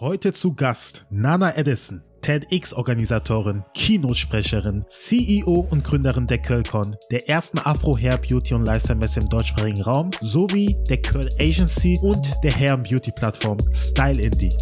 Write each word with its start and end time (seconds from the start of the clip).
Heute 0.00 0.32
zu 0.32 0.54
Gast 0.54 1.06
Nana 1.10 1.56
Edison, 1.56 2.04
TEDx-Organisatorin, 2.20 3.64
Kinosprecherin, 3.74 4.84
CEO 4.88 5.66
und 5.72 5.82
Gründerin 5.82 6.28
der 6.28 6.38
Curlcon, 6.38 6.94
der 7.10 7.28
ersten 7.28 7.58
Afro-Hair 7.58 8.18
Beauty 8.18 8.54
und 8.54 8.62
Lifestyle-Messe 8.62 9.18
im 9.18 9.28
deutschsprachigen 9.28 9.82
Raum, 9.82 10.12
sowie 10.20 10.76
der 10.88 11.02
Curl 11.02 11.28
Agency 11.40 11.98
und 12.00 12.32
der 12.44 12.54
Hair 12.54 12.76
Beauty 12.76 13.10
Plattform 13.10 13.58
Style 13.74 14.22
Indie. 14.22 14.56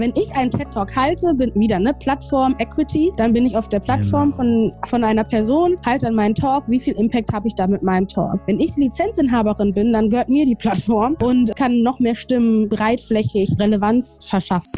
Wenn 0.00 0.14
ich 0.16 0.34
einen 0.34 0.50
TED 0.50 0.70
Talk 0.70 0.96
halte, 0.96 1.34
bin 1.34 1.52
wieder 1.54 1.76
eine 1.76 1.92
Plattform 1.92 2.56
Equity, 2.58 3.12
dann 3.18 3.34
bin 3.34 3.44
ich 3.44 3.54
auf 3.54 3.68
der 3.68 3.80
Plattform 3.80 4.30
genau. 4.30 4.36
von, 4.36 4.72
von 4.86 5.04
einer 5.04 5.24
Person, 5.24 5.76
halte 5.84 6.06
dann 6.06 6.14
meinen 6.14 6.34
Talk, 6.34 6.64
wie 6.68 6.80
viel 6.80 6.94
Impact 6.94 7.30
habe 7.34 7.46
ich 7.46 7.54
da 7.54 7.66
mit 7.66 7.82
meinem 7.82 8.08
Talk. 8.08 8.40
Wenn 8.46 8.58
ich 8.60 8.74
Lizenzinhaberin 8.76 9.74
bin, 9.74 9.92
dann 9.92 10.08
gehört 10.08 10.30
mir 10.30 10.46
die 10.46 10.54
Plattform 10.54 11.18
und 11.22 11.54
kann 11.54 11.82
noch 11.82 12.00
mehr 12.00 12.14
Stimmen 12.14 12.70
breitflächig 12.70 13.56
Relevanz 13.60 14.20
verschaffen. 14.26 14.72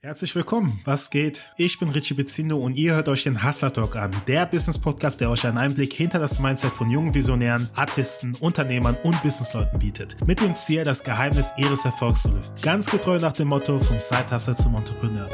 Herzlich 0.00 0.32
willkommen. 0.36 0.80
Was 0.84 1.10
geht? 1.10 1.52
Ich 1.56 1.80
bin 1.80 1.88
Richie 1.88 2.14
Bezindo 2.14 2.56
und 2.56 2.76
ihr 2.76 2.94
hört 2.94 3.08
euch 3.08 3.24
den 3.24 3.42
Hustler 3.42 3.72
Talk 3.72 3.96
an, 3.96 4.14
der 4.28 4.46
Business 4.46 4.78
Podcast, 4.78 5.20
der 5.20 5.28
euch 5.28 5.44
einen 5.44 5.58
Einblick 5.58 5.92
hinter 5.92 6.20
das 6.20 6.38
Mindset 6.38 6.70
von 6.70 6.88
jungen 6.88 7.14
Visionären, 7.14 7.68
Artisten, 7.74 8.36
Unternehmern 8.36 8.96
und 9.02 9.20
Businessleuten 9.24 9.76
bietet. 9.80 10.16
Mit 10.24 10.40
dem 10.40 10.54
Ziel, 10.54 10.84
das 10.84 11.02
Geheimnis 11.02 11.52
ihres 11.56 11.84
Erfolgs 11.84 12.22
zu 12.22 12.28
lüften. 12.28 12.62
Ganz 12.62 12.88
getreu 12.88 13.18
nach 13.18 13.32
dem 13.32 13.48
Motto 13.48 13.80
vom 13.80 13.98
Side 13.98 14.30
Hustle 14.30 14.54
zum 14.54 14.76
Entrepreneur. 14.76 15.28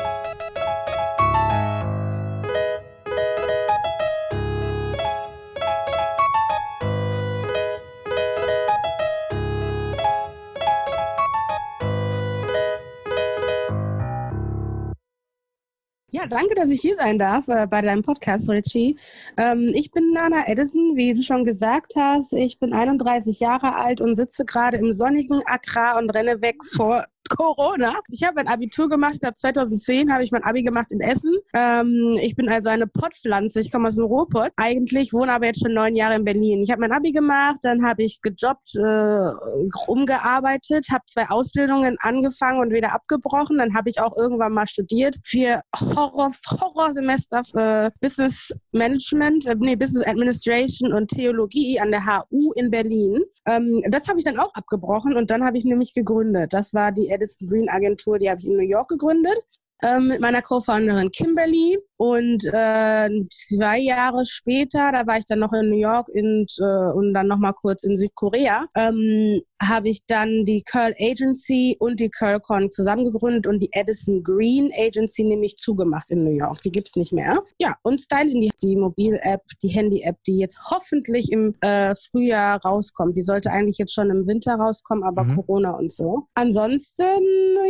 Danke, 16.29 16.55
dass 16.55 16.71
ich 16.71 16.81
hier 16.81 16.97
sein 16.97 17.19
darf 17.19 17.49
äh, 17.49 17.67
bei 17.67 17.83
deinem 17.83 18.03
Podcast, 18.03 18.49
Richie. 18.51 18.97
Ähm, 19.37 19.71
ich 19.75 19.91
bin 19.91 20.13
Nana 20.13 20.47
Edison, 20.47 20.97
wie 20.97 21.15
du 21.15 21.23
schon 21.23 21.45
gesagt 21.45 21.95
hast. 21.97 22.33
Ich 22.33 22.59
bin 22.59 22.73
31 22.73 23.41
Jahre 23.41 23.77
alt 23.77 24.01
und 24.01 24.15
sitze 24.15 24.45
gerade 24.45 24.79
im 24.79 24.93
sonnigen 24.93 25.41
Accra 25.47 25.99
und 25.99 26.11
renne 26.11 26.41
weg 26.43 26.57
vor 26.65 27.05
Corona. 27.29 27.93
Ich 28.09 28.25
habe 28.25 28.41
ein 28.41 28.49
Abitur 28.49 28.89
gemacht, 28.89 29.25
ab 29.25 29.37
2010 29.37 30.13
habe 30.13 30.25
ich 30.25 30.33
mein 30.33 30.45
Abi 30.45 30.63
gemacht 30.63 30.93
in 30.93 31.01
Essen. 31.01 31.35
Ähm, 31.55 32.17
ich 32.21 32.37
bin 32.37 32.49
also 32.49 32.69
eine 32.69 32.87
Pottpflanze, 32.87 33.61
ich 33.61 33.73
komme 33.73 33.89
aus 33.89 33.97
dem 33.97 34.05
Ruhrpott. 34.05 34.53
Eigentlich 34.57 35.13
wohne 35.13 35.33
aber 35.33 35.47
jetzt 35.47 35.63
schon 35.63 35.75
neun 35.75 35.95
Jahre 35.95 36.17
in 36.17 36.25
Berlin. 36.25 36.63
Ich 36.63 36.71
habe 36.71 36.81
mein 36.81 36.93
Abi 36.93 37.13
gemacht, 37.13 37.59
dann 37.63 37.85
habe 37.85 38.03
ich 38.03 38.21
gejobbt, 38.23 38.75
äh, 38.77 39.89
umgearbeitet, 39.89 40.87
habe 40.91 41.05
zwei 41.07 41.29
Ausbildungen 41.29 41.97
angefangen 42.01 42.61
und 42.61 42.73
wieder 42.73 42.95
abgebrochen. 42.95 43.59
Dann 43.59 43.75
habe 43.75 43.91
ich 43.91 44.01
auch 44.01 44.17
irgendwann 44.17 44.53
mal 44.53 44.67
studiert. 44.67 45.17
Vier 45.25 45.61
Horror, 45.75 46.31
Horrorsemester 46.61 47.43
für 47.45 47.91
Business 48.01 48.53
Management, 48.73 49.47
äh, 49.47 49.55
nee, 49.59 49.77
Business 49.77 50.07
Administration 50.07 50.93
und 50.93 51.09
Theologie 51.09 51.81
an 51.81 51.91
der 51.91 52.05
HU 52.07 52.53
in 52.53 52.71
Berlin. 52.71 53.23
Ähm, 53.47 53.83
das 53.91 54.09
habe 54.09 54.19
ich 54.19 54.25
dann 54.25 54.39
auch 54.39 54.55
abgebrochen 54.55 55.17
und 55.17 55.31
dann 55.31 55.45
habe 55.45 55.59
ich 55.59 55.65
nämlich 55.65 55.95
gegründet. 55.95 56.53
Das 56.53 56.73
war 56.75 56.93
die 56.93 57.09
Edison 57.15 57.49
Green 57.49 57.69
Agentur, 57.69 58.19
die 58.19 58.29
habe 58.29 58.41
ich 58.41 58.47
in 58.47 58.57
New 58.57 58.69
York 58.69 58.89
gegründet 58.89 59.41
ähm, 59.85 60.09
mit 60.09 60.21
meiner 60.21 60.43
Co-Founderin 60.43 61.11
Kimberly. 61.11 61.79
Und 61.97 62.45
äh, 62.53 63.09
zwei 63.31 63.79
Jahre 63.79 64.27
später, 64.27 64.91
da 64.93 65.07
war 65.07 65.17
ich 65.17 65.27
dann 65.27 65.39
noch 65.39 65.53
in 65.53 65.71
New 65.71 65.79
York 65.79 66.09
und, 66.09 66.53
äh, 66.61 66.93
und 66.93 67.15
dann 67.15 67.29
noch 67.29 67.39
mal 67.39 67.53
kurz 67.53 67.85
in 67.85 67.95
Südkorea, 67.95 68.67
ähm, 68.77 69.43
habe 69.63 69.89
ich 69.89 70.05
dann 70.07 70.45
die 70.45 70.63
Curl 70.63 70.93
Agency 70.99 71.77
und 71.79 72.01
die 72.01 72.11
CurlCon 72.11 72.71
zusammengegründet 72.73 73.47
und 73.47 73.61
die 73.61 73.71
Edison 73.73 74.23
Green 74.25 74.71
Agency 74.77 75.23
nämlich 75.23 75.57
zugemacht 75.57 76.11
in 76.11 76.25
New 76.25 76.37
York. 76.37 76.61
Die 76.63 76.73
gibt's 76.73 76.97
nicht 76.97 77.13
mehr. 77.13 77.39
Ja, 77.61 77.75
und 77.83 78.01
Styling, 78.01 78.41
die, 78.41 78.51
die 78.61 78.77
Mobil-App, 78.77 79.43
die 79.63 79.69
Handy-App, 79.69 80.17
die 80.27 80.39
jetzt 80.39 80.59
hoffentlich 80.71 81.31
im 81.31 81.55
äh, 81.61 81.95
Frühjahr 81.95 82.61
rauskommt. 82.65 83.17
Die 83.17 83.23
sollte 83.23 83.51
eigentlich 83.51 83.79
jetzt 83.79 83.95
schon 83.95 84.11
im 84.11 84.27
Winter 84.27 84.57
rauskommen, 84.57 85.05
aber 85.05 85.23
mhm. 85.23 85.37
Corona 85.37 85.71
und 85.71 85.93
so. 85.93 86.27
Ansonsten, 86.35 87.23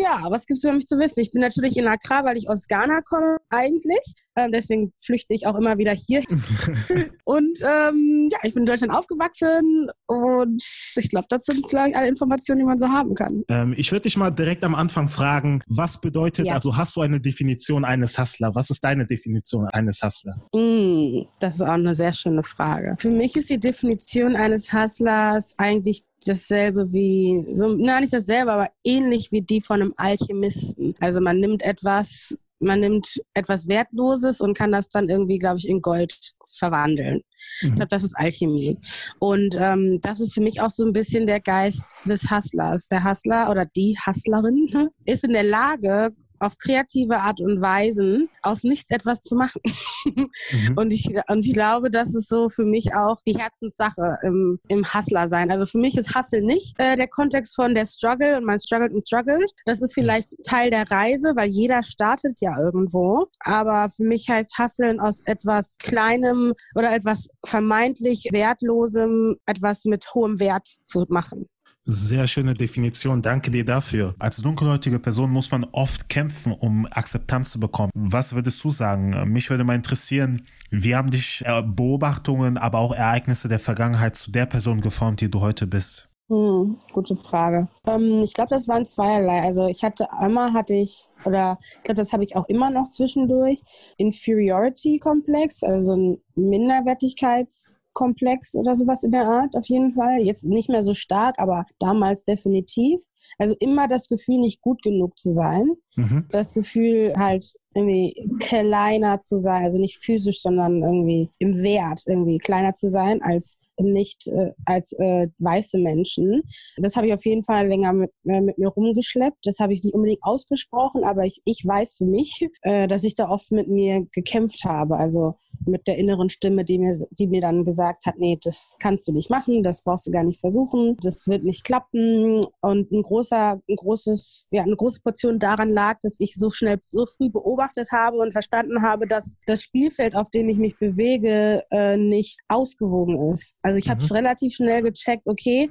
ja, 0.02 0.24
was 0.30 0.46
gibt's 0.46 0.62
für 0.62 0.72
mich 0.72 0.86
zu 0.86 0.98
wissen? 0.98 1.20
Ich 1.20 1.30
bin 1.30 1.42
natürlich 1.42 1.76
in 1.76 1.84
Accra, 2.04 2.24
weil 2.24 2.36
ich 2.36 2.48
aus 2.48 2.68
Ghana 2.68 3.00
komme 3.02 3.38
eigentlich. 3.50 4.14
Ähm, 4.36 4.50
deswegen 4.52 4.92
flüchte 4.98 5.34
ich 5.34 5.46
auch 5.46 5.54
immer 5.54 5.78
wieder 5.78 5.92
hier. 5.92 6.22
und 7.24 7.58
ähm, 7.62 8.28
ja, 8.30 8.38
ich 8.42 8.54
bin 8.54 8.62
in 8.62 8.66
Deutschland 8.66 8.92
aufgewachsen 8.92 9.88
und 10.06 10.62
ich 10.96 11.08
glaube, 11.08 11.26
das 11.28 11.44
sind 11.44 11.66
gleich 11.68 11.96
alle 11.96 12.08
Informationen, 12.08 12.60
die 12.60 12.64
man 12.64 12.78
so 12.78 12.88
haben 12.88 13.14
kann. 13.14 13.44
Ähm, 13.48 13.74
ich 13.76 13.92
würde 13.92 14.02
dich 14.02 14.16
mal 14.16 14.30
direkt 14.30 14.64
am 14.64 14.74
Anfang 14.74 15.08
fragen, 15.08 15.62
was 15.66 16.00
bedeutet, 16.00 16.46
ja. 16.46 16.54
also 16.54 16.76
hast 16.76 16.96
du 16.96 17.00
eine 17.00 17.20
Definition 17.20 17.84
eines 17.84 18.18
Hustler? 18.18 18.54
Was 18.54 18.70
ist 18.70 18.82
deine 18.82 19.06
Definition 19.06 19.66
eines 19.68 20.02
Hustler? 20.02 20.36
Mm, 20.52 21.26
das 21.40 21.56
ist 21.56 21.62
auch 21.62 21.68
eine 21.68 21.94
sehr 21.94 22.12
schöne 22.12 22.42
Frage. 22.42 22.96
Für 22.98 23.10
mich 23.10 23.36
ist 23.36 23.50
die 23.50 23.58
Definition 23.58 24.36
eines 24.36 24.72
Hustlers 24.72 25.54
eigentlich 25.58 26.02
dasselbe 26.26 26.92
wie, 26.92 27.46
so, 27.52 27.74
nein, 27.74 28.00
nicht 28.00 28.12
dasselbe, 28.12 28.52
aber 28.52 28.68
ähnlich 28.82 29.30
wie 29.30 29.42
die 29.42 29.60
von 29.60 29.80
einem 29.80 29.94
Alchemisten. 29.96 30.94
Also 31.00 31.20
man 31.20 31.38
nimmt 31.38 31.62
etwas 31.62 32.38
man 32.64 32.80
nimmt 32.80 33.22
etwas 33.34 33.68
Wertloses 33.68 34.40
und 34.40 34.56
kann 34.56 34.72
das 34.72 34.88
dann 34.88 35.08
irgendwie, 35.08 35.38
glaube 35.38 35.58
ich, 35.58 35.68
in 35.68 35.80
Gold 35.80 36.18
verwandeln. 36.48 37.20
Mhm. 37.62 37.68
Ich 37.68 37.74
glaube, 37.74 37.88
das 37.88 38.02
ist 38.02 38.16
Alchemie. 38.16 38.78
Und 39.18 39.56
ähm, 39.58 40.00
das 40.02 40.20
ist 40.20 40.34
für 40.34 40.40
mich 40.40 40.60
auch 40.60 40.70
so 40.70 40.84
ein 40.84 40.92
bisschen 40.92 41.26
der 41.26 41.40
Geist 41.40 41.84
des 42.08 42.30
Hustlers. 42.30 42.88
Der 42.88 43.04
Hustler 43.04 43.50
oder 43.50 43.66
die 43.76 43.96
Hustlerin 44.06 44.68
ist 45.04 45.24
in 45.24 45.32
der 45.32 45.44
Lage, 45.44 46.10
auf 46.44 46.58
kreative 46.58 47.18
Art 47.18 47.40
und 47.40 47.60
Weisen 47.60 48.28
aus 48.42 48.64
nichts 48.64 48.90
etwas 48.90 49.20
zu 49.20 49.36
machen. 49.36 49.60
mhm. 50.04 50.28
und, 50.76 50.92
ich, 50.92 51.10
und 51.28 51.46
ich 51.46 51.52
glaube, 51.52 51.90
das 51.90 52.14
ist 52.14 52.28
so 52.28 52.48
für 52.48 52.64
mich 52.64 52.94
auch 52.94 53.16
die 53.26 53.36
Herzenssache 53.38 54.18
im, 54.22 54.58
im 54.68 54.84
Hustler 54.84 55.28
sein. 55.28 55.50
Also 55.50 55.66
für 55.66 55.78
mich 55.78 55.96
ist 55.96 56.14
Hustle 56.14 56.42
nicht 56.42 56.74
äh, 56.78 56.96
der 56.96 57.08
Kontext 57.08 57.54
von 57.54 57.74
der 57.74 57.86
Struggle 57.86 58.36
und 58.36 58.44
man 58.44 58.58
struggelt 58.58 58.92
und 58.92 59.06
struggelt. 59.06 59.50
Das 59.64 59.80
ist 59.80 59.94
vielleicht 59.94 60.34
Teil 60.44 60.70
der 60.70 60.90
Reise, 60.90 61.32
weil 61.36 61.50
jeder 61.50 61.82
startet 61.82 62.40
ja 62.40 62.58
irgendwo. 62.58 63.26
Aber 63.40 63.88
für 63.90 64.04
mich 64.04 64.28
heißt 64.28 64.58
Hustlen 64.58 65.00
aus 65.00 65.20
etwas 65.26 65.76
Kleinem 65.78 66.54
oder 66.74 66.94
etwas 66.94 67.28
vermeintlich 67.44 68.28
Wertlosem, 68.32 69.36
etwas 69.46 69.84
mit 69.84 70.14
hohem 70.14 70.38
Wert 70.40 70.66
zu 70.82 71.04
machen. 71.08 71.48
Sehr 71.86 72.26
schöne 72.26 72.54
Definition. 72.54 73.20
Danke 73.20 73.50
dir 73.50 73.64
dafür. 73.64 74.14
Als 74.18 74.38
dunkelhäutige 74.38 74.98
Person 74.98 75.30
muss 75.30 75.50
man 75.50 75.66
oft 75.72 76.08
kämpfen, 76.08 76.52
um 76.52 76.86
Akzeptanz 76.90 77.50
zu 77.50 77.60
bekommen. 77.60 77.90
Was 77.94 78.34
würdest 78.34 78.64
du 78.64 78.70
sagen? 78.70 79.30
Mich 79.30 79.50
würde 79.50 79.64
mal 79.64 79.74
interessieren, 79.74 80.46
wie 80.70 80.96
haben 80.96 81.10
dich 81.10 81.42
äh, 81.44 81.62
Beobachtungen, 81.62 82.56
aber 82.56 82.78
auch 82.78 82.94
Ereignisse 82.94 83.48
der 83.48 83.58
Vergangenheit 83.60 84.16
zu 84.16 84.32
der 84.32 84.46
Person 84.46 84.80
geformt, 84.80 85.20
die 85.20 85.30
du 85.30 85.42
heute 85.42 85.66
bist? 85.66 86.08
Hm, 86.30 86.78
gute 86.94 87.16
Frage. 87.16 87.68
Ähm, 87.86 88.20
ich 88.20 88.32
glaube, 88.32 88.54
das 88.54 88.66
waren 88.66 88.86
zweierlei. 88.86 89.42
Also 89.42 89.66
ich 89.66 89.84
hatte 89.84 90.10
einmal 90.10 90.54
hatte 90.54 90.72
ich 90.72 91.10
oder 91.26 91.58
ich 91.76 91.82
glaube, 91.82 92.00
das 92.00 92.14
habe 92.14 92.24
ich 92.24 92.34
auch 92.34 92.48
immer 92.48 92.70
noch 92.70 92.88
zwischendurch 92.88 93.60
Inferiority 93.98 94.98
Komplex, 95.00 95.62
also 95.62 95.94
ein 95.94 96.18
Minderwertigkeits 96.34 97.78
Komplex 97.94 98.54
oder 98.56 98.74
sowas 98.74 99.02
in 99.02 99.12
der 99.12 99.26
Art, 99.26 99.56
auf 99.56 99.66
jeden 99.66 99.92
Fall. 99.92 100.20
Jetzt 100.20 100.44
nicht 100.44 100.68
mehr 100.68 100.84
so 100.84 100.94
stark, 100.94 101.40
aber 101.40 101.64
damals 101.78 102.24
definitiv. 102.24 103.00
Also 103.38 103.54
immer 103.60 103.88
das 103.88 104.08
Gefühl, 104.08 104.38
nicht 104.38 104.62
gut 104.62 104.82
genug 104.82 105.18
zu 105.18 105.32
sein. 105.32 105.70
Mhm. 105.96 106.26
Das 106.30 106.54
Gefühl, 106.54 107.14
halt 107.18 107.44
irgendwie 107.74 108.14
kleiner 108.38 109.22
zu 109.22 109.38
sein, 109.38 109.64
also 109.64 109.80
nicht 109.80 110.04
physisch, 110.04 110.40
sondern 110.40 110.82
irgendwie 110.82 111.30
im 111.38 111.60
Wert, 111.62 112.02
irgendwie 112.06 112.38
kleiner 112.38 112.74
zu 112.74 112.88
sein 112.88 113.20
als 113.22 113.58
nicht 113.80 114.28
äh, 114.28 114.52
als 114.64 114.92
äh, 114.98 115.28
weiße 115.38 115.78
Menschen. 115.78 116.42
Das 116.76 116.96
habe 116.96 117.08
ich 117.08 117.14
auf 117.14 117.24
jeden 117.24 117.42
Fall 117.42 117.66
länger 117.66 117.92
mit, 117.92 118.10
äh, 118.24 118.40
mit 118.40 118.58
mir 118.58 118.68
rumgeschleppt. 118.68 119.38
Das 119.44 119.58
habe 119.58 119.74
ich 119.74 119.82
nicht 119.82 119.94
unbedingt 119.94 120.22
ausgesprochen, 120.22 121.04
aber 121.04 121.24
ich, 121.24 121.40
ich 121.44 121.64
weiß 121.64 121.96
für 121.98 122.04
mich, 122.04 122.48
äh, 122.62 122.86
dass 122.86 123.04
ich 123.04 123.14
da 123.14 123.28
oft 123.28 123.50
mit 123.52 123.68
mir 123.68 124.06
gekämpft 124.12 124.64
habe. 124.64 124.96
Also 124.96 125.34
mit 125.66 125.86
der 125.86 125.98
inneren 125.98 126.28
Stimme, 126.28 126.64
die 126.64 126.78
mir, 126.78 126.94
die 127.10 127.26
mir 127.26 127.40
dann 127.40 127.64
gesagt 127.64 128.06
hat, 128.06 128.14
nee, 128.18 128.38
das 128.42 128.76
kannst 128.78 129.08
du 129.08 129.12
nicht 129.12 129.30
machen, 129.30 129.62
das 129.62 129.82
brauchst 129.82 130.06
du 130.06 130.10
gar 130.10 130.24
nicht 130.24 130.40
versuchen, 130.40 130.96
das 131.00 131.26
wird 131.28 131.44
nicht 131.44 131.64
klappen. 131.64 132.44
Und 132.60 132.92
ein 132.92 133.02
großer, 133.14 133.60
ein 133.68 133.76
großes, 133.76 134.48
ja, 134.50 134.62
eine 134.62 134.76
große 134.76 135.00
Portion 135.00 135.38
daran 135.38 135.70
lag, 135.70 135.98
dass 136.02 136.16
ich 136.18 136.34
so 136.34 136.50
schnell, 136.50 136.78
so 136.80 137.06
früh 137.06 137.30
beobachtet 137.30 137.88
habe 137.92 138.18
und 138.18 138.32
verstanden 138.32 138.82
habe, 138.82 139.06
dass 139.06 139.34
das 139.46 139.62
Spielfeld, 139.62 140.16
auf 140.16 140.30
dem 140.30 140.48
ich 140.48 140.58
mich 140.58 140.78
bewege, 140.78 141.62
äh, 141.70 141.96
nicht 141.96 142.40
ausgewogen 142.48 143.32
ist. 143.32 143.54
Also 143.62 143.78
ich 143.78 143.86
mhm. 143.86 143.90
habe 143.92 144.14
relativ 144.14 144.54
schnell 144.54 144.82
gecheckt, 144.82 145.22
okay, 145.26 145.70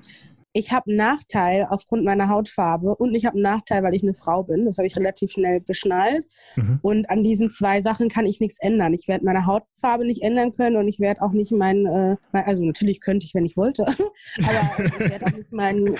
ich 0.54 0.72
habe 0.72 0.92
einen 0.92 0.98
Nachteil 0.98 1.66
aufgrund 1.68 2.06
meiner 2.06 2.30
Hautfarbe 2.30 2.96
und 2.96 3.16
ich 3.16 3.26
habe 3.26 3.36
einen 3.36 3.44
Nachteil, 3.44 3.82
weil 3.84 3.96
ich 3.96 4.04
eine 4.04 4.14
Frau 4.14 4.44
bin. 4.44 4.66
Das 4.66 4.78
habe 4.78 4.86
ich 4.86 4.96
relativ 4.96 5.32
schnell 5.32 5.62
geschnallt. 5.62 6.26
Mhm. 6.56 6.80
Und 6.84 7.10
an 7.10 7.24
diesen 7.24 7.50
zwei 7.50 7.82
Sachen 7.82 8.08
kann 8.08 8.28
ich 8.28 8.40
nichts 8.40 8.60
ändern. 8.62 8.94
Ich 8.94 9.08
werde 9.08 9.26
meine 9.26 9.48
Hautfarbe 9.48 10.06
nicht 10.06 10.22
ändern 10.22 10.52
können 10.52 10.78
und 10.78 10.88
ich 10.88 11.00
werde 11.00 11.24
auch 11.24 11.32
nicht 11.32 11.52
mein, 11.52 11.88
äh, 11.88 12.18
mein, 12.32 12.44
also 12.46 12.64
natürlich 12.64 13.02
könnte 13.02 13.26
ich, 13.26 13.34
wenn 13.34 13.46
ich 13.46 13.58
wollte, 13.58 13.84
aber 13.88 14.86
ich 14.86 15.00
werde 15.00 15.26
auch 15.26 15.32
nicht 15.32 15.52
mein 15.52 15.96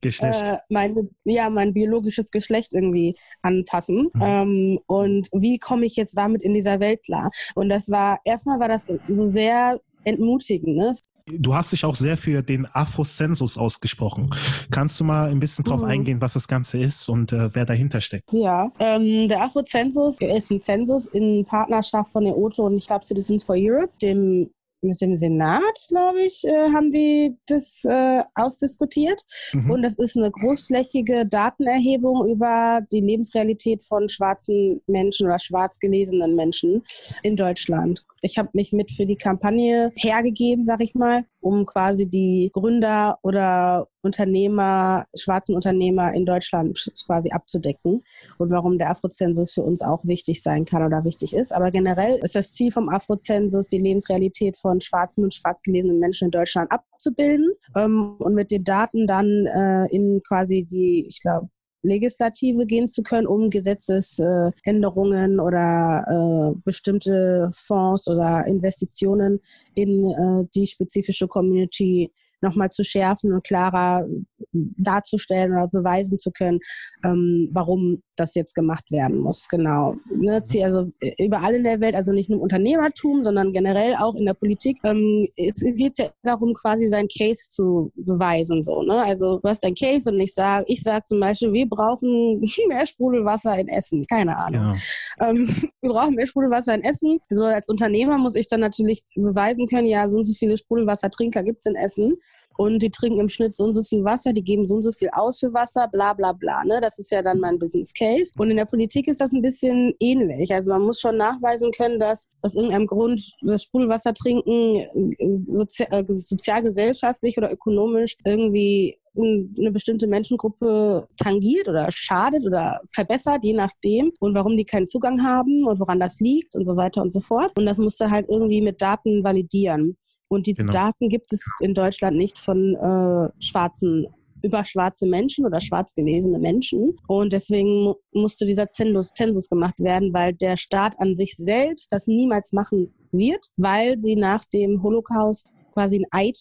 Geschlecht. 0.00 0.42
Äh, 0.42 0.56
mein, 0.68 0.94
ja, 1.24 1.50
mein 1.50 1.72
biologisches 1.72 2.30
Geschlecht 2.30 2.74
irgendwie 2.74 3.14
anpassen. 3.42 4.08
Mhm. 4.14 4.22
Ähm, 4.22 4.78
und 4.86 5.28
wie 5.32 5.58
komme 5.58 5.86
ich 5.86 5.96
jetzt 5.96 6.16
damit 6.16 6.42
in 6.42 6.54
dieser 6.54 6.80
Welt 6.80 7.04
klar? 7.04 7.30
Und 7.54 7.68
das 7.68 7.90
war, 7.90 8.18
erstmal 8.24 8.60
war 8.60 8.68
das 8.68 8.86
so 9.08 9.26
sehr 9.26 9.80
entmutigend. 10.04 10.76
Ne? 10.76 10.92
Du 11.26 11.54
hast 11.54 11.72
dich 11.72 11.84
auch 11.84 11.94
sehr 11.94 12.16
für 12.16 12.42
den 12.42 12.66
Afrozensus 12.72 13.58
ausgesprochen. 13.58 14.30
Kannst 14.70 14.98
du 14.98 15.04
mal 15.04 15.30
ein 15.30 15.40
bisschen 15.40 15.64
drauf 15.64 15.82
mhm. 15.82 15.88
eingehen, 15.88 16.20
was 16.20 16.32
das 16.32 16.48
Ganze 16.48 16.78
ist 16.78 17.08
und 17.08 17.32
äh, 17.32 17.54
wer 17.54 17.66
dahinter 17.66 18.00
steckt? 18.00 18.32
Ja, 18.32 18.70
ähm, 18.78 19.28
der 19.28 19.42
Afrozensus 19.42 20.16
ist 20.20 20.50
ein 20.50 20.60
Zensus 20.60 21.06
in 21.06 21.44
Partnerschaft 21.44 22.12
von 22.12 22.24
der 22.24 22.36
OTO 22.36 22.66
und 22.66 22.76
ich 22.76 22.86
glaube 22.86 23.04
Citizens 23.04 23.44
for 23.44 23.56
Europe, 23.58 23.92
dem 24.00 24.50
mit 24.80 25.00
dem 25.00 25.16
Senat, 25.16 25.78
glaube 25.88 26.20
ich, 26.20 26.44
äh, 26.44 26.72
haben 26.72 26.90
die 26.90 27.36
das 27.46 27.84
äh, 27.84 28.22
ausdiskutiert. 28.34 29.22
Mhm. 29.52 29.70
Und 29.70 29.82
das 29.82 29.98
ist 29.98 30.16
eine 30.16 30.30
großflächige 30.30 31.26
Datenerhebung 31.26 32.28
über 32.28 32.80
die 32.92 33.00
Lebensrealität 33.00 33.82
von 33.82 34.08
schwarzen 34.08 34.80
Menschen 34.86 35.26
oder 35.26 35.38
schwarz 35.38 35.78
gelesenen 35.78 36.34
Menschen 36.34 36.82
in 37.22 37.36
Deutschland. 37.36 38.04
Ich 38.22 38.38
habe 38.38 38.50
mich 38.52 38.72
mit 38.72 38.92
für 38.92 39.06
die 39.06 39.16
Kampagne 39.16 39.92
hergegeben, 39.96 40.64
sag 40.64 40.82
ich 40.82 40.94
mal, 40.94 41.24
um 41.40 41.66
quasi 41.66 42.08
die 42.08 42.50
Gründer 42.52 43.18
oder 43.22 43.86
Unternehmer, 44.08 45.04
schwarzen 45.14 45.54
Unternehmer 45.54 46.12
in 46.14 46.24
Deutschland 46.24 46.90
quasi 47.06 47.30
abzudecken 47.30 48.02
und 48.38 48.50
warum 48.50 48.78
der 48.78 48.90
Afrozensus 48.90 49.52
für 49.52 49.62
uns 49.62 49.82
auch 49.82 50.04
wichtig 50.04 50.42
sein 50.42 50.64
kann 50.64 50.82
oder 50.82 51.04
wichtig 51.04 51.34
ist. 51.34 51.52
Aber 51.52 51.70
generell 51.70 52.18
ist 52.22 52.34
das 52.34 52.52
Ziel 52.52 52.72
vom 52.72 52.88
Afrozensus, 52.88 53.68
die 53.68 53.78
Lebensrealität 53.78 54.56
von 54.56 54.80
schwarzen 54.80 55.24
und 55.24 55.34
schwarz 55.34 55.62
gelesenen 55.62 55.98
Menschen 55.98 56.26
in 56.26 56.30
Deutschland 56.30 56.72
abzubilden 56.72 57.52
ähm, 57.76 58.16
und 58.18 58.34
mit 58.34 58.50
den 58.50 58.64
Daten 58.64 59.06
dann 59.06 59.46
äh, 59.46 59.86
in 59.94 60.22
quasi 60.26 60.64
die, 60.64 61.06
ich 61.08 61.20
glaube, 61.20 61.48
Legislative 61.82 62.66
gehen 62.66 62.88
zu 62.88 63.02
können, 63.02 63.26
um 63.26 63.50
Gesetzesänderungen 63.50 65.38
oder 65.38 66.04
äh, 66.08 66.60
bestimmte 66.64 67.50
Fonds 67.54 68.08
oder 68.08 68.46
Investitionen 68.46 69.40
in 69.74 70.10
äh, 70.10 70.48
die 70.54 70.66
spezifische 70.66 71.28
Community 71.28 72.12
nochmal 72.40 72.70
zu 72.70 72.84
schärfen 72.84 73.32
und 73.32 73.44
klarer 73.44 74.06
darzustellen 74.52 75.52
oder 75.52 75.68
beweisen 75.68 76.18
zu 76.18 76.30
können, 76.30 76.60
ähm, 77.04 77.48
warum 77.52 78.02
das 78.16 78.34
jetzt 78.34 78.54
gemacht 78.54 78.90
werden 78.90 79.18
muss. 79.18 79.48
Genau. 79.48 79.96
Ne, 80.10 80.42
also 80.62 80.90
äh, 81.00 81.24
überall 81.24 81.54
in 81.54 81.64
der 81.64 81.80
Welt, 81.80 81.94
also 81.94 82.12
nicht 82.12 82.28
nur 82.28 82.38
im 82.38 82.42
Unternehmertum, 82.42 83.22
sondern 83.22 83.52
generell 83.52 83.94
auch 83.96 84.14
in 84.14 84.26
der 84.26 84.34
Politik, 84.34 84.78
ähm, 84.84 85.26
es 85.36 85.60
geht 85.76 85.98
ja 85.98 86.10
darum, 86.22 86.52
quasi 86.54 86.88
seinen 86.88 87.08
Case 87.08 87.50
zu 87.50 87.92
beweisen. 87.96 88.62
So, 88.62 88.82
ne? 88.82 88.96
Also 89.04 89.38
du 89.38 89.48
hast 89.48 89.62
dein 89.62 89.74
Case 89.74 90.10
und 90.10 90.20
ich 90.20 90.34
sage, 90.34 90.64
ich 90.68 90.82
sage 90.82 91.02
zum 91.04 91.20
Beispiel, 91.20 91.52
wir 91.52 91.68
brauchen 91.68 92.40
mehr 92.68 92.86
Sprudelwasser 92.86 93.58
in 93.58 93.68
Essen. 93.68 94.02
Keine 94.10 94.36
Ahnung. 94.36 94.72
Ja. 95.20 95.30
Ähm, 95.30 95.48
wir 95.80 95.90
brauchen 95.90 96.14
mehr 96.14 96.26
Sprudelwasser 96.26 96.74
in 96.74 96.82
Essen. 96.82 97.18
So 97.30 97.44
als 97.44 97.68
Unternehmer 97.68 98.18
muss 98.18 98.34
ich 98.34 98.48
dann 98.48 98.60
natürlich 98.60 99.02
beweisen 99.14 99.66
können, 99.66 99.86
ja, 99.86 100.08
so 100.08 100.18
und 100.18 100.24
so 100.24 100.32
viele 100.32 100.56
Sprudelwassertrinker 100.56 101.42
gibt 101.42 101.58
es 101.60 101.66
in 101.66 101.76
Essen 101.76 102.16
und 102.58 102.82
die 102.82 102.90
trinken 102.90 103.20
im 103.20 103.28
Schnitt 103.28 103.54
so 103.54 103.64
und 103.64 103.72
so 103.72 103.84
viel 103.84 104.04
Wasser, 104.04 104.32
die 104.32 104.42
geben 104.42 104.66
so 104.66 104.74
und 104.74 104.82
so 104.82 104.90
viel 104.90 105.08
aus 105.12 105.38
für 105.38 105.54
Wasser, 105.54 105.86
bla 105.92 106.12
bla 106.12 106.32
bla. 106.32 106.64
Ne? 106.64 106.80
Das 106.82 106.98
ist 106.98 107.12
ja 107.12 107.22
dann 107.22 107.38
mein 107.38 107.58
Business 107.58 107.92
Case. 107.94 108.32
Und 108.36 108.50
in 108.50 108.56
der 108.56 108.64
Politik 108.64 109.06
ist 109.06 109.20
das 109.20 109.32
ein 109.32 109.42
bisschen 109.42 109.94
ähnlich. 110.00 110.52
Also 110.52 110.72
man 110.72 110.82
muss 110.82 111.00
schon 111.00 111.16
nachweisen 111.16 111.70
können, 111.70 112.00
dass 112.00 112.28
aus 112.42 112.56
irgendeinem 112.56 112.88
Grund 112.88 113.22
das 113.42 113.62
Sprudelwasser 113.62 114.12
trinken 114.12 114.74
äh, 114.74 115.38
sozi 115.46 115.84
äh, 115.84 116.02
sozialgesellschaftlich 116.06 117.38
oder 117.38 117.52
ökonomisch 117.52 118.16
irgendwie 118.26 118.98
eine 119.16 119.70
bestimmte 119.72 120.06
Menschengruppe 120.06 121.06
tangiert 121.16 121.68
oder 121.68 121.88
schadet 121.90 122.46
oder 122.46 122.80
verbessert, 122.92 123.42
je 123.42 123.52
nachdem, 123.52 124.12
und 124.20 124.34
warum 124.34 124.56
die 124.56 124.64
keinen 124.64 124.86
Zugang 124.86 125.24
haben 125.24 125.64
und 125.64 125.80
woran 125.80 125.98
das 125.98 126.20
liegt 126.20 126.54
und 126.54 126.64
so 126.64 126.76
weiter 126.76 127.02
und 127.02 127.12
so 127.12 127.20
fort. 127.20 127.52
Und 127.56 127.66
das 127.66 127.78
musste 127.78 128.10
halt 128.10 128.26
irgendwie 128.28 128.62
mit 128.62 128.80
Daten 128.80 129.24
validieren. 129.24 129.96
Und 130.28 130.46
diese 130.46 130.62
genau. 130.62 130.72
Daten 130.72 131.08
gibt 131.08 131.32
es 131.32 131.44
in 131.60 131.74
Deutschland 131.74 132.16
nicht 132.16 132.38
von 132.38 132.74
äh, 132.74 133.42
schwarzen 133.42 134.06
über 134.42 134.64
schwarze 134.64 135.08
Menschen 135.08 135.46
oder 135.46 135.60
schwarz 135.60 135.92
gelesene 135.94 136.38
Menschen. 136.38 136.96
Und 137.06 137.32
deswegen 137.32 137.92
musste 138.12 138.46
dieser 138.46 138.68
Zensus, 138.68 139.12
Zensus 139.12 139.48
gemacht 139.48 139.80
werden, 139.80 140.12
weil 140.14 140.32
der 140.32 140.56
Staat 140.56 140.94
an 140.98 141.16
sich 141.16 141.34
selbst 141.36 141.92
das 141.92 142.06
niemals 142.06 142.52
machen 142.52 142.94
wird, 143.10 143.48
weil 143.56 143.98
sie 143.98 144.16
nach 144.16 144.44
dem 144.44 144.82
Holocaust 144.82 145.48
quasi 145.74 145.98
ein 145.98 146.06
Eid 146.10 146.38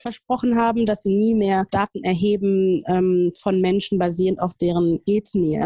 versprochen 0.00 0.56
haben, 0.56 0.86
dass 0.86 1.02
sie 1.02 1.14
nie 1.14 1.34
mehr 1.34 1.66
Daten 1.70 2.02
erheben 2.04 2.78
ähm, 2.86 3.32
von 3.38 3.60
Menschen 3.60 3.98
basierend 3.98 4.40
auf 4.40 4.54
deren 4.54 5.00
Ethnie 5.06 5.60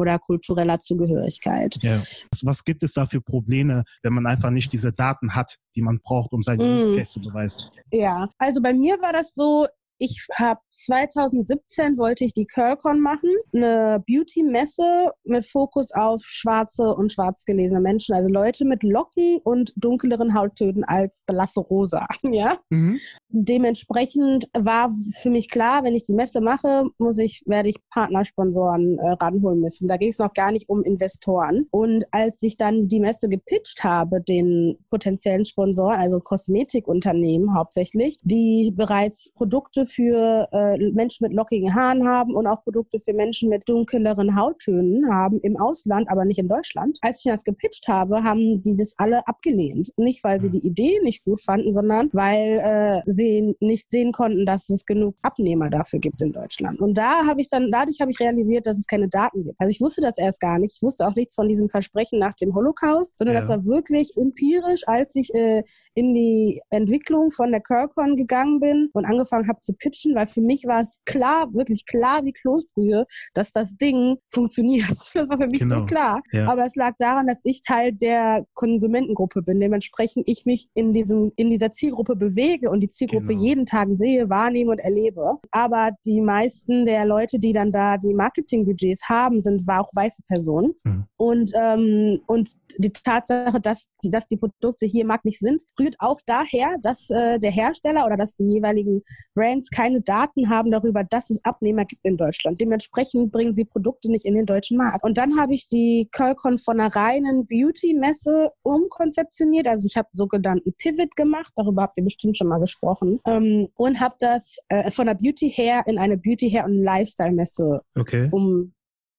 oder 0.00 0.18
kultureller 0.18 0.78
Zugehörigkeit. 0.78 1.78
Ja. 1.82 2.00
Was 2.42 2.64
gibt 2.64 2.82
es 2.82 2.94
da 2.94 3.04
für 3.04 3.20
Probleme, 3.20 3.84
wenn 4.02 4.14
man 4.14 4.26
einfach 4.26 4.50
nicht 4.50 4.72
diese 4.72 4.92
Daten 4.92 5.34
hat, 5.34 5.56
die 5.76 5.82
man 5.82 6.00
braucht, 6.00 6.32
um 6.32 6.42
seinen 6.42 6.60
mm. 6.60 6.78
Use 6.78 6.92
Case 6.94 7.12
zu 7.12 7.20
beweisen? 7.20 7.64
Ja, 7.92 8.28
also 8.38 8.62
bei 8.62 8.72
mir 8.72 8.94
war 9.02 9.12
das 9.12 9.34
so, 9.34 9.66
ich 10.00 10.26
habe 10.34 10.60
2017 10.70 11.98
wollte 11.98 12.24
ich 12.24 12.32
die 12.32 12.46
Curlcon 12.46 13.00
machen, 13.00 13.28
eine 13.54 14.02
Beauty-Messe 14.06 15.12
mit 15.24 15.44
Fokus 15.44 15.92
auf 15.92 16.22
schwarze 16.22 16.94
und 16.94 17.12
schwarz 17.12 17.44
gelesene 17.44 17.82
Menschen, 17.82 18.14
also 18.14 18.30
Leute 18.30 18.64
mit 18.64 18.82
Locken 18.82 19.40
und 19.44 19.74
dunkleren 19.76 20.34
Hauttönen 20.34 20.84
als 20.84 21.22
blasse 21.26 21.60
Rosa. 21.60 22.06
Ja. 22.32 22.56
Mhm. 22.70 23.00
Dementsprechend 23.28 24.48
war 24.56 24.90
für 25.20 25.30
mich 25.30 25.50
klar, 25.50 25.84
wenn 25.84 25.94
ich 25.94 26.04
die 26.04 26.14
Messe 26.14 26.40
mache, 26.40 26.84
muss 26.98 27.18
ich, 27.18 27.42
werde 27.44 27.68
ich 27.68 27.76
Partnersponsoren 27.90 28.98
äh, 28.98 29.10
ranholen 29.12 29.60
müssen. 29.60 29.88
Da 29.88 29.96
ging 29.96 30.10
es 30.10 30.18
noch 30.18 30.32
gar 30.32 30.52
nicht 30.52 30.68
um 30.68 30.82
Investoren. 30.82 31.66
Und 31.70 32.04
als 32.12 32.42
ich 32.42 32.56
dann 32.56 32.88
die 32.88 33.00
Messe 33.00 33.28
gepitcht 33.28 33.82
habe, 33.82 34.20
den 34.20 34.78
potenziellen 34.90 35.44
Sponsoren, 35.44 36.00
also 36.00 36.20
Kosmetikunternehmen 36.20 37.54
hauptsächlich, 37.54 38.18
die 38.22 38.72
bereits 38.74 39.32
Produkte 39.32 39.86
für 39.90 40.48
äh, 40.52 40.78
Menschen 40.92 41.26
mit 41.26 41.34
lockigen 41.34 41.74
Haaren 41.74 42.06
haben 42.06 42.34
und 42.34 42.46
auch 42.46 42.62
Produkte 42.62 42.98
für 42.98 43.12
Menschen 43.12 43.48
mit 43.48 43.68
dunkleren 43.68 44.36
Hauttönen 44.36 45.12
haben 45.12 45.40
im 45.42 45.56
Ausland, 45.56 46.08
aber 46.10 46.24
nicht 46.24 46.38
in 46.38 46.48
Deutschland. 46.48 46.98
Als 47.02 47.18
ich 47.18 47.30
das 47.30 47.44
gepitcht 47.44 47.88
habe, 47.88 48.22
haben 48.22 48.62
die 48.62 48.76
das 48.76 48.94
alle 48.98 49.26
abgelehnt. 49.26 49.92
Nicht, 49.96 50.22
weil 50.24 50.40
sie 50.40 50.46
hm. 50.46 50.52
die 50.52 50.66
Idee 50.66 51.00
nicht 51.02 51.24
gut 51.24 51.40
fanden, 51.40 51.72
sondern 51.72 52.10
weil 52.12 52.60
äh, 52.62 53.00
sie 53.04 53.54
nicht 53.60 53.90
sehen 53.90 54.12
konnten, 54.12 54.46
dass 54.46 54.68
es 54.70 54.86
genug 54.86 55.16
Abnehmer 55.22 55.70
dafür 55.70 55.98
gibt 55.98 56.20
in 56.22 56.32
Deutschland. 56.32 56.80
Und 56.80 56.96
da 56.96 57.26
habe 57.26 57.40
ich 57.40 57.48
dann, 57.48 57.70
dadurch 57.70 58.00
habe 58.00 58.10
ich 58.10 58.20
realisiert, 58.20 58.66
dass 58.66 58.78
es 58.78 58.86
keine 58.86 59.08
Daten 59.08 59.42
gibt. 59.42 59.56
Also 59.58 59.70
ich 59.70 59.80
wusste 59.80 60.00
das 60.00 60.18
erst 60.18 60.40
gar 60.40 60.58
nicht. 60.58 60.76
Ich 60.76 60.82
wusste 60.82 61.06
auch 61.06 61.14
nichts 61.14 61.34
von 61.34 61.48
diesem 61.48 61.68
Versprechen 61.68 62.18
nach 62.18 62.34
dem 62.34 62.54
Holocaust, 62.54 63.18
sondern 63.18 63.34
ja. 63.34 63.40
das 63.40 63.48
war 63.48 63.64
wirklich 63.64 64.16
empirisch, 64.16 64.82
als 64.86 65.14
ich 65.16 65.34
äh, 65.34 65.62
in 65.94 66.14
die 66.14 66.60
Entwicklung 66.70 67.30
von 67.30 67.50
der 67.50 67.60
Curcon 67.60 68.16
gegangen 68.16 68.60
bin 68.60 68.90
und 68.92 69.04
angefangen 69.04 69.48
habe 69.48 69.60
zu 69.60 69.74
pitchen, 69.80 70.14
weil 70.14 70.26
für 70.26 70.40
mich 70.40 70.64
war 70.66 70.80
es 70.80 71.00
klar, 71.04 71.52
wirklich 71.52 71.86
klar 71.86 72.24
wie 72.24 72.32
Kloßbrühe, 72.32 73.06
dass 73.34 73.52
das 73.52 73.76
Ding 73.76 74.16
funktioniert. 74.32 74.88
Das 75.12 75.28
war 75.28 75.38
für 75.38 75.48
mich 75.48 75.60
genau. 75.60 75.80
so 75.80 75.86
klar. 75.86 76.22
Ja. 76.32 76.48
Aber 76.48 76.64
es 76.64 76.76
lag 76.76 76.94
daran, 76.98 77.26
dass 77.26 77.40
ich 77.42 77.62
Teil 77.62 77.92
der 77.92 78.44
Konsumentengruppe 78.54 79.42
bin. 79.42 79.60
Dementsprechend 79.60 80.28
ich 80.28 80.46
mich 80.46 80.68
in 80.74 80.92
diesem, 80.92 81.32
in 81.36 81.50
dieser 81.50 81.70
Zielgruppe 81.70 82.16
bewege 82.16 82.70
und 82.70 82.80
die 82.80 82.88
Zielgruppe 82.88 83.28
genau. 83.28 83.42
jeden 83.42 83.66
Tag 83.66 83.88
sehe, 83.94 84.28
wahrnehme 84.30 84.70
und 84.70 84.78
erlebe. 84.78 85.38
Aber 85.50 85.90
die 86.06 86.20
meisten 86.20 86.84
der 86.84 87.06
Leute, 87.06 87.38
die 87.38 87.52
dann 87.52 87.72
da 87.72 87.98
die 87.98 88.14
Marketingbudgets 88.14 89.08
haben, 89.08 89.40
sind 89.40 89.64
auch 89.68 89.90
weiße 89.94 90.22
Personen. 90.26 90.72
Mhm. 90.84 91.04
Und, 91.16 91.52
ähm, 91.54 92.20
und 92.26 92.50
die 92.78 92.92
Tatsache, 92.92 93.60
dass 93.60 93.88
die, 94.02 94.10
dass 94.10 94.26
die 94.26 94.36
Produkte 94.36 94.86
hier 94.86 95.02
im 95.02 95.08
Markt 95.08 95.24
nicht 95.24 95.38
sind, 95.38 95.62
rührt 95.78 95.96
auch 95.98 96.20
daher, 96.26 96.76
dass 96.82 97.10
äh, 97.10 97.38
der 97.38 97.50
Hersteller 97.50 98.06
oder 98.06 98.16
dass 98.16 98.34
die 98.34 98.44
jeweiligen 98.44 99.02
Brands 99.34 99.69
keine 99.70 100.00
Daten 100.00 100.48
haben 100.48 100.70
darüber, 100.70 101.04
dass 101.04 101.30
es 101.30 101.44
Abnehmer 101.44 101.84
gibt 101.84 102.04
in 102.04 102.16
Deutschland. 102.16 102.60
Dementsprechend 102.60 103.32
bringen 103.32 103.54
sie 103.54 103.64
Produkte 103.64 104.10
nicht 104.10 104.24
in 104.24 104.34
den 104.34 104.46
deutschen 104.46 104.76
Markt. 104.76 105.04
Und 105.04 105.18
dann 105.18 105.38
habe 105.38 105.54
ich 105.54 105.68
die 105.68 106.08
Curlcon 106.12 106.58
von 106.58 106.80
einer 106.80 106.94
reinen 106.94 107.46
Beauty-Messe 107.46 108.50
umkonzeptioniert. 108.62 109.66
Also 109.66 109.86
ich 109.86 109.96
habe 109.96 110.08
sogenannten 110.12 110.72
Pivot 110.74 111.16
gemacht, 111.16 111.52
darüber 111.56 111.82
habt 111.82 111.98
ihr 111.98 112.04
bestimmt 112.04 112.36
schon 112.36 112.48
mal 112.48 112.60
gesprochen. 112.60 113.20
Ähm, 113.26 113.68
und 113.74 114.00
habe 114.00 114.14
das 114.18 114.58
äh, 114.68 114.90
von 114.90 115.06
der 115.06 115.14
Beauty 115.14 115.50
Hair 115.50 115.82
in 115.86 115.98
eine 115.98 116.16
Beauty 116.16 116.50
Hair 116.50 116.64
und 116.66 116.74
Lifestyle-Messe 116.74 117.80
okay. 117.98 118.28
um 118.30 118.72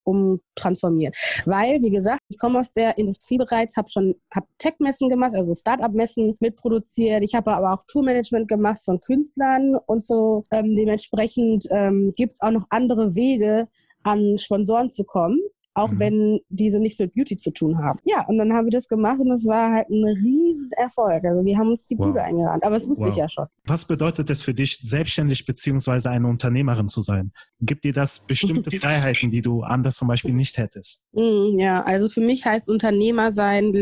umtransformiert. 0.04 1.16
Weil, 1.46 1.82
wie 1.82 1.92
gesagt, 1.92 2.22
ich 2.30 2.38
komme 2.38 2.60
aus 2.60 2.72
der 2.72 2.98
Industrie 2.98 3.38
bereits, 3.38 3.78
habe 3.78 3.90
schon 3.90 4.16
hab 4.34 4.46
Tech-Messen 4.58 5.10
gemacht, 5.10 5.34
also 5.36 5.54
Start-up-Messen 5.54 6.38
mitproduziert. 6.40 7.24
Ich 7.24 7.36
habe 7.36 7.54
aber 7.54 7.74
auch 7.74 7.84
Tourmanagement 7.88 8.48
gemacht 8.48 8.80
von 8.84 9.00
Künstlern 9.00 9.76
und 9.86 10.04
so. 10.04 10.44
Ähm, 10.52 10.76
dementsprechend 10.76 11.66
ähm, 11.72 12.14
gibt 12.16 12.34
es 12.34 12.42
auch 12.42 12.52
noch 12.52 12.66
andere 12.70 13.16
Wege, 13.16 13.68
an 14.04 14.38
Sponsoren 14.38 14.90
zu 14.90 15.04
kommen 15.04 15.40
auch 15.82 15.92
mhm. 15.92 16.00
wenn 16.00 16.40
diese 16.50 16.80
nichts 16.80 17.00
mit 17.00 17.14
Beauty 17.14 17.38
zu 17.38 17.52
tun 17.52 17.78
haben. 17.78 18.00
Ja, 18.06 18.26
und 18.28 18.38
dann 18.38 18.54
haben 18.54 18.66
wir 18.66 18.72
das 18.72 18.88
gemacht 18.88 19.20
und 19.20 19.32
es 19.32 19.48
war 19.48 19.72
halt 19.74 19.90
ein 19.90 20.04
riesen 20.04 20.72
Erfolg. 20.78 21.24
Also 21.26 21.44
wir 21.44 21.58
haben 21.58 21.70
uns 21.70 21.88
die 21.88 21.98
wow. 21.98 22.08
Bude 22.08 22.22
eingerannt, 22.24 22.64
aber 22.64 22.76
es 22.76 22.88
wusste 22.88 23.06
wow. 23.06 23.12
ich 23.12 23.18
ja 23.18 23.30
schon. 23.30 23.48
Was 23.66 23.86
bedeutet 23.86 24.30
es 24.30 24.44
für 24.44 24.54
dich, 24.54 24.78
selbstständig 24.78 25.46
beziehungsweise 25.46 26.10
eine 26.10 26.28
Unternehmerin 26.28 26.88
zu 26.88 27.02
sein? 27.02 27.32
Gibt 27.60 27.84
dir 27.84 27.94
das 27.94 28.20
bestimmte 28.20 28.72
Freiheiten, 28.80 29.30
die 29.32 29.42
du 29.42 29.62
anders 29.62 29.96
zum 29.96 30.08
Beispiel 30.08 30.34
nicht 30.34 30.58
hättest? 30.58 31.06
Mm, 31.14 31.58
ja, 31.58 31.84
also 31.84 32.10
für 32.10 32.22
mich 32.22 32.46
heißt 32.46 32.70
Unternehmer 32.70 33.32
sein, 33.32 33.74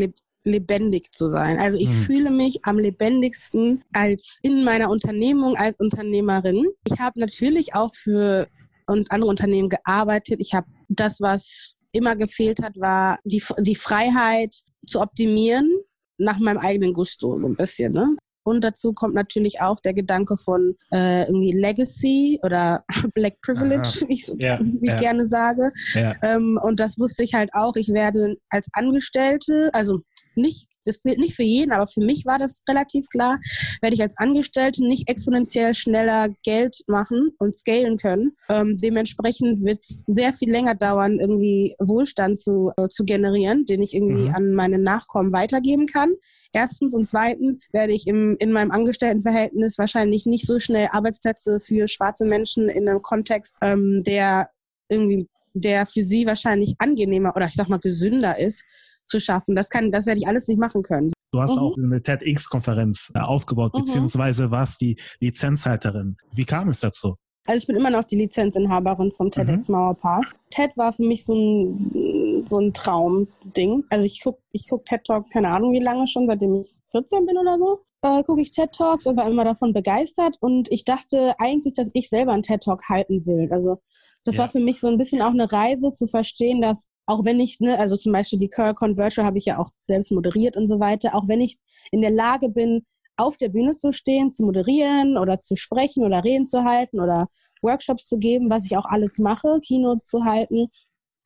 lebendig 0.43 1.11
zu 1.11 1.29
sein. 1.29 1.59
Also 1.59 1.77
ich 1.77 1.89
mhm. 1.89 2.03
fühle 2.03 2.31
mich 2.31 2.59
am 2.63 2.79
lebendigsten 2.79 3.83
als 3.93 4.39
in 4.41 4.63
meiner 4.63 4.89
Unternehmung 4.89 5.55
als 5.57 5.75
Unternehmerin. 5.79 6.65
Ich 6.85 6.99
habe 6.99 7.19
natürlich 7.19 7.75
auch 7.75 7.93
für 7.93 8.47
und 8.89 9.11
andere 9.11 9.29
Unternehmen 9.29 9.69
gearbeitet. 9.69 10.39
Ich 10.39 10.53
habe 10.53 10.67
das, 10.87 11.21
was 11.21 11.75
immer 11.91 12.15
gefehlt 12.15 12.61
hat, 12.61 12.73
war 12.79 13.19
die, 13.23 13.43
die 13.59 13.75
Freiheit 13.75 14.55
zu 14.85 15.01
optimieren 15.01 15.69
nach 16.17 16.39
meinem 16.39 16.59
eigenen 16.59 16.93
Gusto, 16.93 17.37
so 17.37 17.47
ein 17.47 17.55
bisschen. 17.55 17.93
Ne? 17.93 18.15
Und 18.43 18.63
dazu 18.63 18.93
kommt 18.93 19.13
natürlich 19.13 19.61
auch 19.61 19.79
der 19.79 19.93
Gedanke 19.93 20.35
von 20.37 20.75
äh, 20.91 21.25
irgendwie 21.25 21.51
Legacy 21.51 22.39
oder 22.41 22.83
Black 23.13 23.39
Privilege, 23.41 23.81
Aha. 23.81 24.07
wie 24.07 24.13
ich, 24.13 24.25
so, 24.25 24.35
ja, 24.39 24.59
wie 24.59 24.87
ich 24.87 24.93
ja. 24.93 24.99
gerne 24.99 25.25
sage. 25.25 25.71
Ja. 25.93 26.15
Ähm, 26.23 26.59
und 26.61 26.79
das 26.79 26.97
wusste 26.97 27.23
ich 27.23 27.33
halt 27.33 27.51
auch. 27.53 27.75
Ich 27.75 27.89
werde 27.89 28.37
als 28.49 28.67
Angestellte, 28.73 29.69
also 29.73 29.99
nicht, 30.39 30.69
das 30.85 31.01
gilt 31.03 31.19
nicht 31.19 31.35
für 31.35 31.43
jeden, 31.43 31.71
aber 31.71 31.87
für 31.87 32.01
mich 32.01 32.25
war 32.25 32.39
das 32.39 32.61
relativ 32.67 33.07
klar, 33.09 33.39
werde 33.81 33.95
ich 33.95 34.01
als 34.01 34.17
Angestellte 34.17 34.85
nicht 34.85 35.09
exponentiell 35.09 35.73
schneller 35.75 36.29
Geld 36.43 36.75
machen 36.87 37.31
und 37.37 37.55
scalen 37.55 37.97
können. 37.97 38.35
Ähm, 38.49 38.77
dementsprechend 38.77 39.63
wird 39.63 39.79
es 39.79 39.99
sehr 40.07 40.33
viel 40.33 40.49
länger 40.51 40.75
dauern, 40.75 41.19
irgendwie 41.19 41.75
Wohlstand 41.79 42.39
zu, 42.39 42.71
äh, 42.77 42.87
zu 42.87 43.03
generieren, 43.03 43.65
den 43.65 43.81
ich 43.81 43.93
irgendwie 43.93 44.29
mhm. 44.29 44.35
an 44.35 44.53
meine 44.53 44.79
Nachkommen 44.79 45.33
weitergeben 45.33 45.85
kann. 45.85 46.13
Erstens 46.53 46.95
und 46.95 47.05
zweitens 47.05 47.63
werde 47.71 47.93
ich 47.93 48.07
im, 48.07 48.35
in 48.39 48.51
meinem 48.51 48.71
Angestelltenverhältnis 48.71 49.77
wahrscheinlich 49.77 50.25
nicht 50.25 50.45
so 50.45 50.59
schnell 50.59 50.87
Arbeitsplätze 50.91 51.59
für 51.59 51.87
schwarze 51.87 52.25
Menschen 52.25 52.69
in 52.69 52.87
einem 52.87 53.01
Kontext, 53.01 53.57
ähm, 53.61 54.01
der 54.03 54.47
irgendwie 54.89 55.27
der 55.53 55.85
für 55.85 56.01
sie 56.01 56.25
wahrscheinlich 56.25 56.75
angenehmer 56.79 57.35
oder 57.35 57.47
ich 57.47 57.55
sag 57.55 57.69
mal 57.69 57.79
gesünder 57.79 58.37
ist, 58.37 58.65
zu 59.09 59.19
schaffen. 59.19 59.55
Das 59.55 59.69
kann, 59.69 59.91
das 59.91 60.05
werde 60.05 60.19
ich 60.19 60.27
alles 60.27 60.47
nicht 60.47 60.59
machen 60.59 60.81
können. 60.81 61.11
Du 61.31 61.41
hast 61.41 61.57
mhm. 61.57 61.63
auch 61.63 61.77
eine 61.77 62.01
TEDx-Konferenz 62.01 63.11
äh, 63.15 63.19
aufgebaut, 63.19 63.73
mhm. 63.73 63.79
beziehungsweise 63.79 64.51
warst 64.51 64.81
die 64.81 64.99
Lizenzhalterin. 65.19 66.17
Wie 66.33 66.45
kam 66.45 66.69
es 66.69 66.79
dazu? 66.79 67.15
Also 67.45 67.61
ich 67.61 67.67
bin 67.67 67.75
immer 67.75 67.89
noch 67.89 68.03
die 68.03 68.17
Lizenzinhaberin 68.17 69.11
vom 69.11 69.31
TEDx 69.31 69.67
mhm. 69.67 69.75
Mauerpark. 69.75 70.35
TED 70.51 70.75
war 70.75 70.93
für 70.93 71.03
mich 71.03 71.25
so 71.25 71.33
ein, 71.33 72.43
so 72.45 72.59
ein 72.59 72.73
Traumding. 72.73 73.83
Also 73.89 74.05
ich 74.05 74.21
gucke 74.21 74.39
ich 74.51 74.67
guck 74.69 74.85
TED 74.85 75.03
Talk, 75.03 75.29
keine 75.31 75.49
Ahnung 75.49 75.73
wie 75.73 75.79
lange 75.79 76.05
schon, 76.07 76.27
seitdem 76.27 76.61
ich 76.61 76.67
14 76.91 77.25
bin 77.25 77.37
oder 77.37 77.57
so. 77.57 77.79
Äh, 78.01 78.23
gucke 78.23 78.41
ich 78.41 78.51
TED 78.51 78.71
Talks 78.71 79.07
und 79.07 79.17
war 79.17 79.27
immer 79.27 79.45
davon 79.45 79.73
begeistert. 79.73 80.37
Und 80.41 80.71
ich 80.71 80.85
dachte 80.85 81.33
eigentlich, 81.39 81.73
dass 81.73 81.91
ich 81.93 82.09
selber 82.09 82.33
einen 82.33 82.43
TED 82.43 82.61
Talk 82.61 82.83
halten 82.87 83.25
will. 83.25 83.49
Also 83.51 83.79
das 84.25 84.35
ja. 84.35 84.41
war 84.41 84.49
für 84.49 84.59
mich 84.59 84.79
so 84.79 84.87
ein 84.87 84.97
bisschen 84.97 85.21
auch 85.21 85.31
eine 85.31 85.51
Reise 85.51 85.91
zu 85.91 86.07
verstehen, 86.07 86.61
dass 86.61 86.87
auch 87.09 87.25
wenn 87.25 87.39
ich, 87.39 87.59
ne, 87.59 87.77
also 87.79 87.95
zum 87.95 88.13
Beispiel 88.13 88.37
die 88.37 88.49
Curl 88.49 88.75
Conversion 88.75 89.25
habe 89.25 89.39
ich 89.39 89.45
ja 89.45 89.57
auch 89.57 89.69
selbst 89.81 90.11
moderiert 90.11 90.55
und 90.55 90.67
so 90.67 90.79
weiter, 90.79 91.15
auch 91.15 91.27
wenn 91.27 91.41
ich 91.41 91.57
in 91.91 92.01
der 92.01 92.11
Lage 92.11 92.49
bin, 92.49 92.85
auf 93.17 93.35
der 93.35 93.49
Bühne 93.49 93.71
zu 93.71 93.91
stehen, 93.91 94.31
zu 94.31 94.45
moderieren 94.45 95.17
oder 95.17 95.41
zu 95.41 95.55
sprechen 95.55 96.05
oder 96.05 96.23
Reden 96.23 96.45
zu 96.45 96.63
halten 96.63 97.01
oder 97.01 97.27
Workshops 97.63 98.05
zu 98.05 98.19
geben, 98.19 98.49
was 98.49 98.65
ich 98.65 98.77
auch 98.77 98.85
alles 98.85 99.17
mache, 99.17 99.59
Keynotes 99.67 100.07
zu 100.07 100.23
halten, 100.23 100.67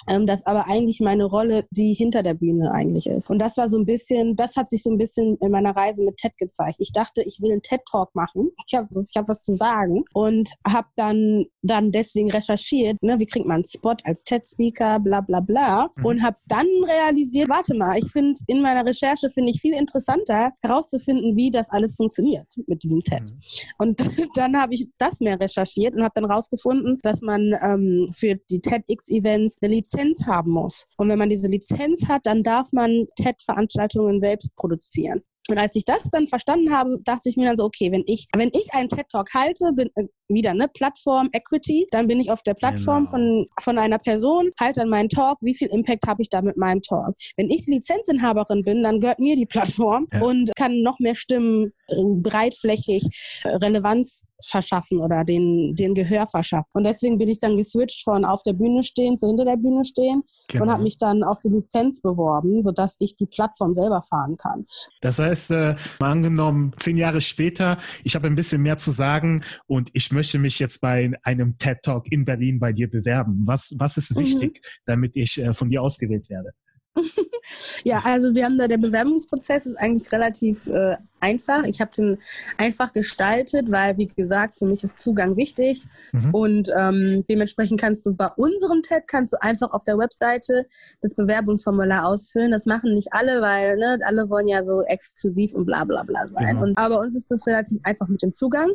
ähm, 0.08 0.26
dass 0.26 0.46
aber 0.46 0.68
eigentlich 0.68 1.00
meine 1.00 1.26
Rolle 1.26 1.66
die 1.72 1.94
hinter 1.94 2.24
der 2.24 2.34
Bühne 2.34 2.72
eigentlich 2.72 3.08
ist. 3.08 3.30
Und 3.30 3.40
das 3.40 3.58
war 3.58 3.70
so 3.70 3.78
ein 3.78 3.86
bisschen, 3.86 4.36
das 4.36 4.56
hat 4.56 4.70
sich 4.70 4.84
so 4.84 4.92
ein 4.92 4.98
bisschen 4.98 5.38
in 5.38 5.52
meiner 5.52 5.76
Reise 5.76 6.04
mit 6.04 6.18
TED 6.18 6.38
gezeigt. 6.38 6.78
Ich 6.80 6.92
dachte, 6.92 7.24
ich 7.26 7.40
will 7.42 7.52
einen 7.52 7.62
TED-Talk 7.62 8.14
machen. 8.14 8.52
Ich 8.68 8.76
habe 8.76 8.88
ich 8.88 9.16
hab 9.16 9.28
was 9.28 9.42
zu 9.42 9.56
sagen 9.56 10.04
und 10.14 10.50
habe 10.68 10.88
dann, 10.96 11.46
dann 11.62 11.92
deswegen 11.92 12.32
recherchiert, 12.32 13.02
ne, 13.02 13.20
wie 13.20 13.26
kriegt 13.26 13.46
man 13.46 13.56
einen 13.56 13.66
Spot 13.66 13.96
als 14.04 14.24
TED-Speaker, 14.24 15.00
bla 15.00 15.22
bla 15.22 15.40
bla. 15.40 15.90
Mhm. 15.96 16.06
Und 16.06 16.24
habe 16.24 16.38
dann 16.48 16.68
realisiert, 16.86 17.50
warte 17.50 17.76
mal, 17.76 17.98
ich 17.98 18.12
finde 18.12 18.40
in 18.48 18.62
meiner 18.62 18.86
Recherche 18.88 19.30
finde 19.30 19.52
ich 19.52 19.62
viel 19.62 19.74
interessanter 19.74 20.52
herauszufinden, 20.62 21.36
wie 21.36 21.50
das 21.50 21.70
alles 21.70 21.96
funktioniert 21.96 22.48
mit 22.68 22.84
diesem 22.84 23.02
TED. 23.02 23.22
Mhm. 23.22 23.40
Und 23.80 24.02
dann 24.36 24.60
habe 24.60 24.74
ich 24.74 24.88
das 24.98 25.20
mehr 25.20 25.40
recherchiert 25.40 25.96
und 25.96 26.04
habe 26.04 26.14
dann 26.16 26.26
rausgefunden, 26.26 27.00
dass 27.04 27.22
man 27.22 27.54
ähm, 27.64 28.08
für 28.14 28.36
die 28.50 28.60
TEDx-Events 28.60 29.58
eine 29.62 29.74
Lizenz 29.74 29.93
Lizenz 29.94 30.26
haben 30.26 30.52
muss. 30.52 30.88
Und 30.98 31.10
wenn 31.10 31.20
man 31.20 31.30
diese 31.30 31.50
Lizenz 31.50 32.08
hat, 32.08 32.22
dann 32.26 32.44
darf 32.44 32.72
man 32.72 33.06
TED-Veranstaltungen 33.16 34.20
selbst 34.20 34.56
produzieren. 34.56 35.22
Und 35.50 35.58
als 35.58 35.76
ich 35.76 35.84
das 35.84 36.10
dann 36.10 36.28
verstanden 36.28 36.74
habe, 36.74 37.02
dachte 37.04 37.28
ich 37.28 37.36
mir 37.36 37.46
dann 37.46 37.58
so, 37.58 37.66
okay, 37.66 37.92
wenn 37.92 38.04
ich, 38.06 38.28
wenn 38.34 38.50
ich 38.54 38.74
einen 38.74 38.88
TED 38.88 39.10
Talk 39.10 39.34
halte, 39.34 39.72
bin 39.74 39.90
äh, 39.96 40.06
wieder 40.28 40.52
eine 40.52 40.68
Plattform 40.68 41.30
Equity, 41.32 41.88
dann 41.92 42.08
bin 42.08 42.20
ich 42.20 42.32
auf 42.32 42.44
der 42.44 42.54
Plattform 42.54 43.06
genau. 43.06 43.10
von, 43.10 43.46
von 43.62 43.78
einer 43.78 43.98
Person, 43.98 44.52
halte 44.60 44.82
dann 44.82 44.90
meinen 44.90 45.10
Talk, 45.10 45.38
wie 45.42 45.56
viel 45.56 45.68
Impact 45.70 46.08
habe 46.08 46.22
ich 46.22 46.30
da 46.30 46.42
mit 46.42 46.58
meinem 46.58 46.82
Talk? 46.82 47.16
Wenn 47.38 47.50
ich 47.50 47.66
Lizenzinhaberin 47.68 48.64
bin, 48.64 48.84
dann 48.84 49.00
gehört 49.00 49.20
mir 49.20 49.36
die 49.36 49.46
Plattform 49.46 50.08
ja. 50.12 50.22
und 50.22 50.52
kann 50.56 50.82
noch 50.82 51.00
mehr 51.00 51.16
Stimmen 51.16 51.74
äh, 51.88 51.96
breitflächig 52.06 53.42
äh, 53.44 53.50
Relevanz 53.50 54.26
verschaffen 54.46 55.00
oder 55.00 55.24
den, 55.24 55.74
den 55.76 55.94
Gehör 55.94 56.28
verschaffen. 56.28 56.70
Und 56.74 56.86
deswegen 56.86 57.18
bin 57.18 57.30
ich 57.30 57.40
dann 57.40 57.56
geswitcht 57.56 58.04
von 58.04 58.26
auf 58.26 58.44
der 58.44 58.54
Bühne 58.54 58.84
stehen 58.84 59.16
zu 59.16 59.28
hinter 59.28 59.46
der 59.46 59.58
Bühne 59.58 59.84
stehen 59.84 60.22
genau. 60.48 60.66
und 60.66 60.72
habe 60.72 60.84
mich 60.84 60.98
dann 60.98 61.24
auf 61.24 61.40
die 61.40 61.50
Lizenz 61.50 62.02
beworben, 62.02 62.62
sodass 62.62 62.98
ich 63.00 63.16
die 63.16 63.26
Plattform 63.26 63.74
selber 63.74 64.04
fahren 64.04 64.38
kann. 64.38 64.66
Das 65.02 65.20
heißt, 65.20 65.52
äh, 65.52 65.76
mal 66.00 66.12
angenommen, 66.12 66.74
zehn 66.80 66.98
Jahre 66.98 67.22
später, 67.22 67.78
ich 68.04 68.16
habe 68.16 68.28
ein 68.28 68.36
bisschen 68.36 68.62
mehr 68.62 68.78
zu 68.78 68.92
sagen 68.92 69.44
und 69.68 69.90
ich 69.94 70.12
möchte 70.14 70.40
mich 70.40 70.60
jetzt 70.60 70.82
bei 70.82 71.12
einem 71.24 71.58
TED 71.58 71.84
Talk 71.84 72.12
in 72.12 72.26
Berlin 72.26 72.60
bei 72.60 72.74
dir 72.74 72.90
bewerben. 72.90 73.42
Was, 73.46 73.74
was 73.78 73.98
ist 73.98 74.16
mhm. 74.16 74.22
wichtig, 74.22 74.62
mhm. 74.64 74.82
damit 74.86 75.16
ich 75.16 75.42
äh, 75.42 75.54
von 75.54 75.70
dir 75.70 75.82
ausgewählt 75.82 76.30
werde? 76.30 76.52
ja, 77.84 78.02
also 78.04 78.34
wir 78.36 78.46
haben 78.46 78.58
da, 78.58 78.68
der 78.68 78.78
Bewerbungsprozess 78.78 79.66
ist 79.66 79.76
eigentlich 79.78 80.12
relativ 80.12 80.68
äh, 80.68 80.96
einfach. 81.20 81.64
Ich 81.64 81.82
habe 81.82 81.92
den 81.96 82.18
einfach 82.58 82.94
gestaltet, 82.94 83.72
weil, 83.72 83.98
wie 83.98 84.08
gesagt, 84.08 84.56
für 84.56 84.66
mich 84.66 84.84
ist 84.84 85.00
Zugang 85.00 85.36
wichtig. 85.38 85.86
Mhm. 86.12 86.34
Und 86.34 86.70
ähm, 86.78 87.26
dementsprechend 87.30 87.80
kannst 87.80 88.06
du 88.06 88.14
bei 88.14 88.28
unserem 88.36 88.82
TED, 88.82 89.04
kannst 89.08 89.34
du 89.34 89.42
einfach 89.42 89.72
auf 89.72 89.84
der 89.84 89.98
Webseite 89.98 90.68
das 91.02 91.16
Bewerbungsformular 91.16 92.06
ausfüllen. 92.06 92.52
Das 92.52 92.66
machen 92.66 92.94
nicht 92.94 93.10
alle, 93.12 93.42
weil 93.42 93.78
ne, 93.78 94.00
alle 94.04 94.30
wollen 94.30 94.48
ja 94.48 94.64
so 94.64 94.84
exklusiv 94.84 95.54
und 95.54 95.66
bla 95.66 95.84
bla 95.84 96.04
bla 96.04 96.28
sein. 96.28 96.56
Genau. 96.56 96.64
Und, 96.64 96.78
aber 96.78 97.00
uns 97.00 97.16
ist 97.16 97.32
das 97.32 97.46
relativ 97.48 97.80
einfach 97.84 98.08
mit 98.08 98.22
dem 98.22 98.34
Zugang. 98.34 98.70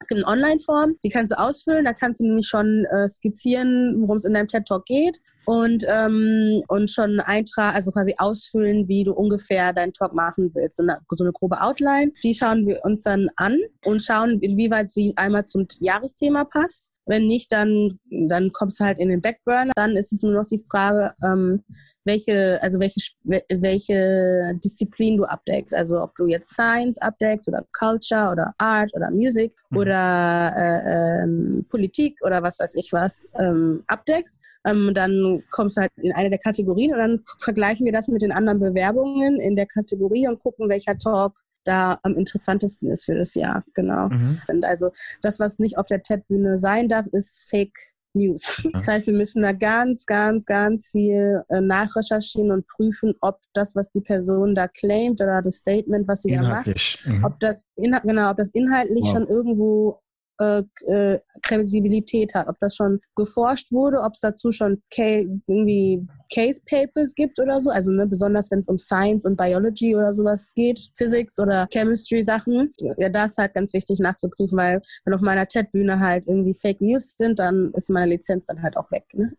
Es 0.00 0.08
gibt 0.08 0.24
eine 0.24 0.32
Online-Form, 0.32 0.96
die 1.04 1.08
kannst 1.08 1.32
du 1.32 1.38
ausfüllen. 1.38 1.84
Da 1.84 1.92
kannst 1.92 2.20
du 2.20 2.26
nämlich 2.26 2.46
schon 2.46 2.84
äh, 2.86 3.08
skizzieren, 3.08 4.00
worum 4.00 4.16
es 4.16 4.24
in 4.24 4.34
deinem 4.34 4.48
TED-Talk 4.48 4.84
geht 4.84 5.20
und, 5.46 5.84
ähm, 5.88 6.62
und 6.68 6.90
schon 6.90 7.20
eintragen, 7.20 7.76
also 7.76 7.90
quasi 7.90 8.14
ausfüllen, 8.18 8.88
wie 8.88 9.04
du 9.04 9.12
ungefähr 9.12 9.72
deinen 9.72 9.92
Talk 9.92 10.14
machen 10.14 10.50
willst. 10.54 10.76
So 10.78 10.82
eine, 10.82 10.98
so 11.10 11.24
eine 11.24 11.32
grobe 11.32 11.60
Outline. 11.60 12.12
Die 12.22 12.34
schauen 12.34 12.66
wir 12.66 12.78
uns 12.84 13.02
dann 13.02 13.28
an 13.36 13.58
und 13.84 14.02
schauen, 14.02 14.40
inwieweit 14.40 14.90
sie 14.90 15.12
einmal 15.16 15.44
zum 15.44 15.66
Jahresthema 15.80 16.44
passt. 16.44 16.93
Wenn 17.06 17.26
nicht, 17.26 17.52
dann, 17.52 17.98
dann 18.10 18.52
kommst 18.52 18.80
du 18.80 18.84
halt 18.84 18.98
in 18.98 19.08
den 19.08 19.20
Backburner. 19.20 19.72
Dann 19.76 19.92
ist 19.92 20.12
es 20.12 20.22
nur 20.22 20.32
noch 20.32 20.46
die 20.46 20.64
Frage, 20.70 21.12
ähm, 21.22 21.62
welche, 22.04 22.58
also 22.62 22.78
welche, 22.80 23.00
welche 23.24 24.52
Disziplin 24.62 25.16
du 25.16 25.24
abdeckst. 25.24 25.74
Also 25.74 26.02
ob 26.02 26.14
du 26.16 26.26
jetzt 26.26 26.50
Science 26.50 26.98
abdeckst 26.98 27.48
oder 27.48 27.64
Culture 27.78 28.30
oder 28.30 28.54
Art 28.58 28.90
oder 28.94 29.10
Music 29.10 29.52
mhm. 29.70 29.78
oder 29.78 30.54
äh, 30.56 31.22
ähm, 31.22 31.66
Politik 31.70 32.18
oder 32.24 32.42
was 32.42 32.58
weiß 32.58 32.74
ich 32.76 32.92
was 32.92 33.28
ähm, 33.40 33.84
abdeckst. 33.86 34.42
Ähm, 34.66 34.92
dann 34.94 35.42
kommst 35.50 35.76
du 35.76 35.82
halt 35.82 35.92
in 35.96 36.12
eine 36.12 36.30
der 36.30 36.38
Kategorien 36.38 36.92
und 36.92 36.98
dann 36.98 37.20
vergleichen 37.38 37.84
wir 37.86 37.92
das 37.92 38.08
mit 38.08 38.22
den 38.22 38.32
anderen 38.32 38.60
Bewerbungen 38.60 39.40
in 39.40 39.56
der 39.56 39.66
Kategorie 39.66 40.28
und 40.28 40.40
gucken, 40.40 40.68
welcher 40.68 40.96
Talk 40.98 41.43
da 41.64 41.98
am 42.02 42.16
interessantesten 42.16 42.90
ist 42.90 43.06
für 43.06 43.16
das 43.16 43.34
Jahr. 43.34 43.64
Genau. 43.74 44.08
Mhm. 44.08 44.38
Und 44.48 44.64
also 44.64 44.90
das, 45.22 45.40
was 45.40 45.58
nicht 45.58 45.78
auf 45.78 45.86
der 45.86 46.02
TED-Bühne 46.02 46.58
sein 46.58 46.88
darf, 46.88 47.06
ist 47.08 47.48
Fake 47.48 47.78
News. 48.14 48.62
Das 48.72 48.86
heißt, 48.88 49.08
wir 49.08 49.14
müssen 49.14 49.42
da 49.42 49.52
ganz, 49.52 50.06
ganz, 50.06 50.46
ganz 50.46 50.90
viel 50.90 51.42
äh, 51.48 51.60
nachrecherchieren 51.60 52.52
und 52.52 52.66
prüfen, 52.68 53.14
ob 53.20 53.40
das, 53.52 53.74
was 53.74 53.90
die 53.90 54.00
Person 54.00 54.54
da 54.54 54.68
claimt 54.68 55.20
oder 55.20 55.42
das 55.42 55.56
Statement, 55.56 56.06
was 56.06 56.22
sie 56.22 56.32
da 56.32 56.42
macht, 56.42 56.66
mhm. 57.06 57.24
ob 57.24 57.38
das, 57.40 57.56
genau, 57.76 58.30
ob 58.30 58.36
das 58.36 58.50
inhaltlich 58.50 59.04
wow. 59.04 59.12
schon 59.12 59.26
irgendwo 59.26 60.00
äh, 60.40 60.62
äh, 60.86 61.18
Kredibilität 61.42 62.34
hat, 62.34 62.48
ob 62.48 62.56
das 62.60 62.76
schon 62.76 63.00
geforscht 63.16 63.72
wurde, 63.72 63.98
ob 64.00 64.14
es 64.14 64.20
dazu 64.20 64.50
schon 64.52 64.82
irgendwie 64.96 66.06
Case 66.32 66.60
Papers 66.68 67.14
gibt 67.14 67.38
oder 67.38 67.60
so, 67.60 67.70
also 67.70 67.92
ne, 67.92 68.06
besonders 68.06 68.50
wenn 68.50 68.58
es 68.60 68.68
um 68.68 68.78
Science 68.78 69.24
und 69.24 69.36
Biology 69.36 69.94
oder 69.94 70.12
sowas 70.12 70.52
geht, 70.54 70.90
Physics 70.96 71.38
oder 71.38 71.68
Chemistry 71.72 72.22
Sachen. 72.22 72.72
Ja, 72.98 73.08
da 73.08 73.26
ist 73.26 73.38
halt 73.38 73.54
ganz 73.54 73.72
wichtig 73.72 74.00
nachzuprüfen, 74.00 74.58
weil 74.58 74.80
wenn 75.04 75.14
auf 75.14 75.20
meiner 75.20 75.46
TED-Bühne 75.46 76.00
halt 76.00 76.26
irgendwie 76.26 76.54
Fake 76.54 76.80
News 76.80 77.14
sind, 77.16 77.38
dann 77.38 77.70
ist 77.74 77.90
meine 77.90 78.10
Lizenz 78.10 78.44
dann 78.46 78.62
halt 78.62 78.76
auch 78.76 78.90
weg. 78.90 79.04
Ne? 79.12 79.32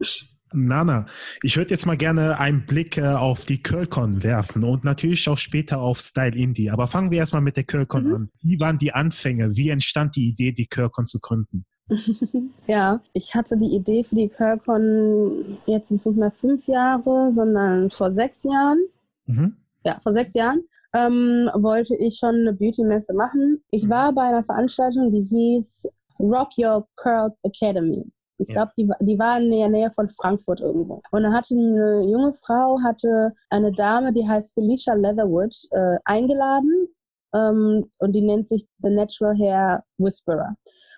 Nana, 0.54 1.06
ich 1.42 1.58
würde 1.58 1.72
jetzt 1.72 1.86
mal 1.86 1.98
gerne 1.98 2.40
einen 2.40 2.66
Blick 2.66 2.98
äh, 2.98 3.08
auf 3.08 3.46
die 3.46 3.62
Curlcon 3.62 4.24
werfen 4.24 4.64
und 4.64 4.84
natürlich 4.84 5.28
auch 5.28 5.38
später 5.38 5.80
auf 5.82 6.00
Style 6.00 6.36
Indie. 6.36 6.70
Aber 6.70 6.88
fangen 6.88 7.12
wir 7.12 7.20
erstmal 7.20 7.42
mit 7.42 7.58
der 7.58 7.64
Curlcon 7.64 8.08
mhm. 8.08 8.16
an. 8.16 8.30
Wie 8.42 8.60
waren 8.60 8.78
die 8.78 8.94
Anfänge? 8.94 9.56
Wie 9.56 9.70
entstand 9.70 10.16
die 10.16 10.30
Idee, 10.30 10.52
die 10.52 10.68
Curlcon 10.68 11.06
zu 11.06 11.20
gründen? 11.20 11.66
ja, 12.68 13.02
ich 13.14 13.36
hatte 13.36 13.58
die 13.58 13.76
Idee 13.76 14.04
für 14.04 14.16
die 14.16 14.30
Curlcon 14.30 15.58
jetzt 15.66 15.92
nicht 15.92 16.06
mehr 16.06 16.32
fünf 16.32 16.68
Jahre, 16.68 17.32
sondern 17.36 17.90
vor 17.90 18.14
sechs 18.14 18.44
Jahren. 18.44 18.80
Mhm. 19.26 19.58
Ja, 19.84 20.00
vor 20.02 20.14
sechs 20.14 20.34
Jahren 20.34 20.64
ähm, 20.96 21.50
wollte 21.54 21.96
ich 21.96 22.18
schon 22.18 22.36
eine 22.36 22.54
Beauty-Messe 22.54 23.14
machen. 23.14 23.64
Ich 23.70 23.84
mhm. 23.84 23.90
war 23.90 24.14
bei 24.14 24.24
einer 24.24 24.44
Veranstaltung, 24.44 25.12
die 25.12 25.24
hieß 25.24 25.88
Rock 26.20 26.50
Your 26.58 26.88
Curls 26.96 27.40
Academy. 27.44 28.06
Ich 28.38 28.50
ja. 28.50 28.56
glaube, 28.56 28.72
die, 28.78 28.90
die 29.06 29.20
war 29.20 29.40
in 29.40 29.50
der 29.50 29.70
Nähe 29.70 29.92
von 29.92 30.10
Frankfurt 30.10 30.60
irgendwo. 30.60 31.02
Und 31.12 31.24
da 31.24 31.32
hatte 31.32 31.56
eine 31.56 32.04
junge 32.10 32.34
Frau, 32.34 32.80
hatte 32.84 33.34
eine 33.50 33.72
Dame, 33.72 34.12
die 34.14 34.28
heißt 34.28 34.54
Felicia 34.54 34.94
Leatherwood, 34.94 35.56
äh, 35.72 35.98
eingeladen. 36.04 36.88
Ähm, 37.34 37.90
und 38.00 38.12
die 38.14 38.22
nennt 38.22 38.50
sich 38.50 38.68
The 38.82 38.90
Natural 38.90 39.38
Hair 39.38 39.84
Whisperer. 39.98 40.56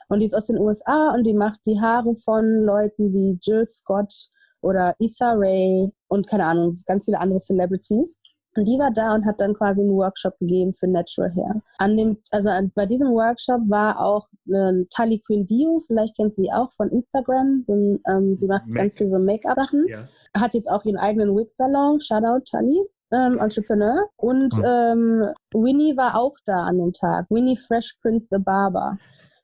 Und 0.09 0.19
die 0.19 0.25
ist 0.25 0.35
aus 0.35 0.47
den 0.47 0.59
USA 0.59 1.13
und 1.13 1.25
die 1.25 1.33
macht 1.33 1.59
die 1.65 1.79
Haare 1.79 2.15
von 2.15 2.63
Leuten 2.63 3.13
wie 3.13 3.37
Jill 3.41 3.65
Scott 3.65 4.13
oder 4.61 4.95
Issa 4.99 5.33
Rae 5.35 5.91
und 6.07 6.27
keine 6.27 6.45
Ahnung, 6.45 6.77
ganz 6.85 7.05
viele 7.05 7.19
andere 7.19 7.39
Celebrities. 7.39 8.19
Und 8.57 8.65
die 8.65 8.79
war 8.79 8.91
da 8.91 9.15
und 9.15 9.25
hat 9.25 9.39
dann 9.39 9.53
quasi 9.53 9.81
einen 9.81 9.91
Workshop 9.91 10.37
gegeben 10.39 10.73
für 10.73 10.87
Natural 10.87 11.33
Hair. 11.33 11.61
An 11.77 11.97
dem, 11.97 12.17
also 12.31 12.49
bei 12.75 12.85
diesem 12.85 13.09
Workshop 13.09 13.61
war 13.67 13.99
auch 13.99 14.27
eine 14.47 14.87
Tali 14.89 15.19
Queen 15.25 15.45
Dio, 15.45 15.79
vielleicht 15.85 16.15
kennt 16.15 16.35
sie 16.35 16.51
auch 16.51 16.71
von 16.73 16.89
Instagram. 16.89 17.63
So 17.65 17.73
ein, 17.73 17.99
ähm, 18.09 18.37
sie 18.37 18.47
macht 18.47 18.65
Make. 18.67 18.77
ganz 18.77 18.97
viel 18.97 19.09
so 19.09 19.19
Make-up-Sachen. 19.19 19.85
Ja. 19.87 20.07
Hat 20.35 20.53
jetzt 20.53 20.69
auch 20.69 20.83
ihren 20.85 20.97
eigenen 20.97 21.35
Wig-Salon. 21.35 21.99
Shoutout 21.99 22.43
Tali. 22.49 22.81
Ähm, 23.11 23.39
Entrepreneur. 23.39 24.09
Und 24.17 24.53
oh. 24.59 24.65
ähm, 24.65 25.27
Winnie 25.53 25.95
war 25.95 26.19
auch 26.19 26.35
da 26.45 26.63
an 26.63 26.77
dem 26.77 26.93
Tag. 26.93 27.27
Winnie 27.29 27.55
Fresh 27.55 27.99
Prince 28.01 28.27
the 28.29 28.37
Barber 28.37 28.97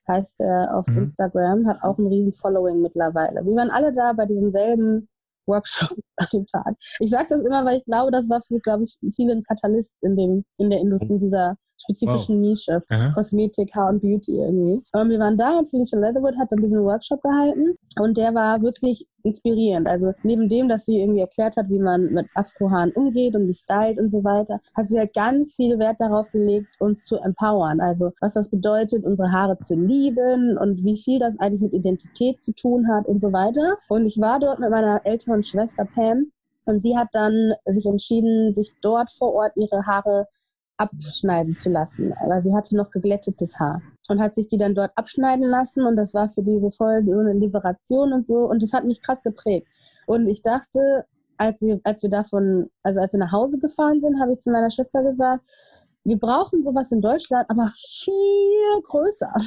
heißt 0.08 0.42
er 0.42 0.76
auf 0.76 0.86
mhm. 0.88 1.04
Instagram, 1.04 1.68
hat 1.68 1.82
auch 1.82 1.98
ein 1.98 2.08
riesen 2.08 2.34
Following 2.34 2.82
mittlerweile. 2.82 3.46
Wir 3.46 3.56
waren 3.56 3.70
alle 3.70 3.94
da 3.94 4.14
bei 4.14 4.26
diesem 4.26 4.52
selben 4.52 5.08
Workshop 5.48 5.98
an 6.18 6.28
dem 6.34 6.46
Tag. 6.48 6.76
Ich 7.00 7.10
sage 7.10 7.28
das 7.30 7.42
immer, 7.42 7.66
weil 7.66 7.78
ich 7.78 7.86
glaube, 7.86 8.12
das 8.12 8.30
war 8.30 8.42
für, 8.48 8.60
glaube 8.60 8.84
ich, 8.84 8.98
viele 9.16 9.34
ein 9.34 9.44
Katalyst 9.44 9.96
in 10.02 10.16
dem, 10.16 10.46
in 10.58 10.70
der 10.70 10.80
Industrie 10.80 11.18
dieser 11.18 11.56
spezifischen 11.78 12.36
wow. 12.36 12.50
Nische, 12.50 12.82
Aha. 12.90 13.12
Kosmetik, 13.14 13.74
Hair 13.76 13.90
und 13.90 14.02
Beauty 14.02 14.38
irgendwie. 14.38 14.84
Und 14.94 15.10
wir 15.10 15.20
waren 15.20 15.38
da 15.38 15.58
und 15.58 15.70
Felicia 15.70 16.00
Leatherwood 16.00 16.38
hat 16.38 16.52
dann 16.52 16.62
diesen 16.62 16.84
Workshop 16.84 17.22
gehalten 17.22 17.76
und 18.00 18.18
der 18.18 18.34
war 18.34 18.62
wirklich 18.62 19.08
inspirierend. 19.24 19.88
Also 19.88 20.14
neben 20.24 20.50
dem, 20.50 20.68
dass 20.68 20.86
sie 20.86 21.00
irgendwie 21.00 21.22
erklärt 21.22 21.56
hat, 21.56 21.70
wie 21.70 21.80
man 21.80 22.12
mit 22.12 22.28
Afrohaaren 22.36 22.92
umgeht 22.92 23.36
und 23.36 23.48
wie 23.48 23.54
stylt 23.54 23.98
und 23.98 24.12
so 24.12 24.24
weiter, 24.24 24.60
hat 24.76 24.90
sie 24.90 25.00
halt 25.00 25.14
ganz 25.14 25.56
viel 25.56 25.80
Wert 25.80 25.98
darauf 26.00 26.30
gelegt, 26.32 26.76
uns 26.80 27.06
zu 27.06 27.18
empowern. 27.18 27.80
Also 27.80 28.12
was 28.20 28.34
das 28.34 28.50
bedeutet, 28.50 29.06
unsere 29.06 29.32
Haare 29.32 29.58
zu 29.60 29.76
lieben 29.76 30.58
und 30.58 30.84
wie 30.84 30.98
viel 30.98 31.20
das 31.20 31.40
eigentlich 31.40 31.62
mit 31.62 31.74
Identität 31.74 32.44
zu 32.44 32.54
tun 32.54 32.88
hat 32.90 33.06
und 33.08 33.22
so 33.22 33.32
weiter. 33.32 33.78
Und 33.88 34.06
ich 34.06 34.20
war 34.20 34.40
dort 34.40 34.60
mit 34.60 34.70
meiner 34.70 35.02
älteren 35.06 35.42
Schwester 35.42 35.86
Pam 35.86 36.03
und 36.66 36.82
sie 36.82 36.98
hat 36.98 37.10
dann 37.12 37.54
sich 37.66 37.86
entschieden, 37.86 38.54
sich 38.54 38.74
dort 38.82 39.12
vor 39.12 39.34
Ort 39.34 39.54
ihre 39.56 39.86
Haare 39.86 40.28
abschneiden 40.78 41.58
zu 41.58 41.70
lassen. 41.70 42.14
Aber 42.14 42.42
sie 42.42 42.54
hatte 42.54 42.76
noch 42.76 42.92
geglättetes 42.92 43.60
Haar 43.60 43.82
und 44.10 44.22
hat 44.22 44.36
sich 44.36 44.48
die 44.48 44.58
dann 44.58 44.76
dort 44.76 44.92
abschneiden 44.96 45.46
lassen 45.46 45.86
und 45.86 45.96
das 45.96 46.14
war 46.14 46.30
für 46.30 46.44
die 46.44 46.60
so 46.60 46.70
voll 46.72 47.04
so 47.06 47.18
eine 47.18 47.34
Liberation 47.34 48.14
und 48.14 48.26
so 48.26 48.40
und 48.50 48.64
das 48.64 48.74
hat 48.74 48.86
mich 48.86 49.02
krass 49.02 49.22
geprägt. 49.24 49.68
Und 50.08 50.28
ich 50.28 50.42
dachte, 50.42 51.06
als, 51.38 51.60
sie, 51.60 51.80
als 51.84 52.04
wir 52.04 52.10
davon, 52.10 52.70
also 52.84 53.00
als 53.00 53.14
wir 53.14 53.20
nach 53.20 53.32
Hause 53.32 53.60
gefahren 53.60 54.02
sind, 54.02 54.20
habe 54.20 54.32
ich 54.32 54.40
zu 54.40 54.52
meiner 54.52 54.72
Schwester 54.72 55.04
gesagt, 55.04 55.44
wir 56.06 56.20
brauchen 56.20 56.64
sowas 56.64 56.92
in 56.92 57.02
Deutschland, 57.02 57.50
aber 57.50 57.72
viel 57.74 58.82
größer. 58.84 59.34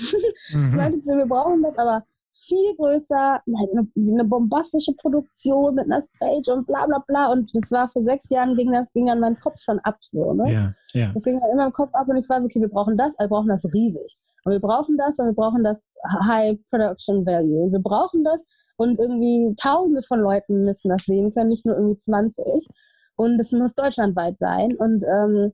Mhm. 0.53 0.69
Ich 0.69 0.75
meinte, 0.77 1.07
wir 1.07 1.27
brauchen 1.27 1.63
das, 1.63 1.77
aber 1.77 2.05
viel 2.39 2.77
größer, 2.77 3.41
eine, 3.47 3.89
eine, 3.97 4.25
bombastische 4.25 4.93
Produktion 4.95 5.75
mit 5.75 5.87
einer 5.87 6.03
Stage 6.03 6.53
und 6.53 6.67
bla 6.67 6.87
bla 6.87 7.03
bla. 7.07 7.33
Und 7.33 7.51
das 7.55 7.71
war 7.71 7.89
vor 7.89 8.03
sechs 8.03 8.29
Jahren, 8.29 8.57
ging, 8.57 8.73
das, 8.73 8.93
ging 8.93 9.07
dann 9.07 9.21
mein 9.21 9.41
Kopf 9.41 9.59
schon 9.59 9.79
ab. 9.81 9.97
So, 10.13 10.35
ne? 10.35 10.53
ja, 10.53 10.73
ja. 10.93 11.11
Das 11.15 11.25
ging 11.25 11.41
dann 11.41 11.51
immer 11.51 11.67
im 11.67 11.73
Kopf 11.73 11.95
ab 11.95 12.09
und 12.09 12.17
ich 12.17 12.29
war 12.29 12.41
so, 12.41 12.47
okay, 12.47 12.61
wir 12.61 12.69
brauchen 12.69 12.97
das, 12.97 13.15
wir 13.19 13.29
brauchen 13.29 13.49
das 13.49 13.65
riesig. 13.73 14.19
Und 14.45 14.53
wir 14.53 14.61
brauchen 14.61 14.97
das 14.97 15.19
und 15.19 15.27
wir 15.27 15.35
brauchen 15.35 15.65
das 15.65 15.89
High 16.25 16.59
Production 16.71 17.27
Value. 17.27 17.65
Und 17.65 17.73
wir 17.73 17.81
brauchen 17.81 18.23
das 18.23 18.45
und 18.77 18.99
irgendwie 18.99 19.55
tausende 19.61 20.03
von 20.03 20.21
Leuten 20.21 20.65
müssen 20.65 20.91
das 20.91 21.05
sehen 21.05 21.33
können, 21.33 21.49
nicht 21.49 21.65
nur 21.65 21.77
irgendwie 21.77 21.99
20. 21.99 22.69
Und 23.17 23.41
es 23.41 23.53
muss 23.53 23.75
deutschlandweit 23.75 24.37
sein. 24.39 24.77
Und 24.77 25.03
ähm, 25.05 25.53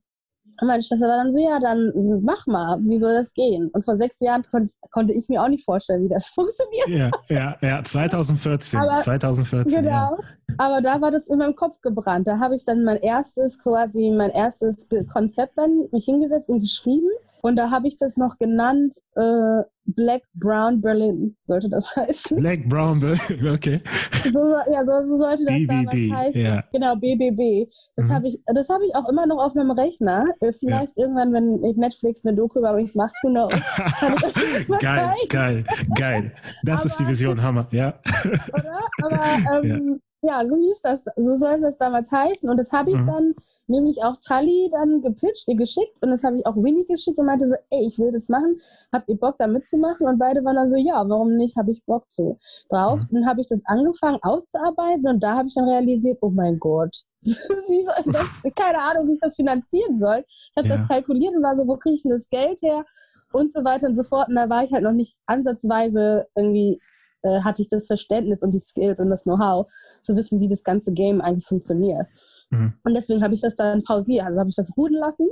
und 0.60 0.68
meine 0.68 0.82
Schwester 0.82 1.06
war 1.06 1.16
dann 1.16 1.32
so, 1.32 1.38
ja, 1.38 1.58
dann 1.58 1.92
mach 2.22 2.46
mal, 2.46 2.78
wie 2.82 3.00
soll 3.00 3.14
das 3.14 3.32
gehen? 3.32 3.70
Und 3.72 3.84
vor 3.84 3.96
sechs 3.96 4.20
Jahren 4.20 4.42
kon 4.50 4.70
konnte 4.90 5.14
ich 5.14 5.28
mir 5.28 5.42
auch 5.42 5.48
nicht 5.48 5.64
vorstellen, 5.64 6.04
wie 6.04 6.08
das 6.08 6.26
funktioniert. 6.34 6.88
Ja, 6.88 7.10
ja, 7.28 7.56
ja, 7.60 7.82
2014, 7.82 8.80
aber, 8.80 8.98
2014. 8.98 9.82
Genau, 9.82 9.90
ja. 9.90 10.18
aber 10.58 10.80
da 10.82 11.00
war 11.00 11.10
das 11.10 11.28
in 11.28 11.38
meinem 11.38 11.54
Kopf 11.54 11.80
gebrannt. 11.80 12.26
Da 12.26 12.38
habe 12.38 12.56
ich 12.56 12.64
dann 12.64 12.84
mein 12.84 13.00
erstes, 13.00 13.62
quasi 13.62 14.10
mein 14.10 14.30
erstes 14.30 14.86
Konzept 15.12 15.56
dann 15.56 15.88
mich 15.90 16.04
hingesetzt 16.04 16.48
und 16.48 16.60
geschrieben. 16.60 17.08
Und 17.44 17.56
da 17.56 17.70
habe 17.70 17.88
ich 17.88 17.98
das 17.98 18.16
noch 18.16 18.38
genannt, 18.38 18.94
äh, 19.16 19.62
Black 19.84 20.22
Brown 20.34 20.80
Berlin, 20.80 21.36
sollte 21.48 21.68
das 21.68 21.94
heißen. 21.96 22.36
Black 22.38 22.68
Brown 22.68 23.00
Berlin, 23.00 23.48
okay. 23.52 23.82
So, 24.12 24.54
ja, 24.72 24.84
so, 24.86 25.08
so 25.08 25.18
sollte 25.18 25.44
das 25.44 25.56
BBB, 25.56 25.68
damals 25.68 26.12
heißen. 26.12 26.40
Ja. 26.40 26.64
Genau, 26.72 26.94
BBB. 26.94 27.68
Das 27.96 28.06
mhm. 28.06 28.12
habe 28.12 28.28
ich, 28.28 28.40
das 28.46 28.68
habe 28.68 28.86
ich 28.86 28.94
auch 28.94 29.08
immer 29.08 29.26
noch 29.26 29.44
auf 29.44 29.54
meinem 29.54 29.72
Rechner. 29.72 30.24
Äh, 30.40 30.52
vielleicht 30.52 30.96
ja. 30.96 31.04
irgendwann, 31.04 31.32
wenn 31.32 31.60
Netflix 31.76 32.24
eine 32.24 32.36
Doku 32.36 32.60
über 32.60 32.74
mich 32.74 32.94
macht, 32.94 33.14
who 33.24 33.30
knows. 33.30 33.52
geil, 34.78 35.12
geil, 35.28 35.64
geil. 35.96 36.32
Das 36.62 36.82
Aber, 36.82 36.86
ist 36.86 37.00
die 37.00 37.08
Vision, 37.08 37.42
Hammer, 37.42 37.66
ja. 37.72 37.94
Oder? 38.54 38.80
Aber 39.02 39.64
ähm, 39.64 40.00
ja. 40.22 40.42
ja. 40.42 40.48
so 40.48 40.54
hieß 40.54 40.80
das, 40.82 41.00
so 41.16 41.38
sollte 41.38 41.62
das 41.62 41.76
damals 41.78 42.08
heißen. 42.08 42.48
Und 42.48 42.56
das 42.56 42.70
habe 42.70 42.92
ich 42.92 42.98
mhm. 42.98 43.06
dann 43.06 43.34
nämlich 43.66 44.02
auch 44.02 44.16
Tali 44.24 44.70
dann 44.72 45.02
gepitcht, 45.02 45.48
ihr 45.48 45.56
geschickt 45.56 45.98
und 46.02 46.10
das 46.10 46.24
habe 46.24 46.38
ich 46.38 46.46
auch 46.46 46.56
Winnie 46.56 46.86
geschickt 46.86 47.18
und 47.18 47.26
meinte 47.26 47.48
so, 47.48 47.54
ey, 47.70 47.86
ich 47.86 47.98
will 47.98 48.12
das 48.12 48.28
machen, 48.28 48.60
habt 48.92 49.08
ihr 49.08 49.16
Bock 49.16 49.36
da 49.38 49.46
mitzumachen? 49.46 50.06
Und 50.06 50.18
beide 50.18 50.44
waren 50.44 50.56
dann 50.56 50.70
so, 50.70 50.76
ja, 50.76 51.08
warum 51.08 51.36
nicht, 51.36 51.56
habe 51.56 51.72
ich 51.72 51.84
Bock 51.84 52.10
zu. 52.10 52.38
Drauf, 52.68 53.00
mhm. 53.00 53.08
dann 53.16 53.26
habe 53.26 53.40
ich 53.40 53.48
das 53.48 53.62
angefangen 53.66 54.18
auszuarbeiten 54.22 55.06
und 55.06 55.22
da 55.22 55.36
habe 55.36 55.48
ich 55.48 55.54
dann 55.54 55.68
realisiert, 55.68 56.18
oh 56.20 56.30
mein 56.30 56.58
Gott, 56.58 56.96
wie 57.22 57.84
soll 57.84 58.12
das, 58.12 58.54
keine 58.54 58.78
Ahnung, 58.78 59.08
wie 59.08 59.14
ich 59.14 59.20
das 59.20 59.36
finanzieren 59.36 59.98
soll. 60.00 60.24
Ich 60.26 60.52
habe 60.56 60.68
ja. 60.68 60.76
das 60.76 60.88
kalkuliert 60.88 61.34
und 61.34 61.42
war 61.42 61.56
so, 61.56 61.66
wo 61.66 61.76
kriege 61.76 61.96
ich 61.96 62.02
denn 62.02 62.12
das 62.12 62.28
Geld 62.28 62.60
her? 62.62 62.84
Und 63.32 63.54
so 63.54 63.64
weiter 63.64 63.86
und 63.86 63.96
so 63.96 64.04
fort. 64.04 64.28
Und 64.28 64.34
da 64.34 64.50
war 64.50 64.62
ich 64.62 64.72
halt 64.72 64.82
noch 64.82 64.92
nicht 64.92 65.18
ansatzweise 65.24 66.26
irgendwie 66.36 66.80
äh, 67.22 67.40
hatte 67.40 67.62
ich 67.62 67.68
das 67.68 67.86
Verständnis 67.86 68.42
und 68.42 68.52
die 68.52 68.60
Skills 68.60 68.98
und 68.98 69.10
das 69.10 69.24
Know-how, 69.24 69.66
zu 70.00 70.16
wissen, 70.16 70.40
wie 70.40 70.48
das 70.48 70.64
ganze 70.64 70.92
Game 70.92 71.20
eigentlich 71.20 71.46
funktioniert. 71.46 72.06
Mhm. 72.50 72.74
Und 72.84 72.94
deswegen 72.94 73.22
habe 73.22 73.34
ich 73.34 73.40
das 73.40 73.56
dann 73.56 73.82
pausiert, 73.82 74.24
also 74.24 74.38
habe 74.38 74.50
ich 74.50 74.56
das 74.56 74.76
ruhen 74.76 74.94
lassen 74.94 75.28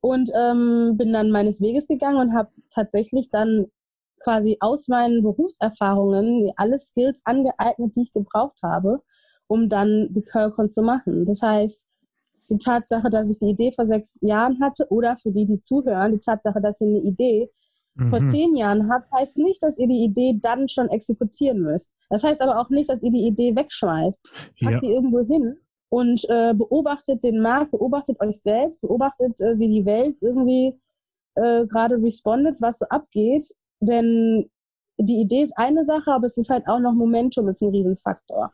und 0.00 0.30
ähm, 0.34 0.96
bin 0.96 1.12
dann 1.12 1.30
meines 1.30 1.60
Weges 1.60 1.86
gegangen 1.86 2.18
und 2.18 2.34
habe 2.34 2.50
tatsächlich 2.70 3.30
dann 3.30 3.66
quasi 4.22 4.56
aus 4.60 4.88
meinen 4.88 5.22
Berufserfahrungen 5.22 6.52
alle 6.56 6.78
Skills 6.78 7.20
angeeignet, 7.24 7.96
die 7.96 8.02
ich 8.02 8.12
gebraucht 8.12 8.60
habe, 8.62 9.02
um 9.46 9.68
dann 9.68 10.08
die 10.10 10.22
Curlcon 10.22 10.70
zu 10.70 10.82
machen. 10.82 11.24
Das 11.24 11.42
heißt, 11.42 11.86
die 12.50 12.58
Tatsache, 12.58 13.08
dass 13.10 13.30
ich 13.30 13.38
die 13.38 13.50
Idee 13.50 13.72
vor 13.72 13.86
sechs 13.86 14.18
Jahren 14.20 14.60
hatte 14.60 14.86
oder 14.90 15.16
für 15.16 15.30
die, 15.30 15.46
die 15.46 15.62
zuhören, 15.62 16.12
die 16.12 16.20
Tatsache, 16.20 16.60
dass 16.60 16.78
sie 16.78 16.86
eine 16.86 17.00
Idee 17.00 17.50
mhm. 17.94 18.10
vor 18.10 18.18
zehn 18.30 18.56
Jahren 18.56 18.90
habt, 18.90 19.10
heißt 19.12 19.38
nicht, 19.38 19.62
dass 19.62 19.78
ihr 19.78 19.88
die 19.88 20.04
Idee 20.04 20.38
dann 20.40 20.68
schon 20.68 20.88
exekutieren 20.88 21.60
müsst. 21.60 21.94
Das 22.08 22.24
heißt 22.24 22.40
aber 22.42 22.60
auch 22.60 22.70
nicht, 22.70 22.90
dass 22.90 23.02
ihr 23.02 23.10
die 23.10 23.26
Idee 23.26 23.54
wegschmeißt. 23.54 24.54
Packt 24.60 24.72
ja. 24.74 24.80
die 24.80 24.92
irgendwo 24.92 25.20
hin 25.20 25.56
und 25.88 26.24
äh, 26.28 26.54
beobachtet 26.54 27.22
den 27.24 27.40
Markt, 27.40 27.72
beobachtet 27.72 28.20
euch 28.20 28.40
selbst, 28.40 28.82
beobachtet, 28.82 29.40
äh, 29.40 29.58
wie 29.58 29.68
die 29.68 29.84
Welt 29.84 30.16
irgendwie 30.20 30.78
äh, 31.34 31.66
gerade 31.66 32.00
respondet, 32.02 32.60
was 32.60 32.78
so 32.78 32.86
abgeht. 32.86 33.48
Denn 33.80 34.48
die 34.98 35.20
Idee 35.20 35.42
ist 35.42 35.54
eine 35.56 35.84
Sache, 35.84 36.12
aber 36.12 36.26
es 36.26 36.36
ist 36.36 36.50
halt 36.50 36.66
auch 36.68 36.78
noch 36.78 36.92
Momentum, 36.92 37.48
ist 37.48 37.62
ein 37.62 37.70
Riesenfaktor. 37.70 38.52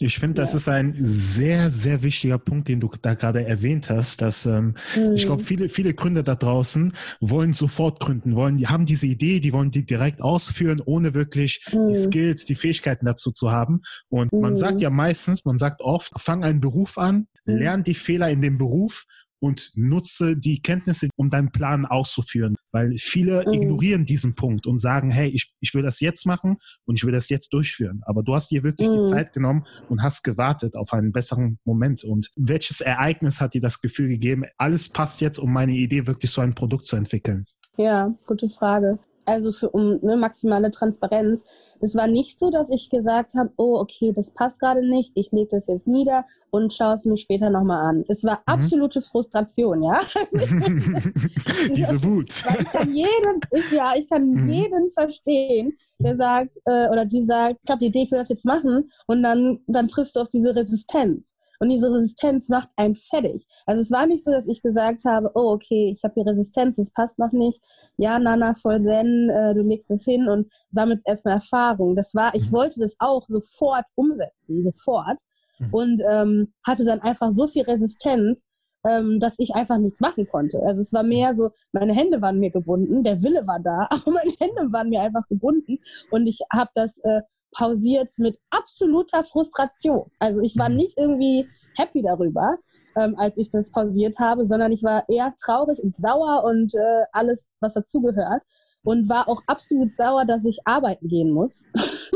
Ich 0.00 0.18
finde, 0.18 0.34
das 0.34 0.52
ja. 0.52 0.56
ist 0.58 0.68
ein 0.68 0.94
sehr, 0.96 1.70
sehr 1.70 2.02
wichtiger 2.02 2.38
Punkt, 2.38 2.68
den 2.68 2.78
du 2.78 2.90
da 3.02 3.14
gerade 3.14 3.44
erwähnt 3.44 3.90
hast, 3.90 4.22
dass 4.22 4.46
ähm, 4.46 4.74
mhm. 4.94 5.14
ich 5.14 5.26
glaube, 5.26 5.42
viele, 5.42 5.68
viele 5.68 5.92
Gründer 5.92 6.22
da 6.22 6.36
draußen 6.36 6.92
wollen 7.20 7.52
sofort 7.52 7.98
gründen, 7.98 8.36
wollen, 8.36 8.58
die 8.58 8.68
haben 8.68 8.86
diese 8.86 9.06
Idee, 9.06 9.40
die 9.40 9.52
wollen 9.52 9.70
die 9.70 9.86
direkt 9.86 10.22
ausführen, 10.22 10.80
ohne 10.84 11.14
wirklich 11.14 11.64
mhm. 11.72 11.88
die 11.88 11.94
Skills, 11.96 12.44
die 12.44 12.54
Fähigkeiten 12.54 13.06
dazu 13.06 13.32
zu 13.32 13.50
haben. 13.50 13.80
Und 14.08 14.32
mhm. 14.32 14.40
man 14.40 14.56
sagt 14.56 14.80
ja 14.80 14.90
meistens, 14.90 15.44
man 15.44 15.58
sagt 15.58 15.80
oft, 15.80 16.12
fang 16.20 16.44
einen 16.44 16.60
Beruf 16.60 16.96
an, 16.96 17.26
mhm. 17.44 17.56
lern 17.56 17.84
die 17.84 17.94
Fehler 17.94 18.30
in 18.30 18.40
dem 18.40 18.56
Beruf 18.56 19.04
und 19.40 19.72
nutze 19.74 20.36
die 20.36 20.60
Kenntnisse, 20.60 21.08
um 21.16 21.30
deinen 21.30 21.50
Plan 21.50 21.86
auszuführen. 21.86 22.56
Weil 22.72 22.94
viele 22.98 23.44
mhm. 23.46 23.52
ignorieren 23.52 24.04
diesen 24.04 24.34
Punkt 24.34 24.66
und 24.66 24.78
sagen, 24.78 25.10
hey, 25.10 25.28
ich, 25.28 25.52
ich 25.60 25.74
will 25.74 25.82
das 25.82 26.00
jetzt 26.00 26.26
machen 26.26 26.56
und 26.84 26.96
ich 26.96 27.04
will 27.04 27.12
das 27.12 27.28
jetzt 27.28 27.52
durchführen. 27.52 28.00
Aber 28.04 28.22
du 28.22 28.34
hast 28.34 28.50
dir 28.50 28.62
wirklich 28.62 28.88
mhm. 28.88 29.04
die 29.04 29.10
Zeit 29.10 29.32
genommen 29.32 29.64
und 29.88 30.02
hast 30.02 30.22
gewartet 30.22 30.74
auf 30.74 30.92
einen 30.92 31.12
besseren 31.12 31.58
Moment. 31.64 32.04
Und 32.04 32.30
welches 32.36 32.80
Ereignis 32.80 33.40
hat 33.40 33.54
dir 33.54 33.60
das 33.60 33.80
Gefühl 33.80 34.08
gegeben, 34.08 34.44
alles 34.56 34.88
passt 34.88 35.20
jetzt, 35.20 35.38
um 35.38 35.52
meine 35.52 35.72
Idee 35.72 36.06
wirklich 36.06 36.30
so 36.30 36.40
ein 36.40 36.54
Produkt 36.54 36.84
zu 36.84 36.96
entwickeln? 36.96 37.44
Ja, 37.76 38.14
gute 38.26 38.48
Frage 38.48 38.98
also 39.28 39.52
für 39.52 39.70
um 39.70 39.98
ne, 40.02 40.16
maximale 40.16 40.70
Transparenz. 40.70 41.44
Es 41.80 41.94
war 41.94 42.08
nicht 42.08 42.38
so, 42.38 42.50
dass 42.50 42.70
ich 42.70 42.90
gesagt 42.90 43.34
habe, 43.34 43.50
oh, 43.56 43.78
okay, 43.78 44.12
das 44.14 44.32
passt 44.32 44.58
gerade 44.58 44.86
nicht, 44.86 45.12
ich 45.14 45.30
lege 45.30 45.48
das 45.50 45.68
jetzt 45.68 45.86
nieder 45.86 46.24
und 46.50 46.72
schaue 46.72 46.94
es 46.94 47.04
mir 47.04 47.16
später 47.16 47.50
nochmal 47.50 47.86
an. 47.86 48.04
Es 48.08 48.24
war 48.24 48.36
mhm. 48.38 48.42
absolute 48.46 49.02
Frustration, 49.02 49.82
ja. 49.82 50.00
Diese 51.74 52.02
Wut. 52.02 52.30
ich 52.30 52.72
kann 52.72 52.94
jeden, 52.94 53.40
ich, 53.52 53.70
ja, 53.72 53.92
ich 53.96 54.08
kann 54.08 54.28
mhm. 54.30 54.50
jeden 54.50 54.90
verstehen, 54.92 55.76
der 55.98 56.16
sagt, 56.16 56.56
äh, 56.64 56.88
oder 56.88 57.04
die 57.04 57.24
sagt, 57.24 57.60
ich 57.62 57.70
habe 57.70 57.80
die 57.80 57.86
Idee, 57.86 58.02
ich 58.02 58.10
will 58.10 58.18
das 58.18 58.30
jetzt 58.30 58.44
machen 58.44 58.90
und 59.06 59.22
dann, 59.22 59.60
dann 59.66 59.88
triffst 59.88 60.16
du 60.16 60.20
auf 60.20 60.28
diese 60.28 60.54
Resistenz. 60.56 61.32
Und 61.58 61.70
diese 61.70 61.92
Resistenz 61.92 62.48
macht 62.48 62.68
einen 62.76 62.94
fertig. 62.94 63.46
Also 63.66 63.82
es 63.82 63.90
war 63.90 64.06
nicht 64.06 64.24
so, 64.24 64.30
dass 64.30 64.46
ich 64.46 64.62
gesagt 64.62 65.04
habe, 65.04 65.30
oh, 65.34 65.52
okay, 65.52 65.94
ich 65.96 66.02
habe 66.04 66.14
hier 66.14 66.26
Resistenz, 66.26 66.78
es 66.78 66.92
passt 66.92 67.18
noch 67.18 67.32
nicht. 67.32 67.60
Ja, 67.96 68.18
Nana, 68.18 68.54
voll 68.54 68.82
zen, 68.84 69.28
äh, 69.30 69.54
du 69.54 69.62
legst 69.62 69.90
es 69.90 70.04
hin 70.04 70.28
und 70.28 70.52
sammelst 70.70 71.06
erstmal 71.08 71.34
Erfahrung. 71.34 71.96
Das 71.96 72.14
war, 72.14 72.34
ich 72.34 72.50
mhm. 72.50 72.52
wollte 72.52 72.80
das 72.80 72.96
auch 73.00 73.26
sofort 73.28 73.84
umsetzen, 73.94 74.62
sofort. 74.64 75.18
Mhm. 75.58 75.74
Und 75.74 76.02
ähm, 76.08 76.52
hatte 76.64 76.84
dann 76.84 77.00
einfach 77.00 77.30
so 77.32 77.48
viel 77.48 77.64
Resistenz, 77.64 78.44
ähm, 78.86 79.18
dass 79.20 79.34
ich 79.38 79.54
einfach 79.54 79.78
nichts 79.78 80.00
machen 80.00 80.28
konnte. 80.28 80.62
Also 80.62 80.82
es 80.82 80.92
war 80.92 81.02
mehr 81.02 81.34
so, 81.36 81.50
meine 81.72 81.92
Hände 81.92 82.20
waren 82.20 82.38
mir 82.38 82.50
gebunden, 82.50 83.02
der 83.02 83.22
Wille 83.22 83.46
war 83.46 83.60
da, 83.60 83.88
aber 83.90 84.12
meine 84.12 84.32
Hände 84.38 84.72
waren 84.72 84.88
mir 84.88 85.02
einfach 85.02 85.26
gebunden 85.28 85.78
und 86.10 86.26
ich 86.26 86.40
habe 86.52 86.70
das 86.74 86.98
äh, 86.98 87.22
pausiert 87.52 88.10
mit 88.18 88.38
absoluter 88.50 89.24
Frustration. 89.24 90.10
Also 90.18 90.40
ich 90.40 90.56
war 90.56 90.68
mhm. 90.68 90.76
nicht 90.76 90.98
irgendwie 90.98 91.48
happy 91.76 92.02
darüber, 92.02 92.56
ähm, 92.96 93.14
als 93.16 93.36
ich 93.36 93.50
das 93.50 93.70
pausiert 93.70 94.18
habe, 94.18 94.44
sondern 94.44 94.72
ich 94.72 94.82
war 94.82 95.04
eher 95.08 95.34
traurig 95.42 95.78
und 95.82 95.96
sauer 95.96 96.44
und 96.44 96.74
äh, 96.74 97.04
alles, 97.12 97.48
was 97.60 97.74
dazugehört. 97.74 98.42
Und 98.84 99.08
war 99.08 99.28
auch 99.28 99.42
absolut 99.46 99.96
sauer, 99.96 100.24
dass 100.24 100.44
ich 100.44 100.60
arbeiten 100.64 101.08
gehen 101.08 101.32
muss. 101.32 101.64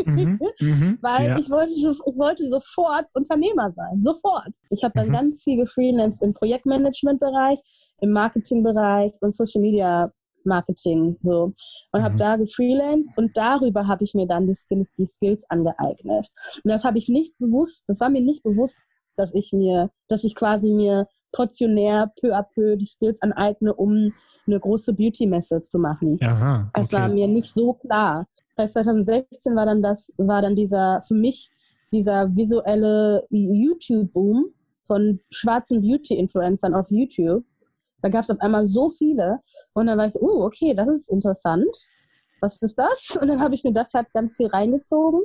Mhm, 0.07 0.39
mhm, 0.61 0.99
Weil 1.03 1.27
ja. 1.27 1.39
ich, 1.39 1.51
wollte, 1.51 1.73
ich 1.75 1.85
wollte 2.17 2.49
sofort 2.49 3.07
Unternehmer 3.13 3.73
sein. 3.73 4.01
Sofort. 4.05 4.49
Ich 4.71 4.83
habe 4.83 4.95
dann 4.95 5.09
mhm. 5.09 5.13
ganz 5.13 5.43
viel 5.43 5.59
gefreelanced 5.59 6.23
im 6.23 6.33
Projektmanagement-Bereich, 6.33 7.59
im 8.01 8.13
Marketing-Bereich 8.13 9.13
und 9.21 9.35
Social 9.35 9.61
Media 9.61 10.13
Marketing 10.47 11.17
so 11.23 11.53
und 11.93 12.01
mhm. 12.01 12.05
habe 12.05 12.17
da 12.17 12.37
gefreelanced 12.37 13.17
und 13.17 13.37
darüber 13.37 13.87
habe 13.87 14.05
ich 14.05 14.15
mir 14.15 14.27
dann 14.27 14.47
die 14.47 14.55
Skills, 14.55 14.89
die 14.97 15.07
Skills 15.07 15.45
angeeignet. 15.49 16.29
Und 16.65 16.71
das 16.71 16.85
habe 16.85 16.99
ich 16.99 17.09
nicht 17.09 17.39
bewusst, 17.39 17.85
das 17.89 18.01
war 18.01 18.11
mir 18.11 18.23
nicht 18.23 18.43
bewusst, 18.43 18.83
dass 19.17 19.35
ich 19.35 19.53
mir, 19.53 19.91
dass 20.09 20.25
ich 20.25 20.35
quasi 20.35 20.73
mir 20.73 21.07
portionär 21.33 22.13
peu 22.21 22.35
à 22.35 22.43
peu 22.43 22.77
die 22.77 22.87
Skills 22.87 23.21
aneigne, 23.23 23.75
um 23.75 24.13
eine 24.47 24.61
große 24.61 24.93
Beauty-Messe 24.93 25.63
zu 25.63 25.79
machen. 25.79 26.19
Aha, 26.23 26.69
okay. 26.69 26.71
Das 26.75 26.93
war 26.93 27.09
mir 27.09 27.29
nicht 27.29 27.55
so 27.55 27.75
klar. 27.75 28.27
Als 28.57 28.73
2016 28.73 29.57
war 29.57 29.67
dann 29.67 29.83
das, 29.83 30.13
war 30.19 30.43
dann 30.43 30.55
dieser, 30.55 31.03
für 31.07 31.15
mich 31.15 31.51
dieser 31.93 32.35
visuelle 32.35 33.27
YouTube-Boom 33.31 34.47
von 34.87 35.21
schwarzen 35.31 35.81
Beauty-Influencern 35.81 36.75
auf 36.75 36.91
YouTube 36.91 37.45
da 38.03 38.09
gab 38.09 38.25
es 38.25 38.31
auf 38.31 38.41
einmal 38.41 38.67
so 38.67 38.91
viele 38.91 39.39
und 39.73 39.87
dann 39.87 39.97
war 39.97 40.07
ich 40.07 40.15
so, 40.15 40.21
oh, 40.21 40.45
okay, 40.45 40.75
das 40.75 40.89
ist 40.89 41.13
interessant. 41.13 41.75
Was 42.41 42.61
ist 42.61 42.77
das? 42.77 43.17
Und 43.21 43.29
dann 43.29 43.41
habe 43.41 43.55
ich 43.55 43.65
mir 43.65 43.73
das 43.73 43.95
halt 43.95 44.13
ganz 44.13 44.37
viel 44.37 44.49
reingezogen 44.49 45.23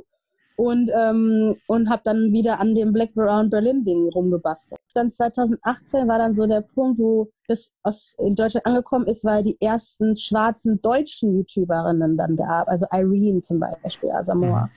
und, 0.58 0.90
ähm, 0.92 1.56
und 1.66 1.88
habe 1.88 2.02
dann 2.04 2.32
wieder 2.32 2.60
an 2.60 2.74
dem 2.74 2.92
Black 2.92 3.14
Brown 3.14 3.50
Berlin 3.50 3.84
Ding 3.84 4.08
rumgebastelt. 4.08 4.80
Dann 4.94 5.12
2018 5.12 6.08
war 6.08 6.18
dann 6.18 6.34
so 6.34 6.46
der 6.46 6.62
Punkt, 6.62 6.98
wo 6.98 7.28
das 7.46 7.72
aus 7.82 8.16
in 8.18 8.34
Deutschland 8.34 8.66
angekommen 8.66 9.06
ist, 9.06 9.24
weil 9.24 9.44
die 9.44 9.56
ersten 9.60 10.16
schwarzen 10.16 10.80
deutschen 10.82 11.36
YouTuberinnen 11.36 12.16
dann 12.16 12.36
gab. 12.36 12.68
Also 12.68 12.86
Irene 12.92 13.40
zum 13.42 13.60
Beispiel, 13.60 14.10
Asamoah. 14.10 14.66
Mhm. 14.66 14.70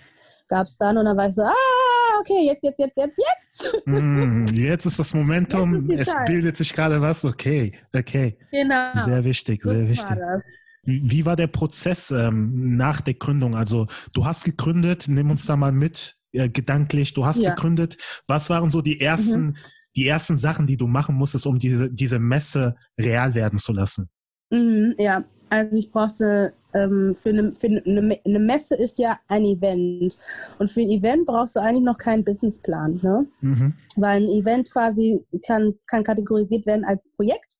Gab 0.49 0.67
es 0.67 0.77
dann 0.77 0.97
und 0.97 1.05
dann 1.05 1.17
war 1.17 1.29
ich 1.29 1.35
so, 1.35 1.43
ah, 1.43 2.19
okay, 2.19 2.45
jetzt, 2.45 2.63
jetzt, 2.63 2.79
jetzt, 2.79 2.97
jetzt, 2.97 3.17
jetzt. 3.17 3.40
Mm, 3.85 4.45
jetzt 4.53 4.85
ist 4.85 4.99
das 4.99 5.13
Momentum, 5.13 5.89
ist 5.89 6.13
es 6.13 6.15
bildet 6.25 6.57
sich 6.57 6.73
gerade 6.73 7.01
was, 7.01 7.25
okay, 7.25 7.73
okay. 7.93 8.37
Genau. 8.51 8.91
Sehr 8.93 9.23
wichtig, 9.23 9.61
sehr 9.63 9.87
wichtig. 9.87 10.17
War 10.17 10.41
Wie 10.83 11.25
war 11.25 11.35
der 11.35 11.47
Prozess 11.47 12.11
ähm, 12.11 12.75
nach 12.75 13.01
der 13.01 13.15
Gründung? 13.15 13.55
Also 13.55 13.87
du 14.13 14.25
hast 14.25 14.43
gegründet, 14.43 15.05
nimm 15.07 15.31
uns 15.31 15.45
da 15.45 15.55
mal 15.55 15.71
mit, 15.71 16.15
äh, 16.33 16.49
gedanklich, 16.49 17.13
du 17.13 17.25
hast 17.25 17.41
ja. 17.41 17.53
gegründet. 17.53 17.97
Was 18.27 18.49
waren 18.49 18.69
so 18.69 18.81
die 18.81 19.01
ersten, 19.01 19.47
mhm. 19.47 19.55
die 19.95 20.07
ersten 20.07 20.37
Sachen, 20.37 20.65
die 20.67 20.77
du 20.77 20.87
machen 20.87 21.15
musstest, 21.15 21.45
um 21.45 21.59
diese, 21.59 21.91
diese 21.91 22.19
Messe 22.19 22.75
real 22.99 23.33
werden 23.35 23.59
zu 23.59 23.73
lassen? 23.73 24.09
Mhm, 24.49 24.95
ja, 24.97 25.23
also 25.51 25.77
ich 25.77 25.91
brauchte 25.91 26.53
ähm, 26.73 27.13
für, 27.13 27.29
eine, 27.29 27.51
für 27.51 27.67
eine, 27.67 28.17
eine, 28.25 28.39
Messe 28.39 28.75
ist 28.75 28.97
ja 28.97 29.19
ein 29.27 29.43
Event. 29.43 30.17
Und 30.59 30.69
für 30.69 30.79
ein 30.79 30.89
Event 30.89 31.25
brauchst 31.25 31.57
du 31.57 31.59
eigentlich 31.59 31.83
noch 31.83 31.97
keinen 31.97 32.23
Businessplan. 32.23 33.01
Ne? 33.03 33.27
Mhm. 33.41 33.73
Weil 33.97 34.23
ein 34.23 34.29
Event 34.29 34.71
quasi 34.71 35.21
kann, 35.45 35.75
kann 35.87 36.03
kategorisiert 36.03 36.65
werden 36.65 36.85
als 36.85 37.09
Projekt 37.09 37.57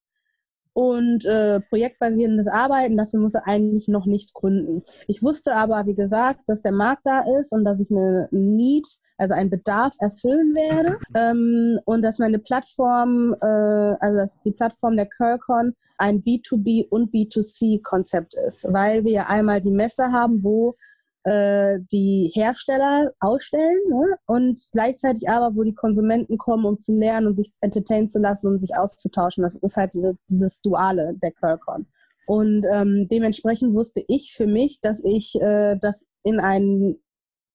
und 0.73 1.25
äh, 1.25 1.59
projektbasierendes 1.59 2.47
Arbeiten, 2.47 2.95
dafür 2.95 3.19
muss 3.19 3.35
er 3.35 3.45
eigentlich 3.45 3.89
noch 3.89 4.05
nicht 4.05 4.33
gründen. 4.33 4.83
Ich 5.07 5.21
wusste 5.21 5.53
aber, 5.53 5.85
wie 5.85 5.93
gesagt, 5.93 6.39
dass 6.47 6.61
der 6.61 6.71
Markt 6.71 7.01
da 7.03 7.25
ist 7.41 7.51
und 7.51 7.65
dass 7.65 7.81
ich 7.81 7.91
eine 7.91 8.29
Need, 8.31 8.87
also 9.21 9.35
einen 9.35 9.49
Bedarf 9.49 9.95
erfüllen 9.99 10.55
werde 10.55 10.97
ähm, 11.15 11.79
und 11.85 12.01
dass 12.01 12.19
meine 12.19 12.39
Plattform, 12.39 13.35
äh, 13.41 13.45
also 13.45 14.17
dass 14.17 14.41
die 14.41 14.51
Plattform 14.51 14.97
der 14.97 15.05
Curlcon 15.05 15.75
ein 15.97 16.23
B2B 16.23 16.89
und 16.89 17.13
B2C-Konzept 17.13 18.33
ist, 18.47 18.65
weil 18.71 19.03
wir 19.03 19.29
einmal 19.29 19.61
die 19.61 19.71
Messe 19.71 20.11
haben, 20.11 20.43
wo 20.43 20.75
äh, 21.23 21.79
die 21.91 22.31
Hersteller 22.33 23.11
ausstellen 23.19 23.79
ne? 23.89 24.17
und 24.25 24.59
gleichzeitig 24.71 25.29
aber, 25.29 25.55
wo 25.55 25.61
die 25.61 25.75
Konsumenten 25.75 26.37
kommen, 26.39 26.65
um 26.65 26.79
zu 26.79 26.95
lernen 26.95 27.27
und 27.27 27.35
sich 27.35 27.51
entertainen 27.61 28.09
zu 28.09 28.19
lassen 28.19 28.47
und 28.47 28.59
sich 28.59 28.75
auszutauschen. 28.75 29.43
Das 29.43 29.55
ist 29.55 29.77
halt 29.77 29.93
diese, 29.93 30.17
dieses 30.29 30.61
Duale 30.61 31.13
der 31.21 31.31
Curlcon. 31.31 31.85
Und 32.25 32.65
ähm, 32.71 33.07
dementsprechend 33.11 33.75
wusste 33.75 34.03
ich 34.07 34.33
für 34.35 34.47
mich, 34.47 34.79
dass 34.81 35.03
ich 35.03 35.35
äh, 35.41 35.77
das 35.79 36.07
in 36.23 36.39
ein, 36.39 36.95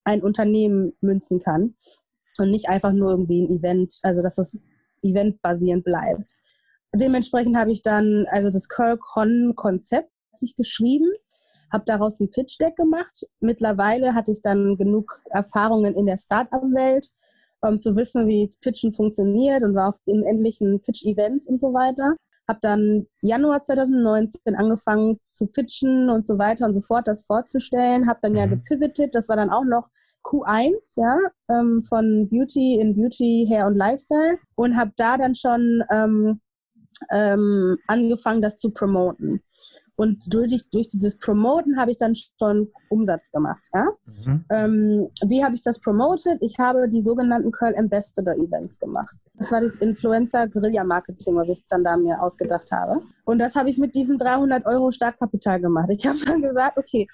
ein 0.07 0.23
Unternehmen 0.23 0.93
münzen 1.01 1.39
kann 1.39 1.75
und 2.39 2.51
nicht 2.51 2.69
einfach 2.69 2.93
nur 2.93 3.11
irgendwie 3.11 3.43
ein 3.43 3.59
Event, 3.59 3.99
also 4.03 4.23
dass 4.23 4.37
das 4.37 4.59
eventbasierend 5.03 5.85
bleibt. 5.85 6.33
Dementsprechend 6.95 7.57
habe 7.57 7.73
ich 7.73 7.83
dann 7.83 8.25
also 8.31 8.51
das 8.51 8.69
Curlcon-Konzept 8.69 10.11
geschrieben 10.57 11.11
habe 11.73 11.85
daraus 11.87 12.21
ein 12.21 12.31
Pitch-Deck 12.31 12.77
gemacht. 12.77 13.27
Mittlerweile 13.41 14.15
hatte 14.15 14.33
ich 14.33 14.41
dann 14.41 14.77
genug 14.77 15.23
Erfahrungen 15.31 15.95
in 15.95 16.07
der 16.07 16.17
Startup-Welt, 16.17 17.09
um 17.61 17.81
zu 17.81 17.97
wissen, 17.97 18.27
wie 18.27 18.51
Pitchen 18.61 18.93
funktioniert 18.93 19.63
und 19.63 19.75
war 19.75 19.89
auf 19.89 19.99
den 20.07 20.23
endlichen 20.23 20.81
Pitch-Events 20.81 21.47
und 21.49 21.61
so 21.61 21.73
weiter. 21.73 22.17
Habe 22.49 22.59
dann 22.63 23.07
Januar 23.23 23.65
2019 23.65 24.55
angefangen 24.55 25.19
zu 25.25 25.47
pitchen 25.47 26.11
und 26.11 26.27
so 26.27 26.39
weiter 26.39 26.67
und 26.67 26.75
so 26.75 26.81
fort, 26.81 27.09
das 27.09 27.27
vorzustellen. 27.27 28.09
Habe 28.09 28.21
dann 28.23 28.35
ja 28.35 28.47
mhm. 28.47 28.63
gepivotet, 28.63 29.15
das 29.15 29.29
war 29.29 29.37
dann 29.37 29.51
auch 29.51 29.65
noch 29.65 29.89
Q1 30.25 30.95
ja, 30.97 31.19
ähm, 31.49 31.83
von 31.83 32.29
Beauty 32.29 32.81
in 32.81 32.97
Beauty, 32.97 33.47
Hair 33.49 33.67
und 33.69 33.77
Lifestyle 33.77 34.39
und 34.57 34.77
habe 34.77 34.93
da 34.97 35.17
dann 35.17 35.35
schon 35.35 35.85
ähm, 35.93 36.41
ähm, 37.13 37.79
angefangen, 37.87 38.43
das 38.43 38.57
zu 38.57 38.73
promoten. 38.73 39.43
Und 39.97 40.33
durch, 40.33 40.69
durch 40.71 40.89
dieses 40.89 41.19
Promoten 41.19 41.79
habe 41.79 41.91
ich 41.91 41.97
dann 41.97 42.15
schon 42.15 42.71
Umsatz 42.91 43.31
gemacht. 43.31 43.67
Ja? 43.75 43.89
Mhm. 44.05 44.45
Ähm, 44.51 45.09
wie 45.27 45.43
habe 45.43 45.55
ich 45.55 45.63
das 45.63 45.81
promoted? 45.81 46.39
Ich 46.41 46.59
habe 46.59 46.89
die 46.89 47.03
sogenannten 47.03 47.51
Curl 47.51 47.75
Ambassador 47.77 48.35
Events 48.35 48.79
gemacht. 48.79 49.17
Das 49.39 49.51
war 49.51 49.63
das 49.63 49.77
Influencer 49.77 50.49
Guerilla 50.49 50.85
Marketing, 50.85 51.37
was 51.37 51.49
ich 51.49 51.67
dann 51.69 51.83
da 51.83 51.97
mir 51.97 52.23
ausgedacht 52.23 52.71
habe. 52.73 53.01
Und 53.25 53.39
das 53.39 53.55
habe 53.55 53.71
ich 53.71 53.79
mit 53.79 53.95
diesem 53.95 54.19
300 54.19 54.67
Euro 54.67 54.91
Startkapital 54.91 55.61
gemacht. 55.61 55.89
Ich 55.91 56.07
habe 56.07 56.19
dann 56.27 56.43
gesagt, 56.43 56.79
okay, 56.79 57.07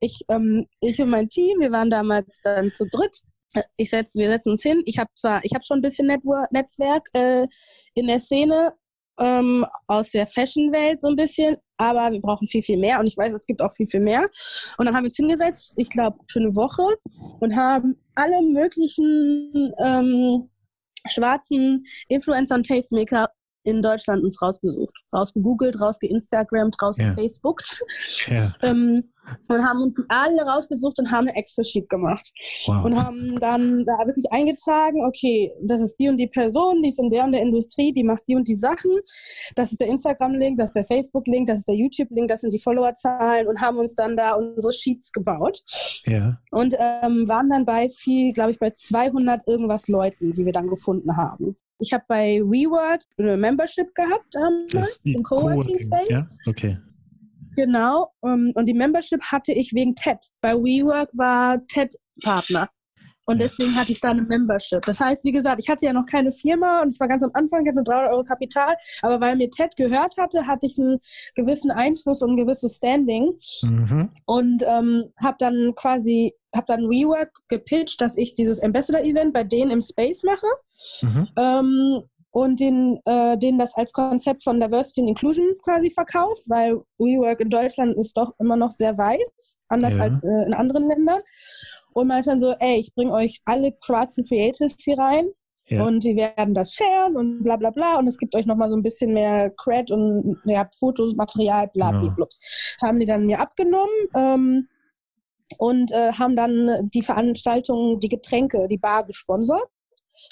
ich, 0.00 0.24
ähm, 0.28 0.66
ich 0.80 1.00
und 1.00 1.10
mein 1.10 1.28
Team, 1.28 1.60
wir 1.60 1.72
waren 1.72 1.90
damals 1.90 2.40
dann 2.42 2.70
zu 2.70 2.86
dritt 2.90 3.22
ich 3.76 3.90
setz, 3.90 4.14
wir 4.14 4.30
setzen 4.30 4.50
uns 4.52 4.62
hin. 4.62 4.82
Ich 4.84 4.98
habe 4.98 5.10
zwar, 5.14 5.44
ich 5.44 5.52
habe 5.54 5.64
schon 5.64 5.78
ein 5.78 5.82
bisschen 5.82 6.06
Network, 6.06 6.50
Netzwerk 6.52 7.08
äh, 7.14 7.46
in 7.94 8.06
der 8.06 8.20
Szene 8.20 8.72
ähm, 9.20 9.64
aus 9.86 10.10
der 10.10 10.26
Fashion-Welt 10.26 11.00
so 11.00 11.08
ein 11.08 11.16
bisschen, 11.16 11.56
aber 11.76 12.10
wir 12.10 12.20
brauchen 12.20 12.48
viel, 12.48 12.62
viel 12.62 12.78
mehr 12.78 13.00
und 13.00 13.06
ich 13.06 13.16
weiß, 13.16 13.32
es 13.34 13.46
gibt 13.46 13.62
auch 13.62 13.72
viel, 13.74 13.86
viel 13.86 14.00
mehr. 14.00 14.28
Und 14.78 14.86
dann 14.86 14.94
haben 14.94 15.04
wir 15.04 15.08
uns 15.08 15.16
hingesetzt, 15.16 15.74
ich 15.76 15.90
glaube, 15.90 16.18
für 16.30 16.40
eine 16.40 16.54
Woche 16.54 16.82
und 17.40 17.56
haben 17.56 17.96
alle 18.14 18.42
möglichen 18.42 19.72
ähm, 19.84 20.50
schwarzen 21.08 21.84
Influencer 22.08 22.56
und 22.56 22.66
Tastemaker 22.66 23.30
in 23.62 23.82
Deutschland 23.82 24.22
uns 24.24 24.40
rausgesucht, 24.40 25.04
rausgegoogelt, 25.14 25.80
rausgeinstagrammt, 25.80 26.76
rausgefacebookt. 26.80 27.82
Ja. 28.26 28.54
ähm, 28.62 29.04
und 29.48 29.64
haben 29.64 29.82
uns 29.82 29.96
alle 30.08 30.42
rausgesucht 30.42 30.98
und 30.98 31.10
haben 31.10 31.28
eine 31.28 31.36
Excel-Sheet 31.36 31.88
gemacht. 31.88 32.30
Wow. 32.66 32.84
Und 32.84 32.96
haben 32.96 33.38
dann 33.38 33.84
da 33.84 34.06
wirklich 34.06 34.26
eingetragen, 34.30 35.04
okay, 35.06 35.52
das 35.62 35.80
ist 35.80 35.96
die 35.96 36.08
und 36.08 36.16
die 36.16 36.26
Person, 36.26 36.82
die 36.82 36.88
ist 36.88 36.98
in 36.98 37.10
der 37.10 37.24
und 37.24 37.32
der 37.32 37.42
Industrie, 37.42 37.92
die 37.92 38.02
macht 38.04 38.22
die 38.28 38.36
und 38.36 38.48
die 38.48 38.56
Sachen. 38.56 38.90
Das 39.54 39.70
ist 39.70 39.80
der 39.80 39.88
Instagram-Link, 39.88 40.56
das 40.56 40.70
ist 40.70 40.76
der 40.76 40.84
Facebook-Link, 40.84 41.46
das 41.46 41.60
ist 41.60 41.68
der 41.68 41.76
YouTube-Link, 41.76 42.28
das 42.28 42.40
sind 42.40 42.52
die 42.52 42.58
Follower-Zahlen 42.58 43.46
und 43.46 43.60
haben 43.60 43.78
uns 43.78 43.94
dann 43.94 44.16
da 44.16 44.34
unsere 44.34 44.72
Sheets 44.72 45.12
gebaut. 45.12 45.62
Ja. 46.06 46.38
Und 46.50 46.74
ähm, 46.78 47.28
waren 47.28 47.50
dann 47.50 47.64
bei 47.64 47.88
viel, 47.90 48.32
glaube 48.32 48.52
ich, 48.52 48.58
bei 48.58 48.70
200 48.70 49.46
irgendwas 49.46 49.88
Leuten, 49.88 50.32
die 50.32 50.44
wir 50.44 50.52
dann 50.52 50.68
gefunden 50.68 51.16
haben. 51.16 51.56
Ich 51.80 51.92
habe 51.92 52.04
bei 52.06 52.40
WeWork 52.40 53.02
eine 53.18 53.36
Membership 53.36 53.94
gehabt 53.94 54.26
damals 54.32 55.00
im 55.04 55.22
Coworking 55.22 55.80
Space. 55.80 56.08
Ja, 56.08 56.26
okay. 56.46 56.78
Genau. 57.56 58.12
Um, 58.20 58.52
und 58.54 58.66
die 58.66 58.74
Membership 58.74 59.20
hatte 59.22 59.52
ich 59.52 59.72
wegen 59.74 59.94
TED. 59.94 60.18
Bei 60.40 60.54
WeWork 60.54 61.10
war 61.14 61.66
TED 61.66 61.96
Partner. 62.22 62.68
Und 63.26 63.40
deswegen 63.40 63.76
hatte 63.76 63.92
ich 63.92 64.00
da 64.00 64.10
eine 64.10 64.22
Membership. 64.22 64.82
Das 64.82 64.98
heißt, 64.98 65.24
wie 65.24 65.30
gesagt, 65.30 65.62
ich 65.62 65.68
hatte 65.68 65.86
ja 65.86 65.92
noch 65.92 66.06
keine 66.06 66.32
Firma 66.32 66.82
und 66.82 66.94
ich 66.94 67.00
war 67.00 67.06
ganz 67.06 67.22
am 67.22 67.30
Anfang, 67.34 67.62
ich 67.62 67.68
hatte 67.68 67.76
nur 67.76 67.84
300 67.84 68.12
Euro 68.12 68.24
Kapital. 68.24 68.74
Aber 69.02 69.20
weil 69.20 69.36
mir 69.36 69.48
TED 69.50 69.76
gehört 69.76 70.16
hatte, 70.16 70.48
hatte 70.48 70.66
ich 70.66 70.76
einen 70.78 70.98
gewissen 71.36 71.70
Einfluss 71.70 72.22
und 72.22 72.30
ein 72.30 72.36
gewisses 72.36 72.76
Standing. 72.76 73.30
Mhm. 73.62 74.10
Und 74.26 74.64
ähm, 74.66 75.12
habe 75.22 75.36
dann 75.38 75.74
quasi, 75.76 76.32
habe 76.54 76.66
dann 76.66 76.90
WeWork 76.90 77.30
gepitcht, 77.48 78.00
dass 78.00 78.16
ich 78.16 78.34
dieses 78.34 78.62
Ambassador-Event 78.62 79.32
bei 79.32 79.44
denen 79.44 79.70
im 79.70 79.80
Space 79.80 80.22
mache. 80.22 80.46
Mhm. 81.02 81.28
Ähm, 81.38 82.02
und 82.32 82.60
den, 82.60 83.00
äh, 83.06 83.36
denen 83.38 83.58
das 83.58 83.74
als 83.74 83.92
Konzept 83.92 84.44
von 84.44 84.60
Diversity 84.60 85.00
and 85.00 85.10
Inclusion 85.10 85.48
quasi 85.62 85.90
verkauft, 85.90 86.42
weil 86.48 86.76
WeWork 86.98 87.40
in 87.40 87.50
Deutschland 87.50 87.96
ist 87.96 88.16
doch 88.16 88.32
immer 88.38 88.56
noch 88.56 88.70
sehr 88.70 88.96
weiß, 88.96 89.58
anders 89.68 89.96
ja. 89.96 90.02
als 90.04 90.22
äh, 90.22 90.46
in 90.46 90.54
anderen 90.54 90.86
Ländern. 90.88 91.20
Und 91.92 92.06
meinte 92.06 92.30
dann 92.30 92.38
so, 92.38 92.54
ey, 92.60 92.78
ich 92.78 92.94
bringe 92.94 93.12
euch 93.12 93.40
alle 93.44 93.76
schwarzen 93.84 94.24
Creatives 94.24 94.76
hier 94.78 94.96
rein 94.96 95.30
ja. 95.66 95.84
und 95.84 96.02
sie 96.02 96.14
werden 96.14 96.54
das 96.54 96.74
sharen 96.74 97.16
und 97.16 97.42
bla 97.42 97.56
bla 97.56 97.70
bla 97.70 97.98
und 97.98 98.06
es 98.06 98.16
gibt 98.16 98.36
euch 98.36 98.46
nochmal 98.46 98.68
so 98.68 98.76
ein 98.76 98.82
bisschen 98.82 99.12
mehr 99.12 99.50
Cred 99.50 99.90
und 99.90 100.38
ja, 100.44 100.68
Fotos, 100.78 101.16
Material, 101.16 101.68
bla 101.74 101.90
bla 101.90 102.14
bla. 102.14 102.26
Haben 102.80 103.00
die 103.00 103.06
dann 103.06 103.26
mir 103.26 103.40
abgenommen. 103.40 103.90
Ähm, 104.14 104.68
und 105.58 105.92
äh, 105.92 106.12
haben 106.12 106.36
dann 106.36 106.88
die 106.92 107.02
Veranstaltung, 107.02 107.98
die 108.00 108.08
Getränke, 108.08 108.68
die 108.68 108.78
Bar 108.78 109.04
gesponsert. 109.04 109.68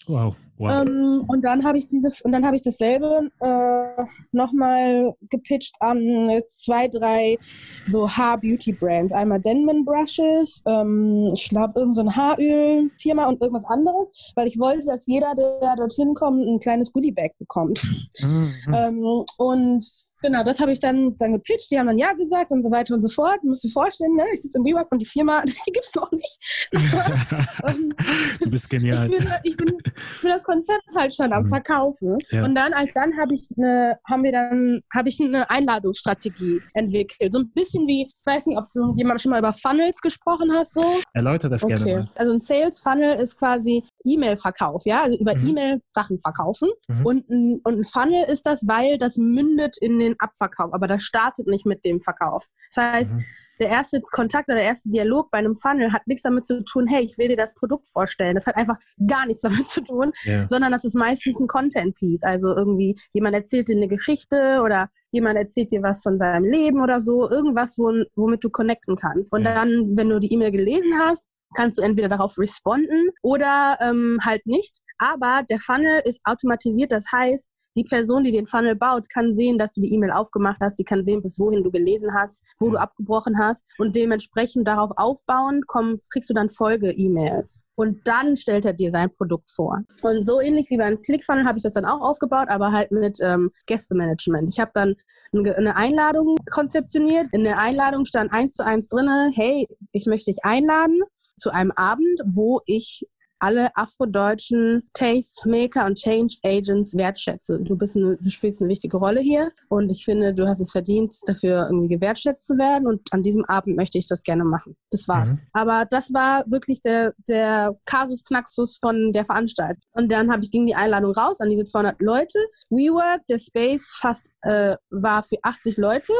Wow. 0.06 0.34
Wow. 0.58 0.84
Ähm, 0.86 1.24
und 1.26 1.42
dann 1.42 1.64
habe 1.64 1.78
ich 1.78 1.86
diese 1.86 2.08
und 2.24 2.32
dann 2.32 2.44
habe 2.44 2.56
ich 2.56 2.62
dasselbe 2.62 3.30
äh, 3.40 4.04
nochmal 4.32 5.12
gepitcht 5.30 5.74
an 5.80 6.30
zwei, 6.48 6.88
drei 6.88 7.38
so 7.86 8.08
Haar-Beauty-Brands. 8.08 9.12
Einmal 9.12 9.40
Denman 9.40 9.84
Brushes, 9.84 10.62
ähm, 10.66 11.28
ich 11.32 11.48
glaube 11.48 11.80
irgendein 11.80 12.08
so 12.08 12.16
Haaröl-Firma 12.16 13.26
und 13.26 13.40
irgendwas 13.40 13.64
anderes, 13.66 14.32
weil 14.34 14.46
ich 14.46 14.58
wollte, 14.58 14.86
dass 14.86 15.06
jeder, 15.06 15.34
der 15.34 15.76
dorthin 15.76 16.14
kommt, 16.14 16.46
ein 16.46 16.58
kleines 16.58 16.92
Goodie-Bag 16.92 17.32
bekommt. 17.38 17.82
Mhm. 18.22 18.74
Ähm, 18.74 19.24
und 19.38 19.84
genau, 20.22 20.42
das 20.42 20.60
habe 20.60 20.72
ich 20.72 20.80
dann, 20.80 21.16
dann 21.16 21.32
gepitcht. 21.32 21.70
Die 21.70 21.78
haben 21.78 21.86
dann 21.86 21.98
Ja 21.98 22.12
gesagt 22.12 22.50
und 22.50 22.62
so 22.62 22.70
weiter 22.70 22.94
und 22.94 23.00
so 23.00 23.08
fort. 23.08 23.38
Du 23.42 23.48
musst 23.48 23.64
dir 23.64 23.70
vorstellen, 23.70 24.14
ne? 24.14 24.24
ich 24.34 24.42
sitze 24.42 24.58
im 24.58 24.64
WeWork 24.64 24.90
und 24.90 25.00
die 25.00 25.06
Firma, 25.06 25.42
die 25.46 25.72
gibt 25.72 25.84
es 25.84 25.94
noch 25.94 26.10
nicht. 26.12 26.68
du 28.40 28.50
bist 28.50 28.68
genial. 28.70 29.10
Ich 29.10 29.16
bin, 29.16 29.28
ich 29.44 29.56
bin 29.56 29.78
für 29.94 30.28
das 30.28 30.42
Konzept 30.48 30.88
halt 30.96 31.14
schon 31.14 31.32
am 31.32 31.42
mhm. 31.42 31.46
Verkaufen. 31.46 32.18
Ja. 32.30 32.44
Und 32.44 32.54
dann, 32.54 32.72
als 32.72 32.90
dann 32.94 33.16
habe 33.18 33.34
ich 33.34 33.48
eine, 33.56 33.98
haben 34.08 34.24
wir 34.24 34.32
dann, 34.32 34.80
habe 34.94 35.08
ich 35.08 35.20
eine 35.20 35.48
Einladungsstrategie 35.50 36.60
entwickelt. 36.74 37.32
So 37.32 37.40
ein 37.40 37.50
bisschen 37.52 37.86
wie, 37.86 38.06
ich 38.06 38.26
weiß 38.26 38.46
nicht, 38.46 38.58
ob 38.58 38.70
du 38.72 38.92
jemand 38.96 39.20
schon 39.20 39.30
mal 39.30 39.38
über 39.38 39.52
Funnels 39.52 39.98
gesprochen 40.00 40.50
hast, 40.52 40.74
so. 40.74 40.84
Erläutere 41.12 41.50
das 41.50 41.64
okay. 41.64 41.76
gerne 41.76 41.96
mal. 41.98 42.08
Also 42.16 42.32
ein 42.32 42.40
Sales 42.40 42.80
Funnel 42.80 43.20
ist 43.20 43.38
quasi 43.38 43.84
E-Mail-Verkauf, 44.04 44.86
ja, 44.86 45.02
also 45.02 45.18
über 45.18 45.36
mhm. 45.36 45.48
E-Mail 45.48 45.82
Sachen 45.94 46.18
verkaufen. 46.20 46.70
Mhm. 46.88 47.06
Und, 47.06 47.30
ein, 47.30 47.60
und 47.64 47.80
ein 47.80 47.84
Funnel 47.84 48.24
ist 48.24 48.46
das, 48.46 48.66
weil 48.66 48.98
das 48.98 49.16
mündet 49.16 49.76
in 49.80 49.98
den 49.98 50.14
Abverkauf, 50.18 50.72
aber 50.72 50.86
das 50.86 51.02
startet 51.02 51.46
nicht 51.46 51.66
mit 51.66 51.84
dem 51.84 52.00
Verkauf. 52.00 52.46
Das 52.70 52.84
heißt, 52.84 53.12
mhm 53.12 53.24
der 53.60 53.68
erste 53.68 54.00
Kontakt 54.00 54.48
oder 54.48 54.56
der 54.56 54.66
erste 54.66 54.90
Dialog 54.90 55.30
bei 55.30 55.38
einem 55.38 55.56
Funnel 55.56 55.92
hat 55.92 56.06
nichts 56.06 56.22
damit 56.22 56.46
zu 56.46 56.62
tun, 56.64 56.86
hey, 56.86 57.04
ich 57.04 57.18
will 57.18 57.28
dir 57.28 57.36
das 57.36 57.54
Produkt 57.54 57.88
vorstellen. 57.88 58.34
Das 58.34 58.46
hat 58.46 58.56
einfach 58.56 58.76
gar 59.06 59.26
nichts 59.26 59.42
damit 59.42 59.68
zu 59.68 59.82
tun, 59.82 60.12
ja. 60.24 60.46
sondern 60.48 60.72
das 60.72 60.84
ist 60.84 60.94
meistens 60.94 61.38
ein 61.40 61.46
Content-Piece. 61.46 62.22
Also 62.22 62.54
irgendwie 62.56 62.94
jemand 63.12 63.34
erzählt 63.34 63.68
dir 63.68 63.76
eine 63.76 63.88
Geschichte 63.88 64.60
oder 64.62 64.88
jemand 65.10 65.36
erzählt 65.36 65.72
dir 65.72 65.82
was 65.82 66.02
von 66.02 66.18
deinem 66.18 66.44
Leben 66.44 66.82
oder 66.82 67.00
so, 67.00 67.28
irgendwas, 67.30 67.78
womit 67.78 68.44
du 68.44 68.50
connecten 68.50 68.96
kannst. 68.96 69.32
Und 69.32 69.44
ja. 69.44 69.54
dann, 69.54 69.96
wenn 69.96 70.08
du 70.08 70.18
die 70.18 70.32
E-Mail 70.32 70.50
gelesen 70.50 70.92
hast, 70.98 71.28
kannst 71.56 71.78
du 71.78 71.82
entweder 71.82 72.08
darauf 72.08 72.38
responden 72.38 73.10
oder 73.22 73.78
ähm, 73.80 74.18
halt 74.22 74.46
nicht. 74.46 74.78
Aber 74.98 75.44
der 75.48 75.58
Funnel 75.58 76.02
ist 76.04 76.20
automatisiert, 76.24 76.92
das 76.92 77.06
heißt, 77.10 77.50
die 77.76 77.84
Person, 77.84 78.24
die 78.24 78.32
den 78.32 78.46
Funnel 78.46 78.76
baut, 78.76 79.08
kann 79.12 79.34
sehen, 79.34 79.58
dass 79.58 79.72
du 79.72 79.80
die 79.80 79.92
E-Mail 79.92 80.12
aufgemacht 80.12 80.58
hast, 80.60 80.78
die 80.78 80.84
kann 80.84 81.04
sehen, 81.04 81.22
bis 81.22 81.38
wohin 81.38 81.62
du 81.62 81.70
gelesen 81.70 82.14
hast, 82.14 82.42
wo 82.58 82.70
du 82.70 82.76
abgebrochen 82.76 83.38
hast 83.38 83.64
und 83.78 83.94
dementsprechend 83.96 84.66
darauf 84.66 84.90
aufbauen, 84.96 85.62
kommst, 85.66 86.10
kriegst 86.10 86.30
du 86.30 86.34
dann 86.34 86.48
Folge-E-Mails. 86.48 87.64
Und 87.74 88.06
dann 88.06 88.36
stellt 88.36 88.64
er 88.64 88.72
dir 88.72 88.90
sein 88.90 89.10
Produkt 89.10 89.50
vor. 89.50 89.82
Und 90.02 90.26
so 90.26 90.40
ähnlich 90.40 90.66
wie 90.70 90.76
beim 90.76 91.00
ClickFunnel 91.00 91.46
habe 91.46 91.58
ich 91.58 91.62
das 91.62 91.74
dann 91.74 91.84
auch 91.84 92.00
aufgebaut, 92.00 92.48
aber 92.48 92.72
halt 92.72 92.90
mit 92.90 93.18
ähm, 93.22 93.50
Gästemanagement. 93.66 94.50
Ich 94.50 94.60
habe 94.60 94.70
dann 94.74 94.96
eine 95.32 95.76
Einladung 95.76 96.36
konzeptioniert. 96.50 97.28
In 97.32 97.44
der 97.44 97.58
Einladung 97.58 98.04
stand 98.04 98.32
eins 98.32 98.54
zu 98.54 98.64
eins 98.64 98.88
drinne, 98.88 99.30
hey, 99.34 99.68
ich 99.92 100.06
möchte 100.06 100.30
dich 100.32 100.44
einladen 100.44 101.02
zu 101.36 101.50
einem 101.50 101.72
Abend, 101.76 102.20
wo 102.26 102.60
ich 102.66 103.06
alle 103.38 103.68
afrodeutschen 103.74 104.88
Tastemaker 104.92 105.86
und 105.86 105.96
Change 105.98 106.34
Agents 106.44 106.96
wertschätze. 106.96 107.58
Du, 107.60 107.76
bist 107.76 107.96
eine, 107.96 108.16
du 108.16 108.30
spielst 108.30 108.60
eine 108.60 108.70
wichtige 108.70 108.96
Rolle 108.96 109.20
hier 109.20 109.52
und 109.68 109.90
ich 109.90 110.04
finde, 110.04 110.34
du 110.34 110.46
hast 110.46 110.60
es 110.60 110.72
verdient, 110.72 111.14
dafür 111.26 111.66
irgendwie 111.66 111.88
gewertschätzt 111.88 112.46
zu 112.46 112.56
werden 112.56 112.86
und 112.86 113.00
an 113.12 113.22
diesem 113.22 113.44
Abend 113.46 113.76
möchte 113.76 113.98
ich 113.98 114.06
das 114.06 114.22
gerne 114.22 114.44
machen. 114.44 114.76
Das 114.90 115.08
war's. 115.08 115.30
Mhm. 115.30 115.46
Aber 115.52 115.86
das 115.88 116.12
war 116.12 116.44
wirklich 116.46 116.80
der, 116.82 117.14
der 117.28 117.76
Kasus 117.84 118.24
Knaxus 118.24 118.78
von 118.78 119.12
der 119.12 119.24
Veranstaltung. 119.24 119.82
Und 119.92 120.10
dann 120.10 120.30
habe 120.30 120.42
ich 120.42 120.50
ging 120.50 120.66
die 120.66 120.74
Einladung 120.74 121.12
raus 121.12 121.40
an 121.40 121.50
diese 121.50 121.64
200 121.64 122.00
Leute. 122.00 122.38
WeWork, 122.70 123.26
der 123.26 123.38
Space 123.38 123.96
fast 124.00 124.30
äh, 124.42 124.76
war 124.90 125.22
für 125.22 125.36
80 125.42 125.76
Leute 125.76 126.12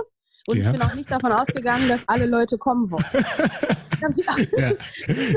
und 0.48 0.58
ja. 0.58 0.66
ich 0.66 0.72
bin 0.72 0.82
auch 0.82 0.94
nicht 0.94 1.11
davon 1.11 1.32
ausgegangen, 1.32 1.88
dass 1.88 2.02
alle 2.06 2.26
Leute 2.26 2.58
kommen 2.58 2.90
wollen. 2.90 3.04
Ich 3.98 4.04
habe 4.04 4.14
die, 4.14 4.22
ja. 4.56 4.72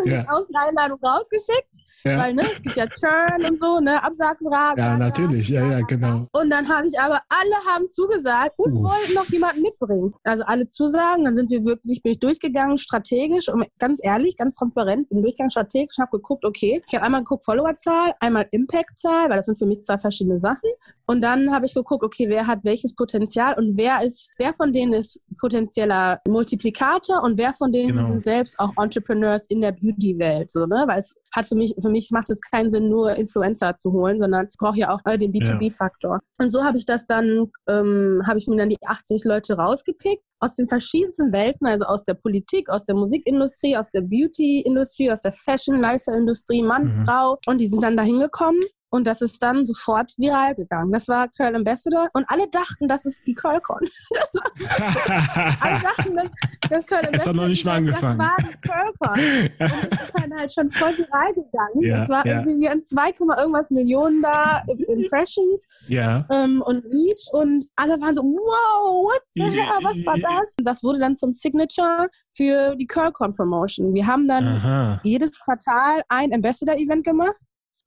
ja. 0.21 0.27
Einladung 0.67 0.99
rausgeschickt, 1.03 1.77
ja. 2.03 2.19
weil 2.19 2.33
ne, 2.35 2.43
es 2.43 2.61
gibt 2.61 2.75
ja 2.75 2.85
Turn 2.85 3.43
und 3.49 3.59
so, 3.59 3.79
ne, 3.79 4.03
Absagsraten. 4.03 4.77
Ja, 4.77 4.97
natürlich, 4.97 5.49
ja, 5.49 5.65
ja, 5.65 5.81
genau. 5.81 6.27
Und 6.31 6.51
dann 6.51 6.69
habe 6.69 6.85
ich 6.85 6.99
aber, 6.99 7.19
alle 7.29 7.55
haben 7.67 7.89
zugesagt 7.89 8.53
und 8.57 8.73
uh. 8.73 8.83
wollten 8.83 9.13
noch 9.15 9.25
jemanden 9.29 9.63
mitbringen. 9.63 10.13
Also 10.23 10.43
alle 10.45 10.67
zusagen, 10.67 11.25
dann 11.25 11.35
sind 11.35 11.49
wir 11.49 11.65
wirklich, 11.65 12.03
bin 12.03 12.11
ich 12.11 12.19
durchgegangen, 12.19 12.77
strategisch, 12.77 13.49
und 13.49 13.65
ganz 13.79 13.99
ehrlich, 14.03 14.37
ganz 14.37 14.55
transparent, 14.55 15.09
bin 15.09 15.23
durchgegangen, 15.23 15.49
strategisch, 15.49 15.97
habe 15.97 16.11
geguckt, 16.11 16.45
okay, 16.45 16.83
ich 16.87 16.93
habe 16.93 17.05
einmal 17.05 17.21
geguckt, 17.21 17.43
Followerzahl, 17.43 18.13
einmal 18.19 18.45
Impactzahl, 18.51 19.29
weil 19.31 19.37
das 19.37 19.47
sind 19.47 19.57
für 19.57 19.65
mich 19.65 19.81
zwei 19.81 19.97
verschiedene 19.97 20.37
Sachen. 20.37 20.69
Und 21.07 21.21
dann 21.21 21.51
habe 21.51 21.65
ich 21.65 21.73
geguckt, 21.73 22.03
okay, 22.03 22.29
wer 22.29 22.45
hat 22.45 22.59
welches 22.63 22.95
Potenzial 22.95 23.55
und 23.57 23.75
wer 23.75 24.05
ist, 24.05 24.31
wer 24.37 24.53
von 24.53 24.71
denen 24.71 24.93
ist 24.93 25.00
potenzieller 25.39 26.19
Multiplikator 26.27 27.23
und 27.23 27.39
wer 27.39 27.53
von 27.53 27.71
denen 27.71 27.97
genau. 27.97 28.05
sind 28.05 28.23
selbst 28.23 28.59
auch 28.59 28.71
Entrepreneurs 28.77 29.45
in 29.47 29.61
der 29.61 29.71
Beauty-Welt, 29.71 30.51
so, 30.51 30.65
ne? 30.65 30.83
Weil 30.87 30.99
es 30.99 31.15
hat 31.33 31.45
für 31.45 31.55
mich, 31.55 31.73
für 31.81 31.89
mich 31.89 32.09
macht 32.11 32.29
es 32.29 32.39
keinen 32.41 32.71
Sinn, 32.71 32.89
nur 32.89 33.15
Influencer 33.15 33.75
zu 33.75 33.91
holen, 33.91 34.19
sondern 34.19 34.47
ich 34.49 34.57
brauche 34.57 34.77
ja 34.77 34.93
auch 34.93 34.99
äh, 35.05 35.17
den 35.17 35.31
B2B-Faktor. 35.31 36.19
Ja. 36.21 36.45
Und 36.45 36.51
so 36.51 36.63
habe 36.63 36.77
ich 36.77 36.85
das 36.85 37.05
dann, 37.07 37.51
ähm, 37.67 38.21
habe 38.27 38.39
ich 38.39 38.47
mir 38.47 38.57
dann 38.57 38.69
die 38.69 38.77
80 38.83 39.23
Leute 39.25 39.53
rausgepickt 39.53 40.23
aus 40.39 40.55
den 40.55 40.67
verschiedensten 40.67 41.31
Welten, 41.31 41.67
also 41.67 41.85
aus 41.85 42.03
der 42.03 42.15
Politik, 42.15 42.69
aus 42.69 42.85
der 42.85 42.95
Musikindustrie, 42.95 43.77
aus 43.77 43.91
der 43.91 44.01
Beauty-Industrie, 44.01 45.11
aus 45.11 45.21
der 45.21 45.31
Fashion-Lifestyle-Industrie, 45.31 46.63
Mann, 46.63 46.85
mhm. 46.85 46.91
Frau. 46.91 47.37
Und 47.45 47.59
die 47.59 47.67
sind 47.67 47.83
dann 47.83 47.95
da 47.95 48.03
hingekommen 48.03 48.59
Und 48.93 49.07
das 49.07 49.21
ist 49.21 49.41
dann 49.41 49.65
sofort 49.65 50.11
viral 50.17 50.53
gegangen. 50.53 50.91
Das 50.91 51.07
war 51.07 51.29
Curl 51.29 51.55
Ambassador 51.55 52.09
und 52.13 52.25
alle 52.27 52.47
dachten, 52.49 52.89
das 52.89 53.05
ist 53.05 53.21
die 53.25 53.33
CurlCon. 53.33 53.79
Das 54.11 54.33
war, 54.33 55.57
alle 55.61 55.79
dachten, 55.81 56.15
das, 56.15 56.29
das 56.69 56.85
Curl 56.85 57.05
Ambassador. 57.05 57.11
Das 57.11 57.27
hat 57.27 57.35
noch 57.35 57.47
nicht 57.47 57.65
mal 57.65 57.77
angefangen. 57.77 58.19
Das 58.19 58.27
war 58.27 58.35
die 58.39 58.67
CurlCon. 58.67 59.61
Und 59.71 59.91
es 59.91 60.03
ist 60.03 60.19
dann 60.19 60.37
halt 60.37 60.53
schon 60.53 60.69
voll 60.69 60.97
viral 60.97 61.33
gegangen. 61.33 61.81
Ja, 61.81 61.99
das 61.99 62.09
war 62.09 62.27
ja. 62.27 62.39
irgendwie 62.39 62.67
an 62.67 62.83
2, 62.83 63.13
irgendwas 63.37 63.71
Millionen 63.71 64.21
da 64.21 64.61
Impressions 64.87 65.65
Ja. 65.87 66.25
ähm, 66.29 66.61
und 66.61 66.85
Reach 66.85 67.29
und 67.31 67.65
alle 67.75 67.99
waren 68.01 68.15
so, 68.15 68.23
wow, 68.23 69.03
what 69.03 69.21
the 69.35 69.43
hell, 69.43 69.83
was 69.83 70.05
war 70.05 70.17
das? 70.17 70.53
Und 70.57 70.67
das 70.67 70.83
wurde 70.83 70.99
dann 70.99 71.15
zum 71.15 71.31
Signature 71.31 72.09
für 72.35 72.75
die 72.75 72.87
CurlCon 72.87 73.33
Promotion. 73.33 73.93
Wir 73.93 74.05
haben 74.05 74.27
dann 74.27 74.47
Aha. 74.47 74.99
jedes 75.03 75.39
Quartal 75.39 76.01
ein 76.09 76.33
Ambassador-Event 76.33 77.05
gemacht 77.05 77.35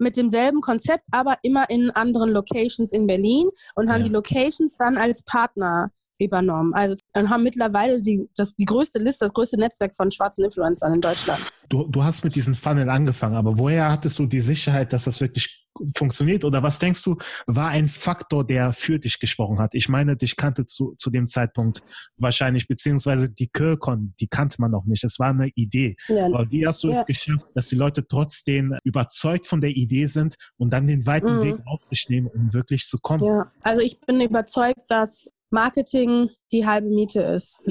mit 0.04 0.16
demselben 0.16 0.60
Konzept, 0.60 1.06
aber 1.10 1.36
immer 1.42 1.68
in 1.68 1.90
anderen 1.90 2.30
Locations 2.30 2.92
in 2.92 3.08
Berlin 3.08 3.48
und 3.74 3.90
haben 3.90 4.02
Ja. 4.02 4.06
die 4.06 4.12
Locations 4.12 4.76
dann 4.78 4.96
als 4.96 5.24
Partner 5.24 5.90
übernommen. 6.20 6.72
Also 6.74 6.96
und 7.16 7.28
haben 7.28 7.42
mittlerweile 7.42 8.00
die, 8.00 8.28
das, 8.36 8.54
die 8.54 8.64
größte 8.64 9.00
Liste, 9.00 9.24
das 9.24 9.32
größte 9.32 9.58
Netzwerk 9.58 9.96
von 9.96 10.12
schwarzen 10.12 10.44
Influencern 10.44 10.94
in 10.94 11.00
Deutschland. 11.00 11.40
Du, 11.68 11.88
du 11.88 12.04
hast 12.04 12.22
mit 12.22 12.36
diesem 12.36 12.54
Funnel 12.54 12.88
angefangen, 12.88 13.34
aber 13.34 13.58
woher 13.58 13.90
hattest 13.90 14.18
du 14.20 14.26
die 14.26 14.40
Sicherheit, 14.40 14.92
dass 14.92 15.04
das 15.04 15.20
wirklich 15.20 15.63
funktioniert? 15.96 16.44
Oder 16.44 16.62
was 16.62 16.78
denkst 16.78 17.02
du, 17.04 17.16
war 17.46 17.68
ein 17.68 17.88
Faktor, 17.88 18.46
der 18.46 18.72
für 18.72 18.98
dich 18.98 19.18
gesprochen 19.18 19.58
hat? 19.58 19.74
Ich 19.74 19.88
meine, 19.88 20.16
dich 20.16 20.36
kannte 20.36 20.66
zu, 20.66 20.94
zu 20.98 21.10
dem 21.10 21.26
Zeitpunkt 21.26 21.82
wahrscheinlich, 22.16 22.68
beziehungsweise 22.68 23.28
die 23.30 23.48
Kirkon, 23.48 24.14
die 24.20 24.28
kannte 24.28 24.60
man 24.60 24.70
noch 24.70 24.84
nicht. 24.84 25.04
Es 25.04 25.18
war 25.18 25.30
eine 25.30 25.48
Idee. 25.54 25.96
Ja, 26.08 26.26
Aber 26.26 26.50
wie 26.50 26.66
hast 26.66 26.82
du 26.84 26.88
Ja. 26.88 27.00
es 27.00 27.06
geschafft, 27.06 27.46
dass 27.54 27.66
die 27.66 27.76
Leute 27.76 28.06
trotzdem 28.06 28.76
überzeugt 28.84 29.46
von 29.46 29.60
der 29.60 29.70
Idee 29.70 30.06
sind 30.06 30.36
und 30.56 30.72
dann 30.72 30.86
den 30.86 31.06
weiten 31.06 31.36
Mhm. 31.36 31.42
Weg 31.42 31.56
auf 31.66 31.82
sich 31.82 32.08
nehmen, 32.08 32.28
um 32.28 32.52
wirklich 32.52 32.86
zu 32.86 32.98
kommen? 32.98 33.24
Ja, 33.24 33.50
also 33.62 33.80
ich 33.82 34.00
bin 34.00 34.20
überzeugt, 34.20 34.80
dass 34.88 35.30
Marketing 35.50 36.30
die 36.52 36.66
halbe 36.66 36.88
Miete 36.88 37.22
ist. 37.22 37.62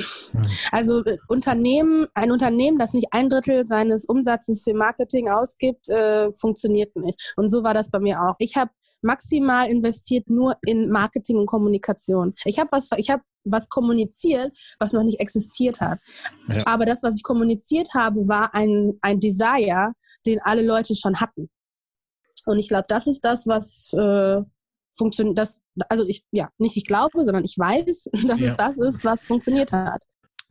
Also 0.71 1.03
äh, 1.05 1.17
Unternehmen, 1.27 2.07
ein 2.13 2.31
Unternehmen, 2.31 2.77
das 2.77 2.93
nicht 2.93 3.07
ein 3.11 3.29
Drittel 3.29 3.67
seines 3.67 4.05
Umsatzes 4.05 4.63
für 4.63 4.73
Marketing 4.73 5.29
ausgibt, 5.29 5.89
äh, 5.89 6.31
funktioniert 6.33 6.95
nicht. 6.95 7.33
Und 7.37 7.49
so 7.49 7.63
war 7.63 7.73
das 7.73 7.89
bei 7.89 7.99
mir 7.99 8.21
auch. 8.21 8.35
Ich 8.39 8.55
habe 8.55 8.71
maximal 9.01 9.69
investiert 9.69 10.29
nur 10.29 10.55
in 10.65 10.89
Marketing 10.89 11.37
und 11.37 11.45
Kommunikation. 11.45 12.33
Ich 12.45 12.59
habe 12.59 12.69
was, 12.71 12.89
ich 12.97 13.09
habe 13.09 13.21
was 13.43 13.69
kommuniziert, 13.69 14.57
was 14.79 14.93
noch 14.93 15.03
nicht 15.03 15.19
existiert 15.19 15.81
hat. 15.81 15.99
Ja. 16.47 16.63
Aber 16.65 16.85
das, 16.85 17.03
was 17.03 17.17
ich 17.17 17.23
kommuniziert 17.23 17.89
habe, 17.93 18.27
war 18.27 18.53
ein, 18.55 18.97
ein 19.01 19.19
Desire, 19.19 19.93
den 20.25 20.39
alle 20.41 20.61
Leute 20.61 20.95
schon 20.95 21.19
hatten. 21.19 21.49
Und 22.45 22.59
ich 22.59 22.69
glaube, 22.69 22.85
das 22.87 23.07
ist 23.07 23.23
das, 23.23 23.47
was 23.47 23.93
äh, 23.93 24.41
funktioniert. 24.95 25.37
Das, 25.37 25.61
also 25.89 26.05
ich, 26.07 26.23
ja, 26.31 26.49
nicht 26.57 26.77
ich 26.77 26.85
glaube, 26.85 27.23
sondern 27.25 27.43
ich 27.43 27.55
weiß, 27.57 28.09
dass 28.27 28.39
Ja. 28.39 28.51
es 28.51 28.57
das 28.57 28.77
ist, 28.77 29.05
was 29.05 29.25
funktioniert 29.25 29.71
hat. 29.71 30.03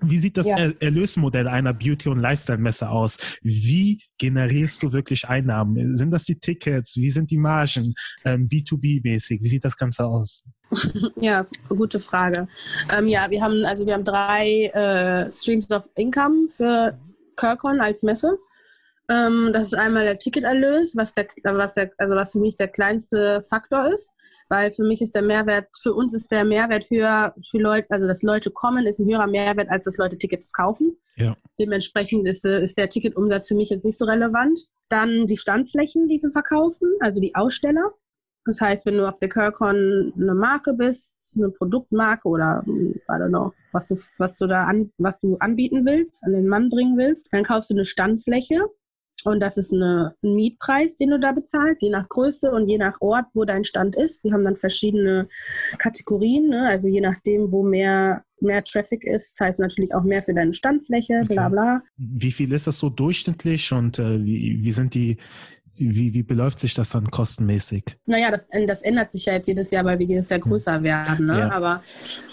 Wie 0.05 0.19
sieht 0.19 0.37
das 0.37 0.47
Ja. 0.49 0.57
Er 0.59 0.75
Erlösmodell 0.83 1.47
einer 1.47 1.73
Beauty- 1.73 2.09
und 2.09 2.19
Lifestyle-Messe 2.19 2.91
aus? 2.91 3.39
Wie 3.43 4.03
generierst 4.19 4.83
du 4.83 4.93
wirklich 4.93 5.29
Einnahmen? 5.29 5.97
Sind 5.97 6.11
das 6.11 6.25
die 6.25 6.41
Tickets? 6.41 6.97
Wie 6.97 7.11
sind 7.13 7.31
die 7.31 7.39
Margen? 7.39 7.95
Ähm, 8.25 8.49
B2B-mäßig? 8.49 9.41
Wie 9.43 9.49
sieht 9.49 9.65
das 9.65 9.77
Ganze 9.77 10.07
aus? 10.07 10.45
Ja, 11.21 11.45
gute 11.69 12.01
Frage. 12.01 12.49
Ähm, 12.97 13.07
ja, 13.07 13.31
wir 13.31 13.43
haben 13.43 13.65
also 13.65 13.87
wir 13.87 13.95
haben 13.95 14.05
drei 14.05 14.65
äh, 14.75 15.31
Streams 15.31 15.71
of 15.71 15.89
Income 15.95 16.49
für 16.49 16.99
Kirkon 17.37 17.81
als 17.81 18.03
Messe. 18.03 18.39
Ähm, 19.13 19.51
das 19.53 19.65
ist 19.65 19.75
einmal 19.75 20.05
der 20.05 20.19
Ticketerlös, 20.19 20.97
was 20.97 21.13
der, 21.13 21.27
was 21.43 21.75
der, 21.75 21.91
also 21.99 22.15
was 22.15 22.33
für 22.33 22.41
mich 22.41 22.57
der 22.57 22.69
kleinste 22.69 23.43
Faktor 23.49 23.93
ist, 23.93 24.11
weil 24.49 24.71
für 24.71 24.85
mich 24.85 25.03
ist 25.03 25.15
der 25.15 25.23
Mehrwert, 25.23 25.67
für 25.81 25.93
uns 25.93 26.15
ist 26.15 26.31
der 26.31 26.45
Mehrwert 26.45 26.89
höher 26.89 27.35
für 27.51 27.59
Leute, 27.59 27.89
also 27.91 28.07
dass 28.07 28.23
Leute 28.23 28.51
kommen, 28.51 28.87
ist 28.87 29.01
ein 29.01 29.09
höherer 29.09 29.27
Mehrwert, 29.27 29.69
als 29.71 29.85
dass 29.85 29.99
Leute 29.99 30.17
Tickets 30.17 30.53
kaufen. 30.53 30.97
Ja. 31.17 31.37
Dementsprechend 31.61 32.27
ist, 32.27 32.45
äh, 32.47 32.63
ist 32.63 32.79
der 32.79 32.89
Ticketumsatz 32.89 33.49
für 33.49 33.55
mich 33.55 33.71
jetzt 33.71 33.85
nicht 33.85 33.99
so 33.99 34.07
relevant. 34.07 34.59
Dann 34.89 35.27
die 35.27 35.37
Standflächen, 35.37 36.09
die 36.09 36.23
wir 36.23 36.31
verkaufen, 36.31 36.89
also 37.01 37.21
die 37.21 37.35
Aussteller. 37.35 37.93
Das 38.45 38.61
heißt, 38.61 38.87
wenn 38.87 38.97
du 38.97 39.07
auf 39.07 39.19
der 39.19 39.29
Kirkon 39.29 40.13
eine 40.17 40.35
Marke 40.35 40.75
bist, 40.75 41.37
eine 41.39 41.51
Produktmarke 41.51 42.29
oder 42.29 42.65
I 42.67 43.01
don't 43.09 43.29
know, 43.29 43.53
was 43.73 43.89
du, 43.89 43.97
was 44.19 44.37
du 44.39 44.47
da 44.47 44.65
an, 44.65 44.91
was 44.99 45.21
du 45.21 45.37
anbieten 45.37 45.85
willst, 45.87 46.23
an 46.25 46.33
den 46.33 46.49
Mann 46.49 46.69
bringen 46.69 46.97
willst, 46.97 47.27
dann 47.31 47.45
kaufst 47.45 47.71
du 47.71 47.75
eine 47.75 47.85
Standfläche 47.85 48.69
und 49.25 49.41
das 49.41 49.57
ist 49.57 49.73
eine, 49.73 50.15
ein 50.23 50.35
Mietpreis, 50.35 50.97
den 50.97 51.11
du 51.11 51.21
da 51.21 51.33
bezahlst, 51.33 51.83
je 51.83 51.91
nach 51.91 52.09
Größe 52.09 52.51
und 52.51 52.69
je 52.69 52.79
nach 52.79 53.01
Ort, 53.01 53.27
wo 53.35 53.45
dein 53.45 53.65
Stand 53.65 53.97
ist. 53.97 54.25
Wir 54.25 54.33
haben 54.33 54.45
dann 54.45 54.57
verschiedene 54.57 55.29
Kategorien, 55.79 56.49
ne? 56.49 56.67
also 56.67 56.89
je 56.89 57.01
nachdem, 57.01 57.53
wo 57.53 57.63
mehr, 57.63 58.25
mehr 58.41 58.65
Traffic 58.65 59.05
ist, 59.05 59.37
zahlst 59.37 59.59
du 59.59 59.63
natürlich 59.63 59.95
auch 59.95 60.03
mehr 60.03 60.23
für 60.23 60.35
deine 60.35 60.55
Standfläche, 60.55 61.23
bla 61.29 61.49
bla. 61.49 61.83
Wie 61.97 62.33
viel 62.33 62.53
ist 62.53 62.67
das 62.67 62.79
so 62.79 62.91
durchschnittlich 62.91 63.73
und 63.73 63.99
äh, 63.99 64.25
wie, 64.25 64.61
wie 64.63 64.73
sind 64.73 64.95
die, 64.95 65.17
wie, 65.75 66.13
wie 66.13 66.23
beläuft 66.23 66.61
sich 66.61 66.75
das 66.75 66.91
dann 66.91 67.11
kostenmäßig? 67.11 67.85
Naja, 68.07 68.31
das, 68.31 68.49
das 68.67 68.83
ändert 68.83 69.11
sich 69.11 69.25
ja 69.27 69.35
jetzt 69.35 69.47
jedes 69.47 69.71
Jahr, 69.71 69.85
weil 69.85 69.99
wir 69.99 70.07
jedes 70.07 70.29
Jahr 70.29 70.41
größer 70.41 70.83
werden. 70.83 71.27
Ne? 71.27 71.39
Ja. 71.39 71.51
Aber 71.51 71.83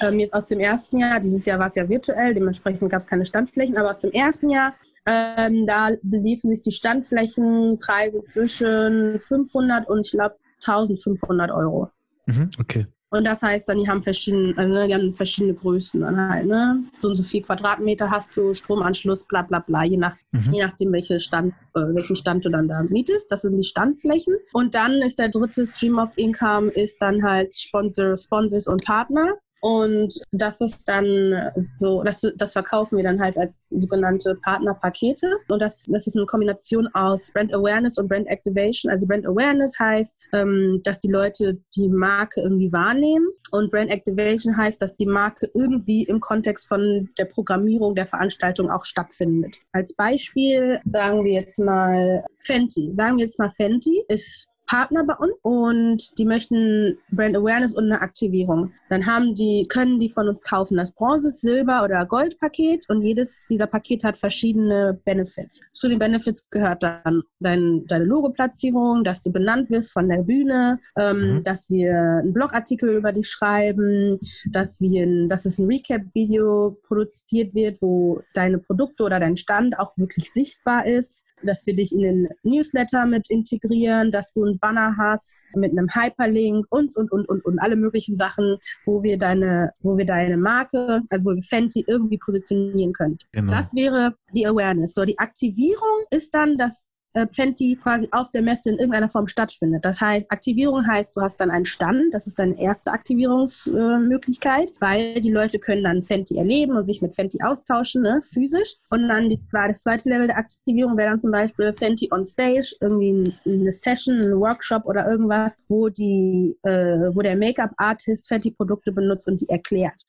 ähm, 0.01 0.19
jetzt 0.19 0.33
aus 0.33 0.47
dem 0.47 0.59
ersten 0.59 0.99
Jahr, 0.99 1.19
dieses 1.19 1.45
Jahr 1.45 1.59
war 1.59 1.67
es 1.67 1.75
ja 1.75 1.87
virtuell, 1.87 2.33
dementsprechend 2.33 2.89
gab 2.89 3.01
es 3.01 3.07
keine 3.07 3.25
Standflächen, 3.25 3.77
aber 3.77 3.89
aus 3.89 3.99
dem 3.99 4.11
ersten 4.11 4.49
Jahr, 4.49 4.75
ähm, 5.05 5.65
da 5.65 5.89
beliefen 6.03 6.49
sich 6.51 6.61
die 6.61 6.71
Standflächenpreise 6.71 8.23
zwischen 8.25 9.19
500 9.19 9.87
und 9.87 10.05
ich 10.05 10.11
glaube 10.11 10.35
1500 10.65 11.51
Euro. 11.51 11.89
Mhm, 12.25 12.49
okay. 12.59 12.85
Und 13.11 13.25
das 13.25 13.41
heißt 13.41 13.67
dann, 13.67 13.79
die 13.79 13.89
haben 13.89 14.03
verschiedene, 14.03 14.53
also, 14.55 14.71
ne, 14.71 14.87
die 14.87 14.93
haben 14.93 15.15
verschiedene 15.15 15.55
Größen 15.55 16.01
dann 16.01 16.29
halt, 16.29 16.45
ne? 16.45 16.83
So 16.97 17.09
und 17.09 17.15
so 17.15 17.23
viel 17.23 17.41
Quadratmeter 17.41 18.11
hast 18.11 18.37
du, 18.37 18.53
Stromanschluss, 18.53 19.23
bla 19.27 19.41
bla 19.41 19.59
bla, 19.59 19.83
je, 19.83 19.97
nach, 19.97 20.15
Mhm. 20.31 20.43
je 20.53 20.63
nachdem, 20.63 20.91
welche 20.91 21.19
Stand, 21.19 21.53
äh, 21.75 21.79
welchen 21.95 22.15
Stand 22.15 22.45
du 22.45 22.49
dann 22.49 22.67
da 22.67 22.83
mietest. 22.83 23.31
Das 23.31 23.41
sind 23.41 23.57
die 23.57 23.63
Standflächen. 23.63 24.35
Und 24.53 24.75
dann 24.75 24.93
ist 25.01 25.17
der 25.17 25.29
dritte 25.29 25.65
Stream 25.65 25.97
of 25.97 26.11
Income 26.17 26.69
ist 26.71 27.01
dann 27.01 27.23
halt 27.23 27.53
Sponsor, 27.55 28.15
Sponsors 28.15 28.67
und 28.67 28.85
Partner. 28.85 29.33
Und 29.61 30.13
das 30.31 30.61
ist 30.61 30.87
dann 30.87 31.51
so, 31.77 32.03
das, 32.03 32.21
das 32.37 32.53
verkaufen 32.53 32.97
wir 32.97 33.03
dann 33.03 33.19
halt 33.19 33.37
als 33.37 33.67
sogenannte 33.69 34.35
Partnerpakete. 34.35 35.37
Und 35.49 35.59
das, 35.61 35.85
das 35.91 36.07
ist 36.07 36.15
eine 36.15 36.25
Kombination 36.25 36.87
aus 36.93 37.31
Brand 37.33 37.53
Awareness 37.53 37.97
und 37.97 38.07
Brand 38.07 38.27
Activation. 38.27 38.91
Also 38.91 39.07
Brand 39.07 39.25
Awareness 39.25 39.77
heißt, 39.79 40.21
ähm, 40.33 40.81
dass 40.83 40.99
die 40.99 41.11
Leute 41.11 41.59
die 41.75 41.89
Marke 41.89 42.41
irgendwie 42.41 42.71
wahrnehmen. 42.71 43.27
Und 43.51 43.71
Brand 43.71 43.91
Activation 43.91 44.55
heißt, 44.55 44.81
dass 44.81 44.95
die 44.95 45.07
Marke 45.07 45.49
irgendwie 45.53 46.03
im 46.03 46.19
Kontext 46.19 46.67
von 46.67 47.09
der 47.17 47.25
Programmierung 47.25 47.95
der 47.95 48.05
Veranstaltung 48.05 48.69
auch 48.69 48.85
stattfindet. 48.85 49.57
Als 49.71 49.93
Beispiel 49.93 50.79
sagen 50.85 51.25
wir 51.25 51.33
jetzt 51.33 51.59
mal 51.59 52.23
Fenty. 52.41 52.93
Sagen 52.95 53.17
wir 53.17 53.25
jetzt 53.25 53.39
mal 53.39 53.49
Fenty 53.49 54.03
ist 54.07 54.47
Partner 54.69 55.03
bei 55.03 55.15
uns 55.15 55.33
und 55.41 56.19
die 56.19 56.25
möchten 56.25 56.97
Brand 57.11 57.35
Awareness 57.35 57.75
und 57.75 57.85
eine 57.85 58.01
Aktivierung. 58.01 58.71
Dann 58.89 59.05
haben 59.05 59.33
die, 59.33 59.65
können 59.67 59.97
die 59.97 60.09
von 60.09 60.27
uns 60.27 60.43
kaufen 60.43 60.77
das 60.77 60.91
Bronze, 60.93 61.31
Silber 61.31 61.83
oder 61.83 62.05
Goldpaket 62.05 62.85
und 62.89 63.01
jedes 63.01 63.45
dieser 63.49 63.67
Pakete 63.67 64.07
hat 64.07 64.17
verschiedene 64.17 64.99
Benefits. 65.05 65.61
Zu 65.71 65.89
den 65.89 65.99
Benefits 65.99 66.49
gehört 66.49 66.83
dann 66.83 67.23
dein, 67.39 67.85
deine 67.87 68.05
Logoplatzierung, 68.05 69.03
dass 69.03 69.23
du 69.23 69.31
benannt 69.31 69.69
wirst 69.69 69.93
von 69.93 70.07
der 70.07 70.23
Bühne, 70.23 70.79
ähm, 70.97 71.19
Mhm. 71.19 71.43
dass 71.43 71.69
wir 71.69 71.93
einen 72.21 72.33
Blogartikel 72.33 72.95
über 72.95 73.11
dich 73.11 73.27
schreiben, 73.27 74.19
dass 74.51 74.79
wir, 74.81 75.03
ein, 75.03 75.27
dass 75.27 75.45
es 75.45 75.59
ein 75.59 75.67
Recap-Video 75.67 76.77
produziert 76.87 77.53
wird, 77.55 77.81
wo 77.81 78.21
deine 78.33 78.59
Produkte 78.59 79.03
oder 79.03 79.19
dein 79.19 79.35
Stand 79.35 79.79
auch 79.79 79.97
wirklich 79.97 80.31
sichtbar 80.31 80.85
ist, 80.85 81.25
dass 81.43 81.65
wir 81.65 81.73
dich 81.73 81.93
in 81.93 82.01
den 82.01 82.27
Newsletter 82.43 83.05
mit 83.05 83.29
integrieren, 83.29 84.11
dass 84.11 84.33
du 84.33 84.45
ein 84.45 84.58
Banner 84.59 84.95
hast 84.97 85.45
mit 85.55 85.71
einem 85.71 85.87
Hyperlink 85.93 86.65
und, 86.69 86.95
und, 86.95 87.11
und, 87.11 87.27
und, 87.27 87.45
und 87.45 87.59
alle 87.59 87.75
möglichen 87.75 88.15
Sachen, 88.15 88.57
wo 88.85 89.03
wir 89.03 89.17
deine, 89.17 89.71
wo 89.79 89.97
wir 89.97 90.05
deine 90.05 90.37
Marke, 90.37 91.01
also 91.09 91.29
wo 91.29 91.35
wir 91.35 91.41
Fenty 91.41 91.83
irgendwie 91.87 92.17
positionieren 92.17 92.93
können. 92.93 93.17
Genau. 93.31 93.51
Das 93.51 93.73
wäre 93.73 94.15
die 94.33 94.45
Awareness. 94.45 94.93
So, 94.93 95.05
die 95.05 95.17
Aktivierung 95.19 96.05
ist 96.11 96.33
dann, 96.33 96.57
dass 96.57 96.85
äh, 97.13 97.27
Fenty 97.31 97.77
quasi 97.81 98.07
auf 98.11 98.31
der 98.31 98.41
Messe 98.41 98.69
in 98.69 98.77
irgendeiner 98.77 99.09
Form 99.09 99.27
stattfindet. 99.27 99.85
Das 99.85 100.01
heißt, 100.01 100.31
Aktivierung 100.31 100.85
heißt, 100.87 101.15
du 101.15 101.21
hast 101.21 101.39
dann 101.39 101.51
einen 101.51 101.65
Stand, 101.65 102.13
das 102.13 102.27
ist 102.27 102.39
deine 102.39 102.59
erste 102.59 102.91
Aktivierungsmöglichkeit, 102.91 104.73
weil 104.79 105.21
die 105.21 105.31
Leute 105.31 105.59
können 105.59 105.83
dann 105.83 106.01
Fenty 106.01 106.37
erleben 106.37 106.75
und 106.75 106.85
sich 106.85 107.01
mit 107.01 107.15
Fenty 107.15 107.39
austauschen, 107.43 108.01
ne, 108.03 108.19
physisch. 108.21 108.75
Und 108.89 109.07
dann 109.07 109.29
die 109.29 109.39
das 109.51 109.81
zweite 109.83 110.09
Level 110.09 110.27
der 110.27 110.37
Aktivierung 110.37 110.97
wäre 110.97 111.09
dann 111.09 111.19
zum 111.19 111.31
Beispiel 111.31 111.73
Fenty 111.73 112.09
on 112.11 112.25
Stage, 112.25 112.75
irgendwie 112.81 113.11
ein- 113.11 113.33
eine 113.45 113.71
Session, 113.71 114.19
ein 114.19 114.39
Workshop 114.39 114.85
oder 114.85 115.09
irgendwas, 115.09 115.63
wo 115.67 115.89
die, 115.89 116.57
äh, 116.63 117.09
wo 117.13 117.21
der 117.21 117.35
Make-up-Artist 117.37 118.27
Fenty-Produkte 118.27 118.91
benutzt 118.91 119.27
und 119.27 119.41
die 119.41 119.49
erklärt. 119.49 120.01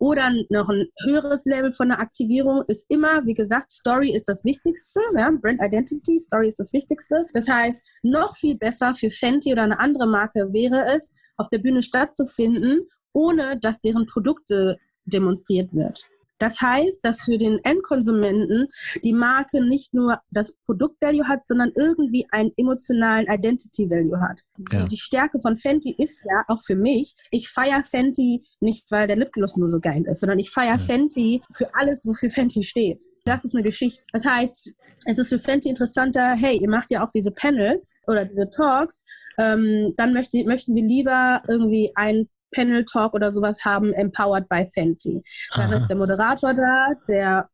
Oder 0.00 0.32
noch 0.48 0.70
ein 0.70 0.86
höheres 1.04 1.44
Level 1.44 1.70
von 1.72 1.88
der 1.88 2.00
Aktivierung 2.00 2.64
ist 2.68 2.86
immer, 2.88 3.26
wie 3.26 3.34
gesagt, 3.34 3.68
Story 3.70 4.14
ist 4.14 4.28
das 4.28 4.46
Wichtigste. 4.46 4.98
Ja? 5.14 5.30
Brand 5.30 5.60
Identity, 5.62 6.18
Story 6.18 6.48
ist 6.48 6.58
das 6.58 6.72
Wichtigste. 6.72 7.26
Das 7.34 7.48
heißt, 7.48 7.86
noch 8.02 8.34
viel 8.34 8.56
besser 8.56 8.94
für 8.94 9.10
Fenty 9.10 9.52
oder 9.52 9.64
eine 9.64 9.78
andere 9.78 10.06
Marke 10.06 10.48
wäre 10.54 10.86
es, 10.96 11.10
auf 11.36 11.50
der 11.50 11.58
Bühne 11.58 11.82
stattzufinden, 11.82 12.86
ohne 13.12 13.58
dass 13.60 13.82
deren 13.82 14.06
Produkte 14.06 14.78
demonstriert 15.04 15.74
wird. 15.74 16.08
Das 16.40 16.60
heißt, 16.60 17.04
dass 17.04 17.20
für 17.22 17.38
den 17.38 17.58
Endkonsumenten 17.62 18.66
die 19.04 19.12
Marke 19.12 19.62
nicht 19.62 19.94
nur 19.94 20.18
das 20.30 20.56
Produktvalue 20.64 21.28
hat, 21.28 21.44
sondern 21.46 21.70
irgendwie 21.76 22.26
einen 22.30 22.50
emotionalen 22.56 23.26
Identity 23.28 23.88
Value 23.88 24.20
hat. 24.20 24.40
Ja. 24.72 24.86
Die 24.86 24.96
Stärke 24.96 25.38
von 25.40 25.56
Fenty 25.56 25.94
ist 25.96 26.24
ja 26.24 26.42
auch 26.48 26.60
für 26.62 26.76
mich, 26.76 27.14
ich 27.30 27.48
feiere 27.48 27.82
Fenty 27.84 28.42
nicht, 28.60 28.90
weil 28.90 29.06
der 29.06 29.16
Lipgloss 29.16 29.58
nur 29.58 29.68
so 29.68 29.78
geil 29.80 30.02
ist, 30.10 30.20
sondern 30.20 30.38
ich 30.38 30.50
feiere 30.50 30.72
ja. 30.72 30.78
Fenty 30.78 31.42
für 31.54 31.72
alles, 31.74 32.06
wofür 32.06 32.30
Fenty 32.30 32.64
steht. 32.64 33.04
Das 33.24 33.44
ist 33.44 33.54
eine 33.54 33.62
Geschichte. 33.62 34.02
Das 34.12 34.24
heißt, 34.24 34.74
es 35.06 35.18
ist 35.18 35.28
für 35.28 35.38
Fenty 35.38 35.68
interessanter, 35.68 36.34
hey, 36.34 36.58
ihr 36.58 36.68
macht 36.68 36.90
ja 36.90 37.04
auch 37.04 37.10
diese 37.10 37.30
Panels 37.30 37.96
oder 38.06 38.24
diese 38.24 38.48
Talks, 38.48 39.04
ähm, 39.38 39.92
dann 39.96 40.14
möchte, 40.14 40.42
möchten 40.44 40.74
wir 40.74 40.84
lieber 40.84 41.42
irgendwie 41.48 41.92
ein 41.94 42.28
Panel 42.52 42.84
Talk 42.84 43.14
oder 43.14 43.30
sowas 43.30 43.64
haben, 43.64 43.92
Empowered 43.94 44.48
by 44.48 44.66
Fenty. 44.66 45.22
Dann 45.54 45.70
Aha. 45.70 45.76
ist 45.76 45.88
der 45.88 45.96
Moderator 45.96 46.54
da, 46.54 46.88
der 47.08 47.48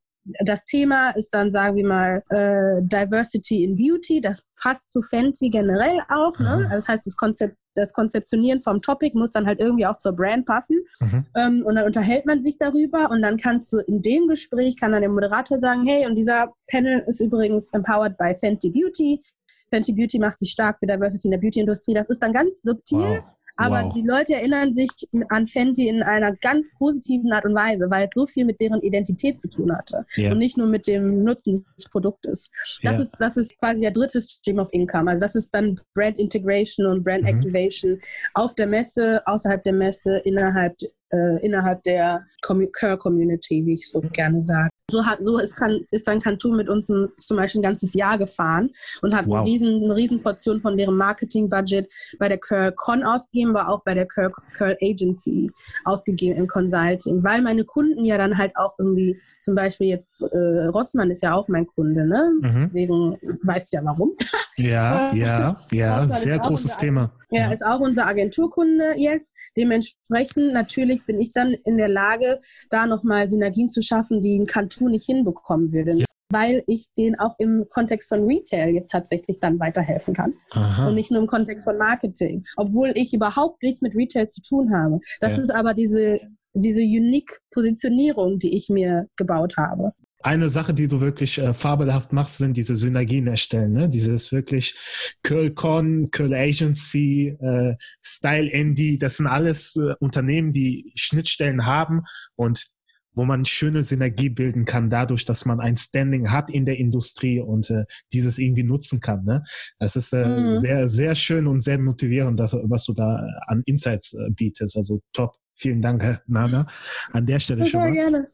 das 0.45 0.65
Thema 0.65 1.11
ist 1.11 1.33
dann, 1.35 1.53
sagen 1.53 1.77
wir 1.77 1.87
mal, 1.87 2.23
äh, 2.31 2.83
Diversity 2.83 3.63
in 3.63 3.77
Beauty. 3.77 4.21
Das 4.21 4.49
passt 4.61 4.91
zu 4.91 5.01
Fenty 5.03 5.51
generell 5.51 6.01
auch. 6.09 6.37
Ne? 6.41 6.49
Also 6.65 6.69
das 6.71 6.89
heißt, 6.89 7.07
das 7.07 7.17
Konzept 7.17 7.57
das 7.77 7.93
Konzeptionieren 7.93 8.59
vom 8.61 8.81
Topic 8.81 9.17
muss 9.17 9.31
dann 9.31 9.47
halt 9.47 9.61
irgendwie 9.61 9.87
auch 9.87 9.99
zur 9.99 10.13
Brand 10.13 10.47
passen. 10.47 10.79
Mhm. 11.01 11.27
Ähm, 11.37 11.63
und 11.67 11.75
dann 11.77 11.85
unterhält 11.85 12.27
man 12.27 12.41
sich 12.41 12.57
darüber 12.59 13.11
und 13.11 13.23
dann 13.23 13.37
kannst 13.37 13.73
du 13.73 13.79
in 13.81 14.01
dem 14.03 14.27
Gespräch, 14.29 14.77
kann 14.79 14.93
dann 14.93 15.03
der 15.03 15.11
Moderator 15.11 15.59
sagen, 15.59 15.87
hey, 15.87 16.07
und 16.07 16.17
dieser 16.17 16.53
Panel 16.71 17.05
ist 17.07 17.21
übrigens 17.21 17.69
empowered 17.73 18.17
by 18.17 18.35
Fenty 18.41 18.71
Beauty. 18.71 19.23
Fenty 19.71 19.93
Beauty 19.93 20.19
macht 20.19 20.39
sich 20.39 20.51
stark 20.51 20.79
für 20.79 20.87
Diversity 20.87 21.29
in 21.29 21.33
der 21.33 21.39
Beauty-Industrie. 21.39 21.95
Das 21.95 22.07
ist 22.07 22.23
dann 22.23 22.33
ganz 22.33 22.63
subtil. 22.63 22.99
Wow. 22.99 23.36
Aber 23.57 23.85
wow. 23.85 23.95
die 23.95 24.03
Leute 24.03 24.35
erinnern 24.35 24.75
sich 24.75 24.91
an 25.29 25.47
Fenty 25.47 25.89
in 25.89 26.03
einer 26.03 26.35
ganz 26.37 26.69
positiven 26.79 27.33
Art 27.33 27.45
und 27.45 27.55
Weise, 27.55 27.87
weil 27.91 28.07
es 28.07 28.15
so 28.15 28.27
viel 28.27 28.45
mit 28.45 28.61
deren 28.61 28.83
Identität 28.83 29.41
zu 29.41 29.49
tun 29.49 29.75
hatte 29.75 30.05
yeah. 30.17 30.33
und 30.33 30.39
nicht 30.39 30.59
nur 30.59 30.67
mit 30.67 30.87
dem 30.87 31.25
Nutzen 31.25 31.65
des 31.77 31.89
Produktes. 31.89 32.51
Das, 32.83 32.93
yeah. 32.93 33.03
ist, 33.03 33.17
das 33.19 33.37
ist 33.37 33.59
quasi 33.59 33.81
der 33.81 33.93
dritte 33.93 34.21
Stream 34.21 34.59
of 34.59 34.69
Income. 34.73 35.11
Also 35.11 35.23
das 35.23 35.35
ist 35.35 35.55
dann 35.55 35.79
Brand 35.95 36.19
Integration 36.19 36.87
und 36.87 37.03
Brand 37.03 37.23
mhm. 37.23 37.29
Activation 37.29 37.99
auf 38.35 38.55
der 38.55 38.67
Messe, 38.67 39.23
außerhalb 39.27 39.63
der 39.63 39.75
Messe, 39.75 40.19
innerhalb 40.25 40.77
äh, 41.11 41.45
innerhalb 41.45 41.83
der 41.85 42.25
Curl-Community, 42.43 43.65
wie 43.67 43.75
ich 43.75 43.91
so 43.91 44.01
gerne 44.01 44.41
sage. 44.41 44.71
So, 44.89 45.05
hat, 45.05 45.19
so 45.21 45.37
ist, 45.39 45.57
kann, 45.57 45.81
ist 45.91 46.07
dann 46.07 46.21
Cantu 46.21 46.53
mit 46.53 46.69
uns 46.69 46.89
ein, 46.89 47.09
zum 47.19 47.37
Beispiel 47.37 47.59
ein 47.61 47.65
ganzes 47.65 47.93
Jahr 47.95 48.19
gefahren 48.19 48.71
und 49.03 49.17
hat 49.17 49.27
wow. 49.27 49.39
eine, 49.39 49.47
riesen, 49.47 49.83
eine 49.83 49.97
riesen 49.97 50.23
Portion 50.23 50.61
von 50.61 50.77
deren 50.77 50.97
Marketing-Budget 50.97 51.93
bei 52.21 52.29
der 52.29 52.39
Curl 52.39 52.73
Con 52.77 53.03
ausgegeben, 53.03 53.57
aber 53.57 53.69
auch 53.69 53.83
bei 53.83 53.95
der 53.95 54.07
Curl, 54.07 54.31
Curl 54.57 54.77
Agency 54.81 55.51
ausgegeben 55.85 56.37
im 56.37 56.47
Consulting, 56.47 57.25
weil 57.25 57.43
meine 57.43 57.65
Kunden 57.65 58.05
ja 58.05 58.17
dann 58.17 58.39
halt 58.39 58.53
auch 58.55 58.75
irgendwie, 58.79 59.21
zum 59.41 59.57
Beispiel 59.57 59.89
jetzt 59.89 60.23
äh, 60.23 60.67
Rossmann 60.67 61.11
ist 61.11 61.23
ja 61.23 61.35
auch 61.35 61.49
mein 61.49 61.67
Kunde, 61.67 62.07
ne? 62.07 62.31
Mhm. 62.41 62.67
Deswegen 62.67 63.19
weißt 63.43 63.73
du 63.73 63.79
ja 63.79 63.85
warum. 63.85 64.13
Ja, 64.57 65.11
ja, 65.15 65.57
ja, 65.73 66.07
sehr 66.07 66.39
großes 66.39 66.77
Thema. 66.79 67.13
Ja, 67.31 67.47
ja, 67.47 67.53
ist 67.53 67.67
auch 67.67 67.81
unser 67.81 68.07
Agenturkunde 68.07 68.95
jetzt. 68.97 69.35
Dementsprechend 69.57 70.53
natürlich 70.53 70.96
bin 71.05 71.21
ich 71.21 71.33
dann 71.33 71.53
in 71.53 71.77
der 71.77 71.89
Lage, 71.89 72.41
da 72.71 72.87
nochmal 72.87 73.29
Synergien 73.29 73.69
zu 73.69 73.83
schaffen, 73.83 74.21
die 74.21 74.39
ein 74.39 74.47
Kanton 74.47 74.93
nicht 74.93 75.07
hinbekommen 75.07 75.73
würde. 75.73 75.93
Ja. 75.93 76.07
Weil 76.33 76.65
ich 76.67 76.87
den 76.97 77.19
auch 77.19 77.35
im 77.39 77.67
Kontext 77.69 78.09
von 78.09 78.25
Retail 78.25 78.75
jetzt 78.75 78.91
tatsächlich 78.91 79.39
dann 79.39 79.61
weiterhelfen 79.61 80.15
kann. 80.15 80.35
Aha. 80.51 80.89
Und 80.89 80.95
nicht 80.95 81.11
nur 81.11 81.21
im 81.21 81.27
Kontext 81.27 81.65
von 81.65 81.79
Marketing. 81.79 82.43
Obwohl 82.57 82.93
ich 82.95 83.13
überhaupt 83.13 83.63
nichts 83.63 83.83
mit 83.83 83.95
Retail 83.95 84.27
zu 84.27 84.41
tun 84.43 84.75
habe. 84.75 84.99
Das 85.21 85.37
ja. 85.37 85.43
ist 85.43 85.51
aber 85.51 85.73
diese, 85.73 86.19
diese 86.53 86.81
unique 86.81 87.41
Positionierung, 87.53 88.39
die 88.39 88.57
ich 88.57 88.69
mir 88.71 89.07
gebaut 89.17 89.57
habe 89.57 89.93
eine 90.27 90.49
Sache, 90.49 90.75
die 90.75 90.89
du 90.89 91.01
wirklich 91.01 91.39
äh, 91.39 91.55
fabelhaft 91.55 92.13
machst, 92.13 92.39
sind 92.39 92.57
diese 92.57 92.75
Synergien 92.75 93.29
erstellen. 93.29 93.73
Ne? 93.73 93.89
Dieses 93.89 94.33
wirklich 94.33 94.77
Curl-Con, 95.23 96.11
Curl 96.11 96.35
Agency, 96.35 97.37
äh, 97.41 97.77
Style 98.03 98.51
Indie, 98.51 98.99
das 98.99 99.19
sind 99.19 99.29
alles 99.29 99.77
äh, 99.77 99.95
Unternehmen, 100.01 100.51
die 100.53 100.93
Schnittstellen 100.97 101.65
haben 101.65 102.03
und 102.35 102.67
wo 103.15 103.25
man 103.25 103.47
schöne 103.47 103.83
Synergie 103.83 104.29
bilden 104.29 104.65
kann, 104.67 104.91
dadurch, 104.91 105.25
dass 105.25 105.47
man 105.47 105.61
ein 105.61 105.77
Standing 105.77 106.31
hat 106.33 106.51
in 106.51 106.67
der 106.67 106.79
Industrie 106.79 107.41
und 107.41 107.71
äh, 107.71 107.85
dieses 108.13 108.39
irgendwie 108.39 108.65
nutzen 108.65 109.01
kann. 109.01 109.25
Ne? 109.25 109.43
Das 109.79 109.95
ist 109.95 110.13
äh, 110.13 110.27
mhm. 110.27 110.51
sehr, 110.59 110.89
sehr 110.89 111.15
schön 111.15 111.47
und 111.47 111.63
sehr 111.63 111.79
motivierend, 111.79 112.39
das, 112.39 112.53
was 112.65 112.85
du 112.85 112.93
da 112.93 113.25
an 113.47 113.63
Insights 113.65 114.13
äh, 114.13 114.29
bietest. 114.31 114.77
Also 114.77 115.01
top. 115.13 115.37
Vielen 115.59 115.81
Dank, 115.81 116.23
Nana, 116.27 116.67
an 117.13 117.25
der 117.25 117.39
Stelle 117.39 117.63
Sehr 117.63 117.71
schon 117.71 117.81
mal. 117.81 117.93
gerne. 117.93 118.29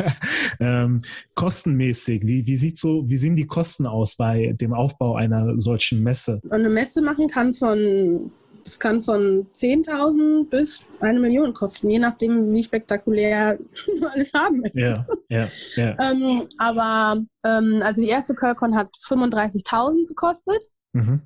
ähm, 0.60 1.02
kostenmäßig, 1.34 2.22
wie, 2.26 2.46
wie, 2.46 2.56
sieht 2.56 2.78
so, 2.78 3.06
wie 3.06 3.18
sehen 3.18 3.36
die 3.36 3.46
Kosten 3.46 3.86
aus 3.86 4.16
bei 4.16 4.54
dem 4.58 4.72
Aufbau 4.72 5.16
einer 5.16 5.58
solchen 5.58 6.02
Messe? 6.02 6.40
Eine 6.48 6.70
Messe 6.70 7.02
machen 7.02 7.28
kann 7.28 7.52
von, 7.52 8.32
es 8.64 8.80
kann 8.80 9.02
von 9.02 9.46
10.000 9.52 10.48
bis 10.48 10.86
eine 11.00 11.20
Million 11.20 11.52
kosten, 11.52 11.90
je 11.90 11.98
nachdem, 11.98 12.54
wie 12.54 12.62
spektakulär 12.62 13.58
du 14.00 14.06
alles 14.06 14.32
haben 14.32 14.60
möchtest. 14.60 14.78
Ja, 14.78 15.04
ja, 15.28 15.46
ja. 15.76 16.10
ähm, 16.10 16.48
aber, 16.56 17.22
ähm, 17.44 17.82
also 17.84 18.00
die 18.00 18.08
erste 18.08 18.34
Curlcon 18.34 18.74
hat 18.74 18.88
35.000 18.96 20.08
gekostet. 20.08 20.70
Mhm. 20.94 21.20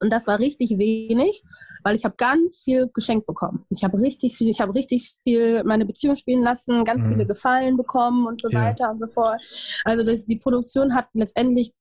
Und 0.00 0.12
das 0.12 0.26
war 0.26 0.38
richtig 0.38 0.78
wenig 0.78 1.42
weil 1.82 1.96
ich 1.96 2.04
habe 2.04 2.14
ganz 2.16 2.62
viel 2.62 2.90
geschenkt 2.92 3.26
bekommen. 3.26 3.64
Ich 3.70 3.84
habe 3.84 3.98
richtig 3.98 4.36
viel, 4.36 4.48
ich 4.48 4.60
habe 4.60 4.74
richtig 4.74 5.16
viel 5.24 5.62
meine 5.64 5.86
Beziehung 5.86 6.16
spielen 6.16 6.42
lassen, 6.42 6.84
ganz 6.84 7.06
mhm. 7.06 7.12
viele 7.12 7.26
Gefallen 7.26 7.76
bekommen 7.76 8.26
und 8.26 8.42
so 8.42 8.48
ja. 8.48 8.62
weiter 8.62 8.90
und 8.90 8.98
so 8.98 9.06
fort. 9.06 9.42
Also 9.84 10.04
das, 10.04 10.26
die 10.26 10.36
Produktion 10.36 10.94
hat 10.94 11.08
letztendlich 11.12 11.72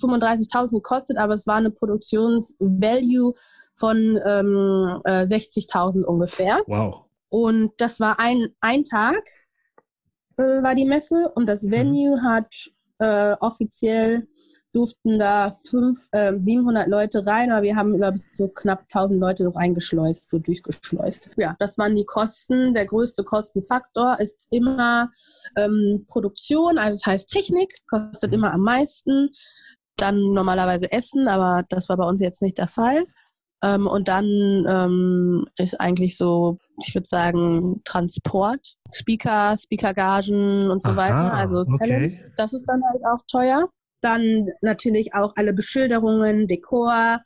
35.000 0.00 0.70
gekostet, 0.70 1.18
aber 1.18 1.34
es 1.34 1.46
war 1.46 1.56
eine 1.56 1.70
Produktionsvalue 1.70 3.34
von 3.76 4.20
ähm, 4.24 5.00
äh, 5.04 5.24
60.000 5.24 6.04
ungefähr. 6.04 6.62
Wow. 6.66 7.04
Und 7.28 7.72
das 7.78 8.00
war 8.00 8.18
ein, 8.20 8.48
ein 8.60 8.84
Tag, 8.84 9.22
äh, 10.36 10.42
war 10.42 10.74
die 10.74 10.84
Messe 10.84 11.30
und 11.34 11.46
das 11.46 11.62
mhm. 11.62 11.70
Venue 11.70 12.16
mhm. 12.16 12.22
hat 12.22 12.54
äh, 12.98 13.36
offiziell 13.40 14.28
durften 14.76 15.18
da 15.18 15.52
fünf, 15.52 16.08
äh, 16.12 16.34
700 16.36 16.86
Leute 16.86 17.26
rein, 17.26 17.50
aber 17.50 17.62
wir 17.62 17.76
haben, 17.76 17.96
glaube 17.96 18.16
ich, 18.16 18.24
so 18.30 18.48
knapp 18.48 18.82
1000 18.92 19.18
Leute 19.18 19.50
reingeschleust, 19.54 20.28
so 20.28 20.38
durchgeschleust. 20.38 21.30
Ja, 21.36 21.56
das 21.58 21.78
waren 21.78 21.96
die 21.96 22.04
Kosten. 22.04 22.74
Der 22.74 22.84
größte 22.84 23.24
Kostenfaktor 23.24 24.18
ist 24.20 24.48
immer 24.50 25.10
ähm, 25.56 26.04
Produktion, 26.08 26.76
also 26.76 26.98
das 26.98 27.06
heißt 27.06 27.30
Technik, 27.30 27.72
kostet 27.88 28.34
immer 28.34 28.52
am 28.52 28.60
meisten. 28.60 29.30
Dann 29.96 30.20
normalerweise 30.34 30.92
Essen, 30.92 31.26
aber 31.26 31.64
das 31.70 31.88
war 31.88 31.96
bei 31.96 32.04
uns 32.04 32.20
jetzt 32.20 32.42
nicht 32.42 32.58
der 32.58 32.68
Fall. 32.68 33.04
Ähm, 33.64 33.86
und 33.86 34.08
dann 34.08 34.26
ähm, 34.68 35.46
ist 35.56 35.80
eigentlich 35.80 36.18
so, 36.18 36.58
ich 36.86 36.94
würde 36.94 37.08
sagen, 37.08 37.80
Transport, 37.84 38.76
Speaker, 38.92 39.56
Speakergagen 39.56 40.70
und 40.70 40.82
so 40.82 40.90
Aha, 40.90 40.96
weiter. 40.96 41.32
Also 41.32 41.60
okay. 41.60 41.78
Talents, 41.78 42.32
das 42.36 42.52
ist 42.52 42.66
dann 42.66 42.82
halt 42.84 43.02
auch 43.06 43.24
teuer. 43.26 43.70
Dann 44.06 44.46
natürlich 44.60 45.14
auch 45.14 45.32
alle 45.34 45.52
Beschilderungen, 45.52 46.46
Dekor, 46.46 47.18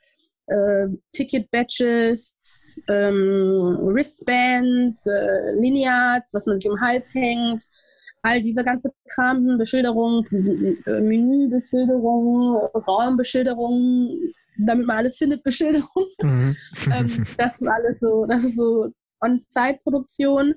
äh, 0.47 0.87
Ticket-Badges, 1.13 2.83
ähm, 2.89 3.77
Wristbands, 3.83 5.05
äh, 5.05 5.53
Lineats, 5.61 6.33
was 6.33 6.47
man 6.47 6.57
sich 6.57 6.71
um 6.71 6.77
den 6.77 6.83
Hals 6.83 7.13
hängt, 7.13 7.63
all 8.23 8.41
diese 8.41 8.65
ganze 8.65 8.93
Kram, 9.15 9.59
Beschilderung, 9.59 10.27
äh, 10.87 11.01
Menübeschilderung, 11.03 12.57
Raumbeschilderung, 12.75 14.19
damit 14.57 14.87
man 14.87 14.97
alles 14.97 15.19
findet, 15.19 15.43
Beschilderung. 15.43 16.07
Mhm. 16.23 16.57
ähm, 16.99 17.27
das 17.37 17.61
ist 17.61 17.69
alles 17.69 18.01
so, 18.01 18.25
das 18.25 18.45
ist 18.45 18.57
so 18.57 18.91
On-Site-Produktion. 19.21 20.55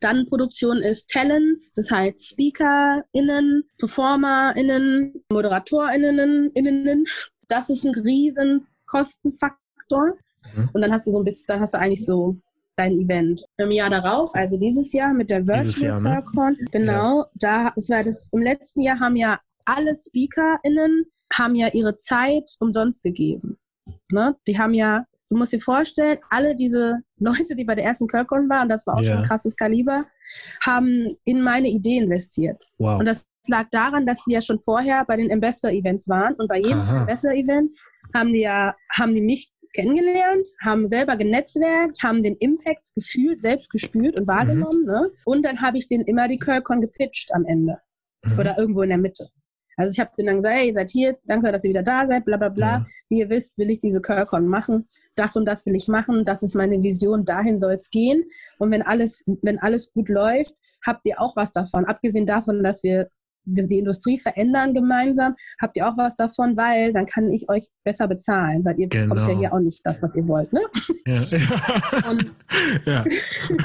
Dann 0.00 0.26
Produktion 0.26 0.78
ist 0.78 1.10
Talents, 1.10 1.72
das 1.72 1.90
heißt 1.90 2.30
SpeakerInnen, 2.30 3.64
PerformerInnen, 3.78 5.24
ModeratorInnen, 5.32 6.50
innen. 6.52 7.04
Das 7.48 7.68
ist 7.68 7.84
ein 7.84 7.94
riesen 7.94 8.66
Kostenfaktor. 8.86 10.14
Mhm. 10.44 10.70
Und 10.72 10.80
dann 10.82 10.92
hast 10.92 11.06
du 11.06 11.12
so 11.12 11.18
ein 11.18 11.24
bisschen, 11.24 11.46
dann 11.48 11.60
hast 11.60 11.74
du 11.74 11.78
eigentlich 11.78 12.04
so 12.04 12.36
dein 12.76 12.92
Event. 12.92 13.44
Im 13.56 13.70
Jahr 13.70 13.90
darauf, 13.90 14.34
also 14.34 14.56
dieses 14.56 14.92
Jahr 14.92 15.12
mit 15.12 15.30
der 15.30 15.46
Virtual 15.46 16.00
ne? 16.00 16.22
genau, 16.70 17.18
ja. 17.18 17.30
da, 17.34 17.72
das 17.74 17.90
war 17.90 18.04
das, 18.04 18.30
im 18.32 18.40
letzten 18.40 18.80
Jahr 18.80 19.00
haben 19.00 19.16
ja 19.16 19.40
alle 19.64 19.94
SpeakerInnen 19.94 21.06
haben 21.32 21.54
ja 21.54 21.68
ihre 21.68 21.96
Zeit 21.96 22.56
umsonst 22.60 23.02
gegeben. 23.02 23.58
Ne? 24.10 24.36
Die 24.46 24.58
haben 24.58 24.74
ja 24.74 25.04
du 25.30 25.36
musst 25.36 25.52
dir 25.52 25.60
vorstellen, 25.60 26.18
alle 26.30 26.54
diese 26.54 26.98
Leute, 27.18 27.54
die 27.54 27.64
bei 27.64 27.74
der 27.74 27.84
ersten 27.84 28.06
Curlcon 28.06 28.48
waren, 28.48 28.64
und 28.64 28.68
das 28.70 28.86
war 28.86 28.96
auch 28.96 29.02
ja. 29.02 29.12
schon 29.12 29.22
ein 29.22 29.28
krasses 29.28 29.56
Kaliber, 29.56 30.04
haben 30.64 31.16
in 31.24 31.42
meine 31.42 31.68
Idee 31.68 31.98
investiert. 31.98 32.62
Wow. 32.78 32.98
Und 32.98 33.06
das 33.06 33.28
lag 33.48 33.68
daran, 33.70 34.06
dass 34.06 34.24
sie 34.24 34.32
ja 34.32 34.40
schon 34.40 34.60
vorher 34.60 35.04
bei 35.06 35.16
den 35.16 35.32
Ambassador-Events 35.32 36.08
waren. 36.08 36.34
Und 36.34 36.48
bei 36.48 36.58
jedem 36.58 36.80
Ambassador-Event 36.80 37.74
haben 38.14 38.32
die 38.32 38.40
ja, 38.40 38.74
haben 38.96 39.14
die 39.14 39.20
mich 39.20 39.50
kennengelernt, 39.74 40.48
haben 40.62 40.88
selber 40.88 41.16
genetzwerkt, 41.16 42.02
haben 42.02 42.22
den 42.22 42.36
Impact 42.36 42.94
gefühlt, 42.94 43.40
selbst 43.40 43.70
gespürt 43.70 44.18
und 44.18 44.26
wahrgenommen. 44.26 44.80
Mhm. 44.82 44.86
Ne? 44.86 45.10
Und 45.24 45.44
dann 45.44 45.60
habe 45.60 45.78
ich 45.78 45.88
denen 45.88 46.04
immer 46.04 46.28
die 46.28 46.38
Curlcon 46.38 46.80
gepitcht 46.80 47.30
am 47.34 47.44
Ende. 47.44 47.78
Mhm. 48.24 48.38
Oder 48.38 48.58
irgendwo 48.58 48.82
in 48.82 48.88
der 48.88 48.98
Mitte. 48.98 49.28
Also 49.78 49.92
ich 49.92 50.00
habe 50.00 50.10
denen 50.18 50.26
dann 50.26 50.36
gesagt, 50.36 50.56
hey, 50.56 50.66
ihr 50.66 50.72
seid 50.72 50.90
hier, 50.90 51.16
danke, 51.26 51.52
dass 51.52 51.62
ihr 51.62 51.70
wieder 51.70 51.84
da 51.84 52.06
seid, 52.06 52.24
bla 52.24 52.36
bla 52.36 52.48
bla. 52.48 52.80
Mhm. 52.80 52.86
Wie 53.08 53.18
ihr 53.20 53.30
wisst, 53.30 53.58
will 53.58 53.70
ich 53.70 53.78
diese 53.78 54.02
Curlcon 54.02 54.48
machen. 54.48 54.84
Das 55.14 55.36
und 55.36 55.46
das 55.46 55.64
will 55.66 55.76
ich 55.76 55.86
machen. 55.86 56.24
Das 56.24 56.42
ist 56.42 56.56
meine 56.56 56.82
Vision, 56.82 57.24
dahin 57.24 57.60
soll 57.60 57.72
es 57.74 57.90
gehen. 57.90 58.24
Und 58.58 58.72
wenn 58.72 58.82
alles, 58.82 59.24
wenn 59.42 59.60
alles 59.60 59.92
gut 59.92 60.08
läuft, 60.08 60.54
habt 60.84 61.06
ihr 61.06 61.20
auch 61.20 61.36
was 61.36 61.52
davon. 61.52 61.84
Abgesehen 61.86 62.26
davon, 62.26 62.62
dass 62.64 62.82
wir 62.82 63.08
die 63.48 63.78
Industrie 63.78 64.18
verändern 64.18 64.74
gemeinsam, 64.74 65.34
habt 65.60 65.76
ihr 65.76 65.88
auch 65.88 65.96
was 65.96 66.16
davon, 66.16 66.56
weil 66.56 66.92
dann 66.92 67.06
kann 67.06 67.30
ich 67.30 67.48
euch 67.48 67.68
besser 67.84 68.08
bezahlen, 68.08 68.64
weil 68.64 68.78
ihr 68.78 68.88
genau. 68.88 69.14
bekommt 69.14 69.32
ja 69.32 69.38
hier 69.38 69.54
auch 69.54 69.60
nicht 69.60 69.84
das, 69.84 70.02
was 70.02 70.16
ihr 70.16 70.26
wollt. 70.28 70.52
Ne? 70.52 70.60
Ja. 71.06 71.20
und, 72.10 72.34
ja. 72.84 73.04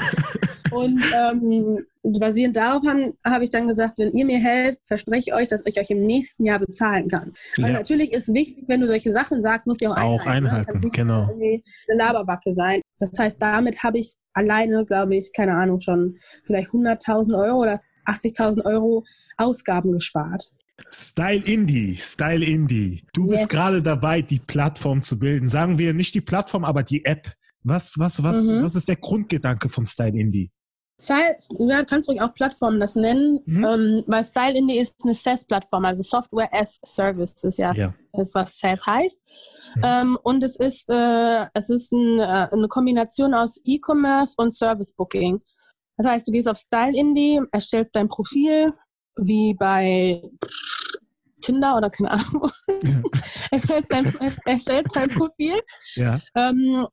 und 0.70 1.02
ähm, 1.14 1.86
basierend 2.02 2.56
darauf 2.56 2.82
habe 2.86 3.14
hab 3.24 3.42
ich 3.42 3.50
dann 3.50 3.66
gesagt, 3.66 3.98
wenn 3.98 4.12
ihr 4.12 4.26
mir 4.26 4.38
helft, 4.38 4.86
verspreche 4.86 5.30
ich 5.30 5.34
euch, 5.34 5.48
dass 5.48 5.62
ich 5.64 5.78
euch 5.78 5.90
im 5.90 6.04
nächsten 6.04 6.44
Jahr 6.44 6.58
bezahlen 6.58 7.08
kann. 7.08 7.32
Ja. 7.56 7.64
Also 7.64 7.76
natürlich 7.78 8.12
ist 8.12 8.32
wichtig, 8.34 8.64
wenn 8.66 8.80
du 8.80 8.86
solche 8.86 9.12
Sachen 9.12 9.42
sagst, 9.42 9.66
muss 9.66 9.80
ich 9.80 9.88
auch 9.88 9.96
einhalten. 9.96 10.20
Auch 10.20 10.26
einhalten, 10.26 10.80
ne? 10.80 10.88
genau. 10.92 11.30
Eine 11.32 11.62
Laberbacke 11.88 12.52
sein. 12.54 12.80
Das 12.98 13.18
heißt, 13.18 13.40
damit 13.40 13.82
habe 13.82 13.98
ich 13.98 14.14
alleine, 14.32 14.84
glaube 14.84 15.16
ich, 15.16 15.32
keine 15.34 15.54
Ahnung, 15.54 15.80
schon 15.80 16.16
vielleicht 16.44 16.70
100.000 16.70 17.36
Euro 17.38 17.62
oder 17.62 17.80
80.000 18.06 18.64
Euro 18.64 19.04
Ausgaben 19.36 19.92
gespart. 19.92 20.50
Style 20.90 21.42
Indie, 21.44 21.96
Style 21.96 22.44
Indie. 22.44 23.04
Du 23.12 23.30
yes. 23.30 23.40
bist 23.40 23.50
gerade 23.50 23.82
dabei, 23.82 24.22
die 24.22 24.40
Plattform 24.40 25.02
zu 25.02 25.18
bilden. 25.18 25.48
Sagen 25.48 25.78
wir 25.78 25.94
nicht 25.94 26.14
die 26.14 26.20
Plattform, 26.20 26.64
aber 26.64 26.82
die 26.82 27.04
App. 27.04 27.32
Was, 27.62 27.98
was, 27.98 28.22
was, 28.22 28.44
mhm. 28.44 28.62
was 28.62 28.74
ist 28.74 28.88
der 28.88 28.96
Grundgedanke 28.96 29.68
von 29.68 29.86
Style 29.86 30.18
Indie? 30.18 30.50
Style, 31.00 31.36
ja, 31.58 31.84
kannst 31.84 32.08
ruhig 32.08 32.20
auch 32.20 32.32
Plattformen 32.34 32.78
das 32.78 32.94
nennen, 32.94 33.40
mhm. 33.46 33.64
ähm, 33.64 34.04
weil 34.06 34.24
Style 34.24 34.56
Indie 34.56 34.78
ist 34.78 35.00
eine 35.02 35.14
SaaS-Plattform, 35.14 35.84
also 35.84 36.02
Software 36.02 36.48
as 36.52 36.80
Service 36.84 37.42
ist 37.42 37.58
ja, 37.58 37.72
ja. 37.72 37.90
ist 38.12 38.34
was 38.34 38.58
SaaS 38.58 38.86
heißt. 38.86 39.18
Mhm. 39.76 39.82
Ähm, 39.84 40.18
und 40.22 40.42
es 40.44 40.56
ist, 40.56 40.88
äh, 40.88 41.46
es 41.54 41.68
ist 41.68 41.92
ein, 41.92 42.20
äh, 42.20 42.48
eine 42.52 42.68
Kombination 42.68 43.34
aus 43.34 43.60
E-Commerce 43.64 44.34
und 44.36 44.56
Service 44.56 44.92
Booking. 44.92 45.40
Das 45.96 46.06
heißt, 46.06 46.28
du 46.28 46.32
gehst 46.32 46.48
auf 46.48 46.58
Style 46.58 46.96
Indie, 46.96 47.40
erstellst 47.52 47.94
dein 47.94 48.08
Profil, 48.08 48.72
wie 49.16 49.54
bei 49.54 50.22
Tinder 51.40 51.76
oder 51.76 51.90
keine 51.90 52.12
Ahnung. 52.12 52.50
Ja. 52.68 53.02
erstellst, 53.50 53.92
dein, 53.92 54.14
erstellst 54.44 54.96
dein 54.96 55.08
Profil. 55.08 55.54
Ja. 55.94 56.20
Ähm, 56.34 56.86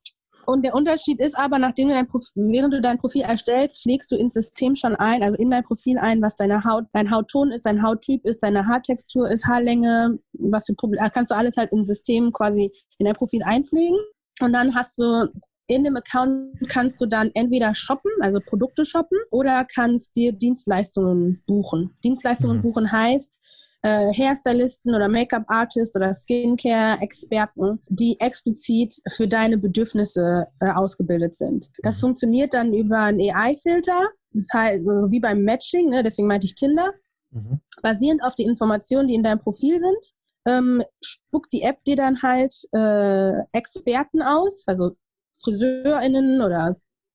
und 0.44 0.64
der 0.64 0.74
Unterschied 0.74 1.20
ist 1.20 1.38
aber, 1.38 1.58
nachdem 1.58 1.88
du 1.88 1.94
dein 1.94 2.08
Profil, 2.08 2.30
während 2.34 2.74
du 2.74 2.80
dein 2.80 2.98
Profil 2.98 3.22
erstellst, 3.22 3.82
pflegst 3.82 4.10
du 4.10 4.16
ins 4.16 4.34
System 4.34 4.74
schon 4.74 4.96
ein, 4.96 5.22
also 5.22 5.36
in 5.38 5.50
dein 5.50 5.62
Profil 5.62 5.98
ein, 5.98 6.20
was 6.20 6.36
deine 6.36 6.64
Haut, 6.64 6.84
dein 6.92 7.10
Hautton 7.10 7.52
ist, 7.52 7.64
dein 7.64 7.82
Hauttyp 7.82 8.24
ist, 8.24 8.42
deine 8.42 8.66
Haartextur 8.66 9.28
ist, 9.28 9.46
Haarlänge, 9.46 10.18
was 10.32 10.66
für 10.66 10.74
Probleme, 10.74 11.08
kannst 11.10 11.30
du 11.30 11.36
alles 11.36 11.56
halt 11.56 11.70
im 11.72 11.84
System 11.84 12.32
quasi 12.32 12.72
in 12.98 13.06
dein 13.06 13.14
Profil 13.14 13.42
einpflegen. 13.44 13.98
Und 14.40 14.52
dann 14.52 14.74
hast 14.74 14.98
du 14.98 15.28
in 15.66 15.84
dem 15.84 15.96
Account 15.96 16.54
kannst 16.68 17.00
du 17.00 17.06
dann 17.06 17.30
entweder 17.34 17.74
shoppen, 17.74 18.10
also 18.20 18.40
Produkte 18.44 18.84
shoppen, 18.84 19.18
oder 19.30 19.64
kannst 19.64 20.16
dir 20.16 20.32
Dienstleistungen 20.32 21.42
buchen. 21.46 21.94
Dienstleistungen 22.04 22.58
mhm. 22.58 22.62
buchen 22.62 22.92
heißt, 22.92 23.40
äh, 23.82 24.12
Hairstylisten 24.12 24.94
oder 24.94 25.08
Make-up-Artists 25.08 25.96
oder 25.96 26.14
Skincare-Experten, 26.14 27.80
die 27.88 28.18
explizit 28.20 28.94
für 29.08 29.26
deine 29.26 29.58
Bedürfnisse 29.58 30.46
äh, 30.60 30.70
ausgebildet 30.70 31.34
sind. 31.34 31.68
Das 31.82 31.98
mhm. 31.98 32.00
funktioniert 32.00 32.54
dann 32.54 32.72
über 32.72 32.98
einen 33.00 33.20
AI-Filter, 33.20 34.08
das 34.32 34.48
heißt, 34.52 34.88
also 34.88 35.10
wie 35.10 35.20
beim 35.20 35.42
Matching, 35.42 35.90
ne, 35.90 36.02
deswegen 36.02 36.28
meinte 36.28 36.46
ich 36.46 36.54
Tinder. 36.54 36.92
Mhm. 37.30 37.60
Basierend 37.82 38.22
auf 38.22 38.34
die 38.34 38.44
Informationen, 38.44 39.08
die 39.08 39.14
in 39.14 39.22
deinem 39.22 39.40
Profil 39.40 39.78
sind, 39.78 40.12
ähm, 40.46 40.82
spuckt 41.04 41.52
die 41.52 41.62
App 41.62 41.82
dir 41.84 41.96
dann 41.96 42.22
halt 42.22 42.54
äh, 42.72 43.32
Experten 43.52 44.22
aus, 44.22 44.64
also 44.66 44.96
FriseurInnen 45.42 46.40
oder 46.42 46.74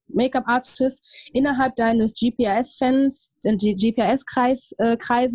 Make-up-Artists 0.10 1.30
innerhalb 1.34 1.76
deines 1.76 2.14
GPS-Fans, 2.14 3.34
GPS-Kreises 3.44 4.74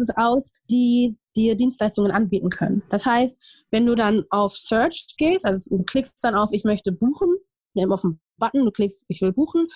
äh, 0.09 0.14
aus, 0.16 0.53
die 0.70 1.16
dir 1.36 1.57
Dienstleistungen 1.57 2.11
anbieten 2.11 2.51
können. 2.51 2.82
Das 2.90 3.07
heißt, 3.07 3.66
wenn 3.70 3.86
du 3.86 3.95
dann 3.95 4.24
auf 4.30 4.57
Search 4.57 5.14
gehst, 5.16 5.47
also 5.47 5.76
du 5.76 5.84
klickst 5.84 6.22
dann 6.22 6.34
auf 6.34 6.51
Ich 6.53 6.64
möchte 6.64 6.93
buchen, 6.93 7.36
nimm 7.74 7.93
auf 7.93 8.03
den 8.03 8.20
Button, 8.38 8.64
du 8.64 8.70
klickst 8.70 9.05
Ich 9.09 9.20
will 9.22 9.32
buchen, 9.32 9.68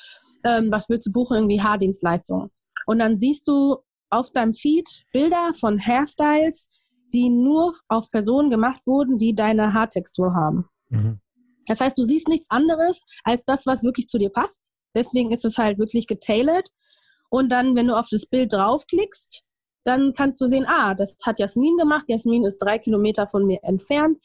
ähm, 0.45 0.71
was 0.71 0.89
willst 0.89 1.07
du 1.07 1.13
buchen? 1.13 1.37
Irgendwie 1.37 1.61
Haardienstleistungen. 1.61 2.51
Und 2.87 2.99
dann 2.99 3.17
siehst 3.17 3.49
du 3.49 3.79
auf 4.11 4.31
deinem 4.31 4.53
Feed 4.53 5.05
Bilder 5.13 5.53
von 5.59 5.79
Hairstyles, 5.79 6.69
die 7.13 7.31
nur 7.31 7.75
auf 7.89 8.11
Personen 8.11 8.51
gemacht 8.51 8.87
wurden, 8.87 9.17
die 9.17 9.35
deine 9.35 9.73
Haartextur 9.73 10.35
haben. 10.35 10.69
Mhm. 10.89 11.21
Das 11.67 11.81
heißt, 11.81 11.97
du 11.99 12.05
siehst 12.05 12.29
nichts 12.29 12.51
anderes 12.51 13.03
als 13.25 13.45
das, 13.45 13.67
was 13.67 13.85
wirklich 13.85 14.07
zu 14.09 14.19
dir 14.19 14.31
passt. 14.31 14.73
Deswegen 14.95 15.31
ist 15.31 15.45
es 15.45 15.59
halt 15.59 15.79
wirklich 15.79 16.07
getailert. 16.07 16.71
Und 17.29 17.51
dann, 17.51 17.77
wenn 17.77 17.89
du 17.89 17.99
auf 17.99 18.09
das 18.11 18.27
Bild 18.27 18.53
draufklickst, 18.53 19.43
dann 19.85 20.13
kannst 20.13 20.41
du 20.41 20.47
sehen, 20.47 20.67
ah, 20.67 20.95
das 20.95 21.17
hat 21.25 21.39
Jasmin 21.39 21.77
gemacht. 21.77 22.07
Jasmin 22.09 22.45
ist 22.45 22.59
drei 22.59 22.79
Kilometer 22.79 23.29
von 23.29 23.47
mir 23.47 23.61
entfernt. 23.63 24.19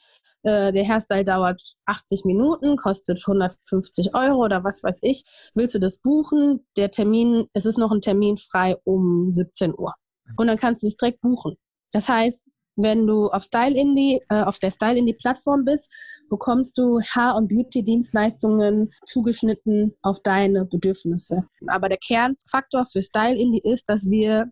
Äh, 0.43 0.71
der 0.71 0.87
Hairstyle 0.87 1.23
dauert 1.23 1.61
80 1.85 2.25
Minuten, 2.25 2.77
kostet 2.77 3.19
150 3.19 4.15
Euro 4.15 4.43
oder 4.43 4.63
was 4.63 4.83
weiß 4.83 4.99
ich. 5.03 5.23
Willst 5.53 5.75
du 5.75 5.79
das 5.79 5.99
buchen? 5.99 6.65
Der 6.77 6.89
Termin, 6.89 7.45
es 7.53 7.65
ist 7.65 7.77
noch 7.77 7.91
ein 7.91 8.01
Termin 8.01 8.37
frei 8.37 8.75
um 8.83 9.33
17 9.35 9.73
Uhr. 9.77 9.93
Und 10.37 10.47
dann 10.47 10.57
kannst 10.57 10.81
du 10.81 10.87
es 10.87 10.95
direkt 10.95 11.21
buchen. 11.21 11.57
Das 11.91 12.09
heißt, 12.09 12.55
wenn 12.83 13.07
du 13.07 13.27
auf 13.27 13.43
Style 13.43 13.75
Indie, 13.79 14.21
äh, 14.29 14.41
auf 14.43 14.59
der 14.59 14.71
Style 14.71 14.97
Indie 14.97 15.13
Plattform 15.13 15.65
bist, 15.65 15.91
bekommst 16.29 16.77
du 16.77 16.99
Haar- 17.01 17.35
und 17.35 17.47
Beauty-Dienstleistungen 17.49 18.91
zugeschnitten 19.03 19.93
auf 20.01 20.19
deine 20.23 20.65
Bedürfnisse. 20.65 21.43
Aber 21.67 21.89
der 21.89 21.97
Kernfaktor 21.97 22.85
für 22.85 23.01
Style 23.01 23.37
Indie 23.37 23.61
ist, 23.63 23.89
dass 23.89 24.09
wir 24.09 24.51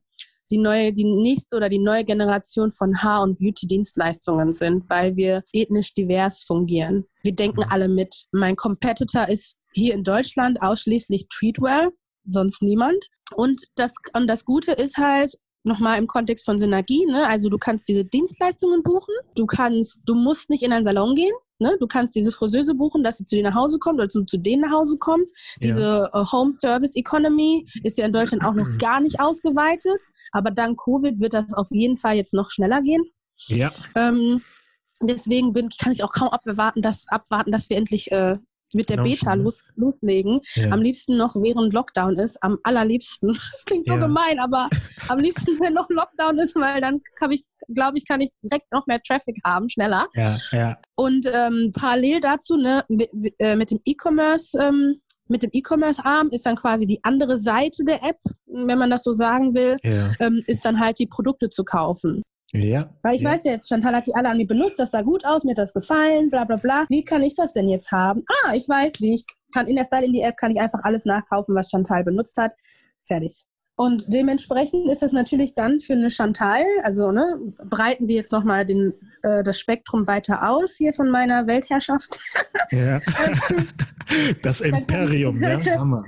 die 0.52 0.58
neue, 0.58 0.92
die 0.92 1.04
nächste 1.04 1.56
oder 1.58 1.70
die 1.70 1.80
neue 1.80 2.04
Generation 2.04 2.72
von 2.72 3.02
Haar- 3.02 3.24
und 3.24 3.40
Beauty-Dienstleistungen 3.40 4.52
sind, 4.52 4.84
weil 4.90 5.16
wir 5.16 5.44
ethnisch 5.54 5.94
divers 5.94 6.44
fungieren. 6.44 7.06
Wir 7.24 7.36
denken 7.36 7.64
alle 7.70 7.88
mit. 7.88 8.26
Mein 8.32 8.56
Competitor 8.56 9.28
ist 9.28 9.60
hier 9.74 9.94
in 9.94 10.04
Deutschland 10.04 10.62
ausschließlich 10.62 11.28
Treatwell, 11.30 11.92
sonst 12.30 12.62
niemand. 12.64 13.06
Und 13.36 13.64
das, 13.76 13.94
und 14.16 14.28
das 14.28 14.44
Gute 14.44 14.72
ist 14.72 14.98
halt, 14.98 15.36
nochmal 15.64 15.97
im 15.99 16.07
Kontext 16.07 16.45
von 16.45 16.60
Synergie, 16.60 17.05
ne? 17.05 17.28
Also 17.28 17.49
du 17.49 17.57
kannst 17.57 17.88
diese 17.88 18.05
Dienstleistungen 18.05 18.84
buchen, 18.84 19.14
du 19.36 19.45
kannst, 19.45 20.01
du 20.05 20.16
musst 20.16 20.49
nicht 20.49 20.64
in 20.64 20.72
einen 20.72 20.86
Salon 20.86 21.16
gehen, 21.16 21.34
ne? 21.60 21.76
Du 21.80 21.88
kannst 21.88 22.16
diese 22.16 22.32
Friseuse 22.32 22.76
buchen, 22.76 23.03
dass 23.03 23.18
sie 23.18 23.26
zu 23.26 23.36
dir 23.36 23.43
nach 23.43 23.55
Hause 23.55 23.78
kommt 23.80 23.99
oder 23.99 24.07
du 24.07 24.24
zu 24.24 24.38
denen 24.38 24.62
nach 24.62 24.72
Hause 24.72 24.97
kommst. 24.99 25.36
Ja. 25.62 25.68
Diese 25.68 26.10
uh, 26.14 26.32
Home 26.32 26.55
Service 26.60 26.95
Economy 26.95 27.66
ist 27.84 27.97
ja 27.97 28.05
in 28.05 28.14
Deutschland 28.14 28.45
auch 28.45 28.53
noch 28.53 28.68
gar 28.80 29.01
nicht 29.01 29.20
ausgeweitet, 29.20 30.05
aber 30.32 30.51
dank 30.51 30.80
Covid 30.80 31.20
wird 31.20 31.34
das 31.34 31.53
auf 31.53 31.70
jeden 31.72 31.97
Fall 31.97 32.16
jetzt 32.16 32.34
noch 32.34 32.51
schneller 32.51 32.82
gehen. 32.82 33.03
Ja. 33.47 33.72
Ähm, 33.95 34.41
deswegen 35.01 35.53
bin, 35.53 35.70
kann 35.70 35.91
ich 35.91 36.03
auch 36.03 36.12
kaum 36.12 36.30
abwarten, 36.30 36.82
dass, 36.82 37.07
abwarten, 37.07 37.51
dass 37.51 37.70
wir 37.70 37.78
endlich 37.78 38.12
äh, 38.12 38.38
mit 38.74 38.90
der 38.90 38.98
genau 38.98 39.10
Beta 39.10 39.34
los, 39.34 39.64
loslegen. 39.76 40.40
Ja. 40.56 40.72
Am 40.72 40.82
liebsten 40.82 41.18
noch 41.18 41.36
während 41.36 41.74
Lockdown 41.74 42.18
ist, 42.18 42.42
am 42.44 42.58
allerliebsten. 42.64 43.30
Das 43.52 43.66
klingt 43.66 43.88
so 43.88 43.96
ja. 43.96 44.00
gemein, 44.00 44.40
aber 44.40 44.70
am 45.10 45.20
liebsten, 45.20 45.60
wenn 45.60 45.74
noch 45.74 45.90
Lockdown 45.90 46.38
ist, 46.40 46.56
weil 46.56 46.82
dann 46.82 47.02
kann 47.16 47.32
ich, 47.32 47.44
glaube 47.74 47.98
ich, 47.98 48.08
kann 48.08 48.22
ich 48.22 48.30
direkt 48.42 48.72
noch 48.72 48.86
mehr 48.88 49.02
Traffic 49.02 49.38
haben, 49.44 49.68
schneller. 49.70 50.08
Ja, 50.14 50.38
ja. 50.52 50.78
Und 50.96 51.26
ähm, 51.34 51.72
parallel 51.74 52.20
dazu, 52.20 52.58
ne, 52.58 52.84
mit, 52.88 53.10
äh, 53.40 53.56
mit 53.56 53.72
dem 53.72 53.80
E-Commerce, 53.86 54.58
ähm, 54.60 55.02
mit 55.28 55.44
dem 55.44 55.52
E-Commerce-Arm 55.54 56.30
ist 56.32 56.46
dann 56.46 56.56
quasi 56.56 56.86
die 56.86 57.00
andere 57.04 57.38
Seite 57.38 57.84
der 57.86 58.04
App, 58.04 58.20
wenn 58.48 58.80
man 58.80 58.90
das 58.90 59.04
so 59.04 59.14
sagen 59.14 59.54
will, 59.54 59.76
ja. 59.84 60.12
ähm, 60.20 60.42
ist 60.48 60.66
dann 60.66 60.80
halt 60.80 61.00
die 61.00 61.08
Produkte 61.08 61.50
zu 61.50 61.64
kaufen. 61.64 62.24
Ja. 62.52 62.89
Weil 63.04 63.16
ich 63.16 63.22
ja. 63.22 63.30
weiß 63.32 63.43
ja 63.43 63.52
jetzt, 63.52 63.70
Chantal 63.70 63.95
hat 63.95 64.08
die 64.08 64.16
alle 64.16 64.30
an 64.30 64.38
mir 64.38 64.47
benutzt, 64.47 64.80
das 64.80 64.91
sah 64.91 65.02
gut 65.04 65.24
aus, 65.26 65.43
mir 65.43 65.52
hat 65.52 65.60
das 65.60 65.74
gefallen, 65.74 66.30
bla 66.30 66.45
bla 66.45 66.56
bla. 66.56 66.86
Wie 66.89 67.04
kann 67.04 67.22
ich 67.22 67.36
das 67.36 67.54
denn 67.54 67.70
jetzt 67.70 67.91
haben? 67.91 68.24
Ah, 68.43 68.54
ich 68.56 68.68
weiß, 68.68 69.02
wie 69.02 69.14
ich 69.14 69.26
kann 69.54 69.68
in 69.68 69.76
der 69.76 69.86
Style 69.86 70.06
in 70.06 70.14
die 70.14 70.22
App 70.22 70.38
kann 70.38 70.52
ich 70.52 70.60
einfach 70.60 70.80
alles 70.84 71.06
nachkaufen, 71.06 71.56
was 71.56 71.70
Chantal 71.70 72.04
benutzt 72.04 72.38
hat. 72.38 72.54
Fertig. 73.06 73.45
Und 73.76 74.14
dementsprechend 74.14 74.91
ist 74.91 75.02
das 75.02 75.14
natürlich 75.14 75.56
dann 75.56 75.80
für 75.80 75.93
eine 75.93 76.10
Chantal, 76.10 76.66
also 76.84 77.14
ne, 77.14 77.39
breiten 77.64 78.10
wir 78.10 78.16
jetzt 78.16 78.34
nochmal 78.34 78.66
den 78.66 78.93
äh, 79.24 79.41
das 79.41 79.58
Spektrum 79.58 80.06
weiter 80.06 80.50
aus 80.50 80.76
hier 80.76 80.91
von 80.91 81.10
meiner 81.10 81.47
Weltherrschaft. 81.47 82.20
Ja. 82.72 83.00
das 84.43 84.62
Imperium, 84.62 85.41
ja. 85.41 85.60
Hammer. 85.80 86.06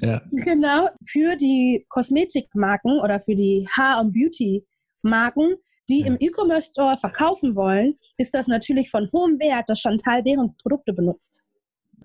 ja. 0.00 0.22
Genau, 0.30 0.88
für 1.04 1.36
die 1.36 1.84
Kosmetikmarken 1.90 3.00
oder 3.00 3.20
für 3.20 3.34
die 3.34 3.68
Haar- 3.76 4.00
und 4.00 4.14
Beauty-Marken, 4.14 5.56
die 5.90 6.00
ja. 6.00 6.06
im 6.06 6.16
E-Commerce 6.18 6.70
Store 6.70 6.96
verkaufen 6.98 7.54
wollen, 7.56 7.98
ist 8.16 8.34
das 8.34 8.46
natürlich 8.46 8.90
von 8.90 9.08
hohem 9.12 9.38
Wert, 9.38 9.68
dass 9.68 9.80
Chantal 9.80 10.22
deren 10.22 10.56
Produkte 10.56 10.92
benutzt. 10.92 11.42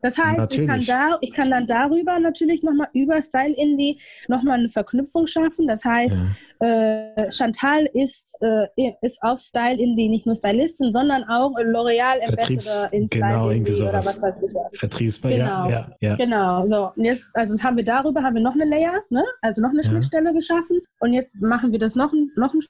Das 0.05 0.19
heißt, 0.19 0.53
ich 0.55 0.67
kann, 0.67 0.85
da, 0.85 1.17
ich 1.21 1.33
kann 1.33 1.49
dann 1.49 1.65
darüber 1.65 2.19
natürlich 2.19 2.61
nochmal 2.61 2.89
über 2.93 3.19
Style 3.23 3.55
Indie 3.55 3.99
nochmal 4.27 4.59
eine 4.59 4.69
Verknüpfung 4.69 5.25
schaffen. 5.25 5.67
Das 5.67 5.83
heißt, 5.83 6.17
ja. 6.61 6.67
äh, 6.67 7.31
Chantal 7.31 7.89
ist, 7.91 8.37
äh, 8.41 8.91
ist 9.01 9.17
auf 9.23 9.39
Style 9.39 9.79
Indie 9.79 10.09
nicht 10.09 10.27
nur 10.27 10.35
Stylistin, 10.35 10.93
sondern 10.93 11.23
auch 11.23 11.53
L'Oreal 11.53 12.19
Ambassador 12.27 12.93
in 12.93 13.07
Style 13.07 13.27
genau, 13.27 13.49
Indie 13.49 13.81
oder 13.81 13.93
was 13.93 14.21
weiß 14.21 14.35
ich. 14.43 14.79
Vertriebsbar, 14.79 15.31
genau. 15.31 15.69
ja, 15.69 15.91
ja, 15.99 16.15
Genau, 16.15 16.67
so. 16.67 16.91
Und 16.95 17.05
jetzt, 17.05 17.35
also 17.35 17.61
haben 17.63 17.77
wir 17.77 17.83
darüber, 17.83 18.21
haben 18.21 18.35
wir 18.35 18.43
noch 18.43 18.53
eine 18.53 18.65
Layer, 18.65 19.01
ne? 19.09 19.23
also 19.41 19.61
noch 19.63 19.69
eine. 19.69 19.85
Schnittstelle 19.85 20.33
geschaffen. 20.33 20.81
Und 20.99 21.13
jetzt 21.13 21.39
machen 21.41 21.71
wir 21.71 21.79
das 21.79 21.95
noch, 21.95 22.11
noch 22.35 22.53
ein 22.53 22.61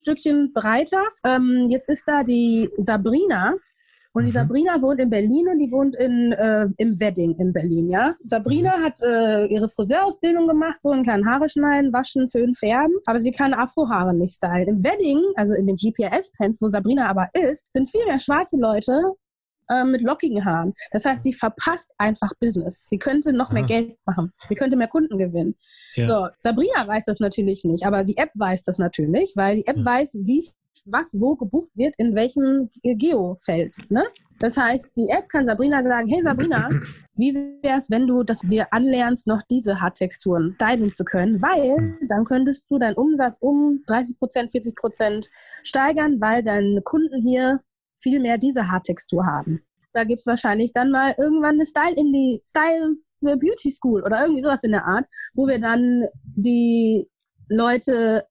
Stückchen 0.00 0.52
breiter. 0.52 1.02
Ähm, 1.24 1.66
jetzt 1.68 1.88
ist 1.88 2.04
da 2.06 2.22
die 2.22 2.68
Sabrina, 2.76 3.54
und 4.14 4.24
die 4.24 4.30
mhm. 4.30 4.34
Sabrina 4.34 4.80
wohnt 4.80 5.00
in 5.00 5.10
Berlin 5.10 5.48
und 5.48 5.58
die 5.58 5.70
wohnt 5.70 5.94
in, 5.96 6.32
äh, 6.32 6.66
im 6.78 6.98
Wedding 6.98 7.36
in 7.38 7.52
Berlin, 7.52 7.90
ja. 7.90 8.14
Sabrina 8.24 8.78
mhm. 8.78 8.82
hat 8.82 9.00
äh, 9.02 9.46
ihre 9.46 9.68
Friseurausbildung 9.68 10.48
gemacht, 10.48 10.80
so 10.80 10.90
einen 10.90 11.02
kleinen 11.02 11.26
Haare 11.26 11.48
schneiden, 11.48 11.92
waschen, 11.92 12.26
föhnen, 12.28 12.54
färben, 12.54 12.96
aber 13.06 13.20
sie 13.20 13.30
kann 13.30 13.52
Afrohaare 13.52 14.14
nicht 14.14 14.32
stylen. 14.32 14.68
Im 14.68 14.84
Wedding, 14.84 15.22
also 15.36 15.54
in 15.54 15.66
den 15.66 15.76
GPS-Pens, 15.76 16.60
wo 16.62 16.68
Sabrina 16.68 17.08
aber 17.08 17.28
ist, 17.34 17.70
sind 17.72 17.88
viel 17.88 18.04
mehr 18.06 18.18
schwarze 18.18 18.58
Leute 18.58 19.00
äh, 19.70 19.84
mit 19.84 20.02
lockigen 20.02 20.44
Haaren. 20.44 20.72
Das 20.92 21.04
heißt, 21.04 21.22
sie 21.22 21.32
verpasst 21.32 21.94
einfach 21.98 22.30
Business. 22.40 22.86
Sie 22.88 22.98
könnte 22.98 23.32
noch 23.32 23.50
mehr 23.50 23.62
Aha. 23.62 23.68
Geld 23.68 23.96
machen. 24.06 24.32
Sie 24.48 24.54
könnte 24.54 24.76
mehr 24.76 24.88
Kunden 24.88 25.18
gewinnen. 25.18 25.56
Ja. 25.94 26.06
So, 26.06 26.28
Sabrina 26.38 26.86
weiß 26.86 27.04
das 27.04 27.20
natürlich 27.20 27.64
nicht, 27.64 27.84
aber 27.84 28.04
die 28.04 28.16
App 28.16 28.30
weiß 28.34 28.62
das 28.62 28.78
natürlich, 28.78 29.32
weil 29.36 29.56
die 29.56 29.66
App 29.66 29.78
ja. 29.78 29.84
weiß, 29.84 30.20
wie 30.24 30.44
was 30.86 31.16
wo 31.18 31.34
gebucht 31.34 31.70
wird, 31.74 31.94
in 31.98 32.14
welchem 32.14 32.68
Geofeld. 32.82 33.76
Ne? 33.88 34.04
Das 34.38 34.56
heißt, 34.56 34.96
die 34.96 35.08
App 35.08 35.28
kann 35.28 35.48
Sabrina 35.48 35.82
sagen, 35.82 36.08
hey 36.08 36.22
Sabrina, 36.22 36.68
wie 37.16 37.34
wäre 37.34 37.78
es, 37.78 37.90
wenn 37.90 38.06
du 38.06 38.22
das 38.22 38.40
dir 38.40 38.66
anlernst, 38.70 39.26
noch 39.26 39.42
diese 39.50 39.80
Haartexturen 39.80 40.54
stylen 40.54 40.90
zu 40.90 41.04
können? 41.04 41.42
Weil 41.42 41.98
dann 42.08 42.24
könntest 42.24 42.64
du 42.70 42.78
deinen 42.78 42.94
Umsatz 42.94 43.36
um 43.40 43.82
30 43.86 44.18
Prozent, 44.18 44.52
40 44.52 44.76
Prozent 44.76 45.28
steigern, 45.64 46.20
weil 46.20 46.44
deine 46.44 46.82
Kunden 46.82 47.26
hier 47.26 47.60
viel 47.98 48.20
mehr 48.20 48.38
diese 48.38 48.70
Haartextur 48.70 49.26
haben. 49.26 49.62
Da 49.92 50.04
gibt 50.04 50.20
es 50.20 50.26
wahrscheinlich 50.26 50.72
dann 50.72 50.90
mal 50.90 51.14
irgendwann 51.18 51.54
eine 51.54 51.66
Style 51.66 51.94
in 51.96 52.12
die 52.12 52.40
Styles 52.46 53.16
Beauty 53.20 53.72
School 53.72 54.02
oder 54.02 54.22
irgendwie 54.22 54.42
sowas 54.42 54.62
in 54.62 54.72
der 54.72 54.86
Art, 54.86 55.06
wo 55.34 55.46
wir 55.46 55.58
dann 55.60 56.06
die 56.24 57.08
Leute 57.48 58.26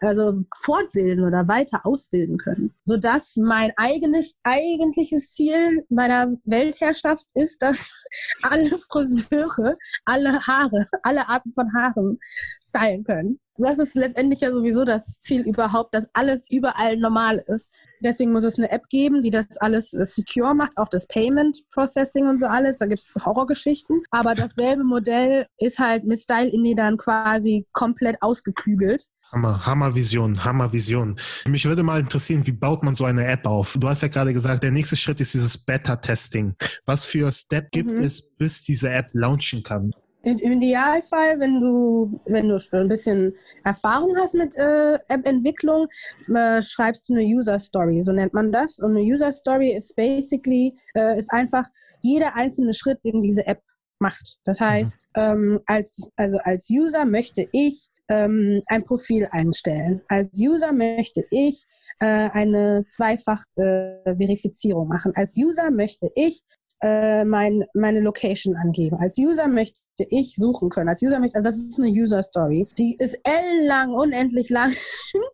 also 0.00 0.42
fortbilden 0.56 1.24
oder 1.24 1.48
weiter 1.48 1.84
ausbilden 1.84 2.38
können. 2.38 2.74
Sodass 2.84 3.36
mein 3.36 3.72
eigenes, 3.76 4.36
eigentliches 4.42 5.32
Ziel 5.32 5.84
meiner 5.88 6.36
Weltherrschaft 6.44 7.26
ist, 7.34 7.62
dass 7.62 7.92
alle 8.42 8.76
Friseure 8.90 9.76
alle 10.04 10.40
Haare, 10.46 10.86
alle 11.02 11.28
Arten 11.28 11.52
von 11.52 11.72
Haaren 11.74 12.18
stylen 12.64 13.02
können. 13.04 13.40
Das 13.58 13.78
ist 13.78 13.94
letztendlich 13.94 14.40
ja 14.40 14.50
sowieso 14.50 14.84
das 14.84 15.18
Ziel 15.20 15.42
überhaupt, 15.42 15.94
dass 15.94 16.08
alles 16.12 16.46
überall 16.50 16.98
normal 16.98 17.40
ist. 17.46 17.70
Deswegen 18.00 18.32
muss 18.32 18.44
es 18.44 18.58
eine 18.58 18.70
App 18.70 18.86
geben, 18.90 19.22
die 19.22 19.30
das 19.30 19.56
alles 19.58 19.94
äh, 19.94 20.04
secure 20.04 20.54
macht, 20.54 20.76
auch 20.76 20.88
das 20.90 21.06
Payment 21.06 21.58
Processing 21.72 22.26
und 22.26 22.38
so 22.38 22.46
alles. 22.46 22.78
Da 22.78 22.86
gibt 22.86 23.00
es 23.00 23.16
Horrorgeschichten. 23.24 24.02
Aber 24.10 24.34
dasselbe 24.34 24.84
Modell 24.84 25.46
ist 25.58 25.78
halt 25.78 26.04
mit 26.04 26.20
Style 26.20 26.50
Indie 26.50 26.74
dann 26.74 26.98
quasi 26.98 27.66
komplett 27.72 28.20
ausgeklügelt. 28.20 29.06
Hammer, 29.36 29.66
Hammervision, 29.66 30.44
Hammervision. 30.44 31.14
Mich 31.46 31.66
würde 31.66 31.82
mal 31.82 32.00
interessieren, 32.00 32.46
wie 32.46 32.52
baut 32.52 32.82
man 32.82 32.94
so 32.94 33.04
eine 33.04 33.26
App 33.26 33.44
auf? 33.44 33.76
Du 33.78 33.86
hast 33.86 34.00
ja 34.00 34.08
gerade 34.08 34.32
gesagt, 34.32 34.62
der 34.62 34.70
nächste 34.70 34.96
Schritt 34.96 35.20
ist 35.20 35.34
dieses 35.34 35.58
Beta-Testing. 35.58 36.54
Was 36.86 37.04
für 37.04 37.30
Step 37.30 37.70
gibt 37.70 37.90
mhm. 37.90 38.02
es, 38.02 38.30
bis 38.38 38.62
diese 38.62 38.88
App 38.88 39.08
launchen 39.12 39.62
kann? 39.62 39.92
Im 40.22 40.38
Idealfall, 40.38 41.38
wenn 41.38 41.60
du, 41.60 42.18
wenn 42.24 42.48
du 42.48 42.58
schon 42.58 42.80
ein 42.80 42.88
bisschen 42.88 43.30
Erfahrung 43.62 44.16
hast 44.16 44.34
mit 44.34 44.56
äh, 44.56 44.94
App-Entwicklung, 45.06 45.86
äh, 46.34 46.62
schreibst 46.62 47.10
du 47.10 47.14
eine 47.14 47.22
User 47.22 47.58
Story, 47.58 48.02
so 48.02 48.12
nennt 48.12 48.32
man 48.32 48.50
das. 48.50 48.78
Und 48.78 48.96
eine 48.96 49.02
User 49.02 49.30
Story 49.30 49.76
ist 49.76 49.94
basically, 49.96 50.74
äh, 50.94 51.18
ist 51.18 51.30
einfach 51.30 51.66
jeder 52.00 52.34
einzelne 52.34 52.72
Schritt, 52.72 53.04
den 53.04 53.20
diese 53.20 53.46
App 53.46 53.60
macht. 53.98 54.38
Das 54.44 54.60
heißt, 54.60 55.08
mhm. 55.16 55.22
ähm, 55.22 55.60
als, 55.66 56.10
also 56.16 56.38
als 56.44 56.68
User 56.70 57.04
möchte 57.04 57.48
ich 57.52 57.88
ähm, 58.08 58.62
ein 58.66 58.84
Profil 58.84 59.26
einstellen. 59.30 60.02
Als 60.08 60.30
User 60.38 60.72
möchte 60.72 61.24
ich 61.30 61.66
äh, 62.00 62.30
eine 62.30 62.84
Zweifach-Verifizierung 62.86 64.86
äh, 64.86 64.94
machen. 64.94 65.12
Als 65.16 65.36
User 65.36 65.70
möchte 65.70 66.10
ich 66.14 66.42
äh, 66.82 67.24
mein, 67.24 67.64
meine 67.74 68.00
Location 68.00 68.54
angeben. 68.56 68.96
Als 69.00 69.18
User 69.18 69.48
möchte 69.48 69.80
ich 70.10 70.36
suchen 70.36 70.68
können. 70.68 70.88
Als 70.88 71.02
User 71.02 71.18
möchte, 71.18 71.36
also 71.36 71.48
das 71.48 71.56
ist 71.56 71.80
eine 71.80 71.88
User 71.88 72.22
Story. 72.22 72.68
Die 72.78 72.96
ist 72.98 73.18
L-lang, 73.24 73.92
unendlich 73.92 74.50
lang. 74.50 74.72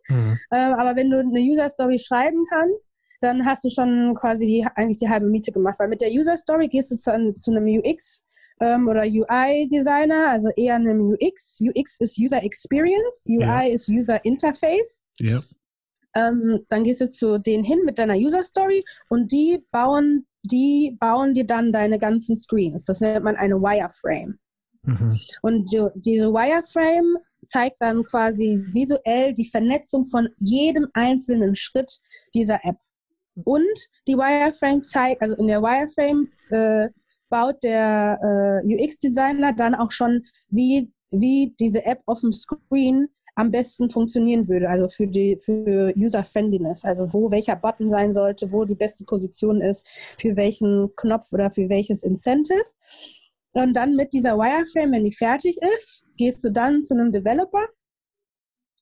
Mhm. 0.09 0.37
äh, 0.51 0.57
aber 0.57 0.95
wenn 0.95 1.09
du 1.09 1.19
eine 1.19 1.39
User 1.39 1.69
Story 1.69 1.97
schreiben 1.97 2.45
kannst, 2.49 2.91
dann 3.21 3.45
hast 3.45 3.63
du 3.63 3.69
schon 3.69 4.13
quasi 4.15 4.45
die, 4.45 4.67
eigentlich 4.75 4.97
die 4.97 5.09
halbe 5.09 5.27
Miete 5.27 5.51
gemacht. 5.51 5.79
Weil 5.79 5.87
mit 5.87 6.01
der 6.01 6.11
User 6.11 6.37
Story 6.37 6.67
gehst 6.67 6.91
du 6.91 6.97
zu, 6.97 7.33
zu 7.35 7.51
einem 7.51 7.79
UX 7.79 8.21
ähm, 8.59 8.87
oder 8.87 9.01
UI-Designer, 9.01 10.29
also 10.29 10.49
eher 10.55 10.75
einem 10.75 11.01
UX. 11.01 11.59
UX 11.61 11.99
ist 11.99 12.19
User 12.19 12.43
Experience, 12.43 13.25
UI 13.27 13.41
ja. 13.41 13.61
ist 13.61 13.89
User 13.89 14.23
Interface. 14.23 15.01
Ja. 15.19 15.41
Ähm, 16.15 16.65
dann 16.69 16.83
gehst 16.83 17.01
du 17.01 17.09
zu 17.09 17.39
denen 17.39 17.63
hin 17.63 17.79
mit 17.85 17.97
deiner 17.97 18.15
User 18.15 18.43
Story 18.43 18.83
und 19.09 19.31
die 19.31 19.63
bauen, 19.71 20.27
die 20.43 20.95
bauen 20.99 21.33
dir 21.33 21.45
dann 21.45 21.71
deine 21.71 21.97
ganzen 21.97 22.35
Screens. 22.35 22.85
Das 22.85 22.99
nennt 22.99 23.23
man 23.23 23.35
eine 23.35 23.55
Wireframe. 23.55 24.37
Mhm. 24.83 25.19
Und 25.41 25.71
die, 25.71 25.83
diese 25.95 26.27
Wireframe 26.31 27.17
zeigt 27.43 27.81
dann 27.81 28.03
quasi 28.03 28.63
visuell 28.71 29.33
die 29.33 29.49
Vernetzung 29.49 30.05
von 30.05 30.29
jedem 30.37 30.87
einzelnen 30.93 31.55
Schritt 31.55 31.99
dieser 32.35 32.59
App. 32.63 32.77
Und 33.43 33.89
die 34.07 34.15
Wireframe 34.15 34.83
zeigt, 34.83 35.21
also 35.21 35.35
in 35.35 35.47
der 35.47 35.61
Wireframe 35.61 36.27
äh, 36.51 36.89
baut 37.33 37.63
der 37.63 38.19
äh, 38.21 38.75
UX-Designer 38.75 39.53
dann 39.53 39.73
auch 39.73 39.89
schon, 39.89 40.21
wie, 40.49 40.93
wie 41.09 41.55
diese 41.59 41.83
App 41.83 42.01
auf 42.05 42.19
dem 42.21 42.31
Screen 42.31 43.07
am 43.33 43.49
besten 43.49 43.89
funktionieren 43.89 44.47
würde, 44.47 44.69
also 44.69 44.87
für 44.87 45.07
die 45.07 45.35
für 45.43 45.91
User-Friendliness, 45.97 46.85
also 46.85 47.07
wo 47.11 47.31
welcher 47.31 47.55
Button 47.55 47.89
sein 47.89 48.13
sollte, 48.13 48.51
wo 48.51 48.65
die 48.65 48.75
beste 48.75 49.03
Position 49.05 49.61
ist, 49.61 50.15
für 50.21 50.37
welchen 50.37 50.89
Knopf 50.95 51.33
oder 51.33 51.49
für 51.49 51.67
welches 51.69 52.03
Incentive. 52.03 52.61
Und 53.53 53.75
dann 53.75 53.95
mit 53.95 54.13
dieser 54.13 54.37
Wireframe, 54.37 54.91
wenn 54.91 55.03
die 55.03 55.11
fertig 55.11 55.57
ist, 55.75 56.05
gehst 56.17 56.43
du 56.43 56.51
dann 56.51 56.83
zu 56.83 56.93
einem 56.93 57.11
Developer 57.11 57.67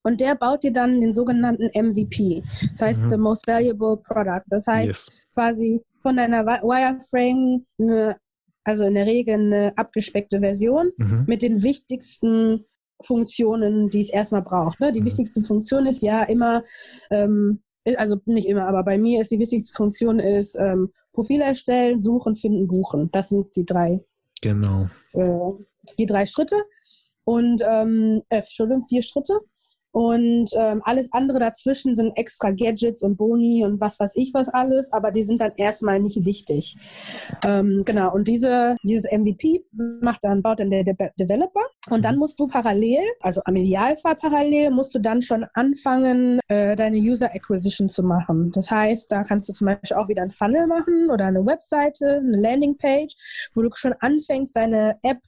und 0.04 0.20
der 0.20 0.34
baut 0.34 0.62
dir 0.62 0.72
dann 0.72 1.00
den 1.00 1.14
sogenannten 1.14 1.70
MVP. 1.74 2.42
Das 2.72 2.82
heißt, 2.82 3.02
mhm. 3.04 3.08
the 3.08 3.16
most 3.16 3.46
valuable 3.46 3.96
product. 3.96 4.44
Das 4.48 4.66
heißt, 4.66 4.86
yes. 5.08 5.26
quasi 5.32 5.82
von 6.00 6.16
deiner 6.18 6.44
Wireframe 6.44 7.64
eine 7.78 8.16
also 8.64 8.84
in 8.84 8.94
der 8.94 9.06
Regel 9.06 9.34
eine 9.34 9.72
abgespeckte 9.76 10.40
Version 10.40 10.92
mhm. 10.96 11.24
mit 11.26 11.42
den 11.42 11.62
wichtigsten 11.62 12.64
Funktionen, 13.04 13.90
die 13.90 14.00
es 14.00 14.10
erstmal 14.10 14.42
braucht. 14.42 14.80
Ne? 14.80 14.92
Die 14.92 15.00
mhm. 15.00 15.06
wichtigste 15.06 15.42
Funktion 15.42 15.86
ist 15.86 16.02
ja 16.02 16.22
immer, 16.22 16.62
ähm, 17.10 17.62
also 17.96 18.16
nicht 18.26 18.48
immer, 18.48 18.68
aber 18.68 18.84
bei 18.84 18.98
mir 18.98 19.20
ist 19.20 19.32
die 19.32 19.38
wichtigste 19.38 19.74
Funktion 19.74 20.18
ist 20.18 20.56
ähm, 20.56 20.90
Profil 21.12 21.40
erstellen, 21.40 21.98
suchen, 21.98 22.34
finden, 22.34 22.68
buchen. 22.68 23.10
Das 23.10 23.28
sind 23.30 23.46
die 23.56 23.66
drei. 23.66 24.00
Genau. 24.40 24.88
Äh, 25.14 25.64
die 25.98 26.06
drei 26.06 26.26
Schritte 26.26 26.56
und 27.24 27.62
ähm, 27.66 28.22
äh, 28.28 28.36
Entschuldigung, 28.36 28.82
vier 28.84 29.02
Schritte. 29.02 29.40
Und 29.92 30.50
ähm, 30.58 30.80
alles 30.84 31.12
andere 31.12 31.38
dazwischen 31.38 31.94
sind 31.94 32.16
extra 32.16 32.50
Gadgets 32.50 33.02
und 33.02 33.16
Boni 33.16 33.62
und 33.62 33.78
was 33.78 34.00
weiß 34.00 34.16
ich 34.16 34.32
was 34.32 34.48
alles, 34.48 34.90
aber 34.90 35.10
die 35.10 35.22
sind 35.22 35.42
dann 35.42 35.52
erstmal 35.56 36.00
nicht 36.00 36.24
wichtig. 36.24 36.76
Ähm, 37.44 37.82
genau, 37.84 38.14
und 38.14 38.26
diese, 38.26 38.76
dieses 38.84 39.04
MVP 39.10 39.66
macht 40.00 40.24
dann, 40.24 40.40
baut 40.40 40.60
dann 40.60 40.70
der 40.70 40.82
De 40.82 40.96
Developer 41.20 41.60
und 41.90 42.06
dann 42.06 42.16
musst 42.16 42.40
du 42.40 42.46
parallel, 42.46 43.02
also 43.20 43.42
am 43.44 43.54
Idealfall 43.54 44.16
parallel, 44.16 44.70
musst 44.70 44.94
du 44.94 44.98
dann 44.98 45.20
schon 45.20 45.44
anfangen, 45.52 46.40
äh, 46.48 46.74
deine 46.74 46.96
User 46.96 47.34
Acquisition 47.34 47.90
zu 47.90 48.02
machen. 48.02 48.50
Das 48.54 48.70
heißt, 48.70 49.12
da 49.12 49.22
kannst 49.24 49.50
du 49.50 49.52
zum 49.52 49.66
Beispiel 49.66 49.98
auch 49.98 50.08
wieder 50.08 50.22
ein 50.22 50.30
Funnel 50.30 50.66
machen 50.66 51.10
oder 51.10 51.26
eine 51.26 51.44
Webseite, 51.44 52.22
eine 52.24 52.40
Landingpage, 52.40 53.50
wo 53.54 53.60
du 53.60 53.68
schon 53.74 53.94
anfängst, 54.00 54.56
deine 54.56 54.96
App 55.02 55.18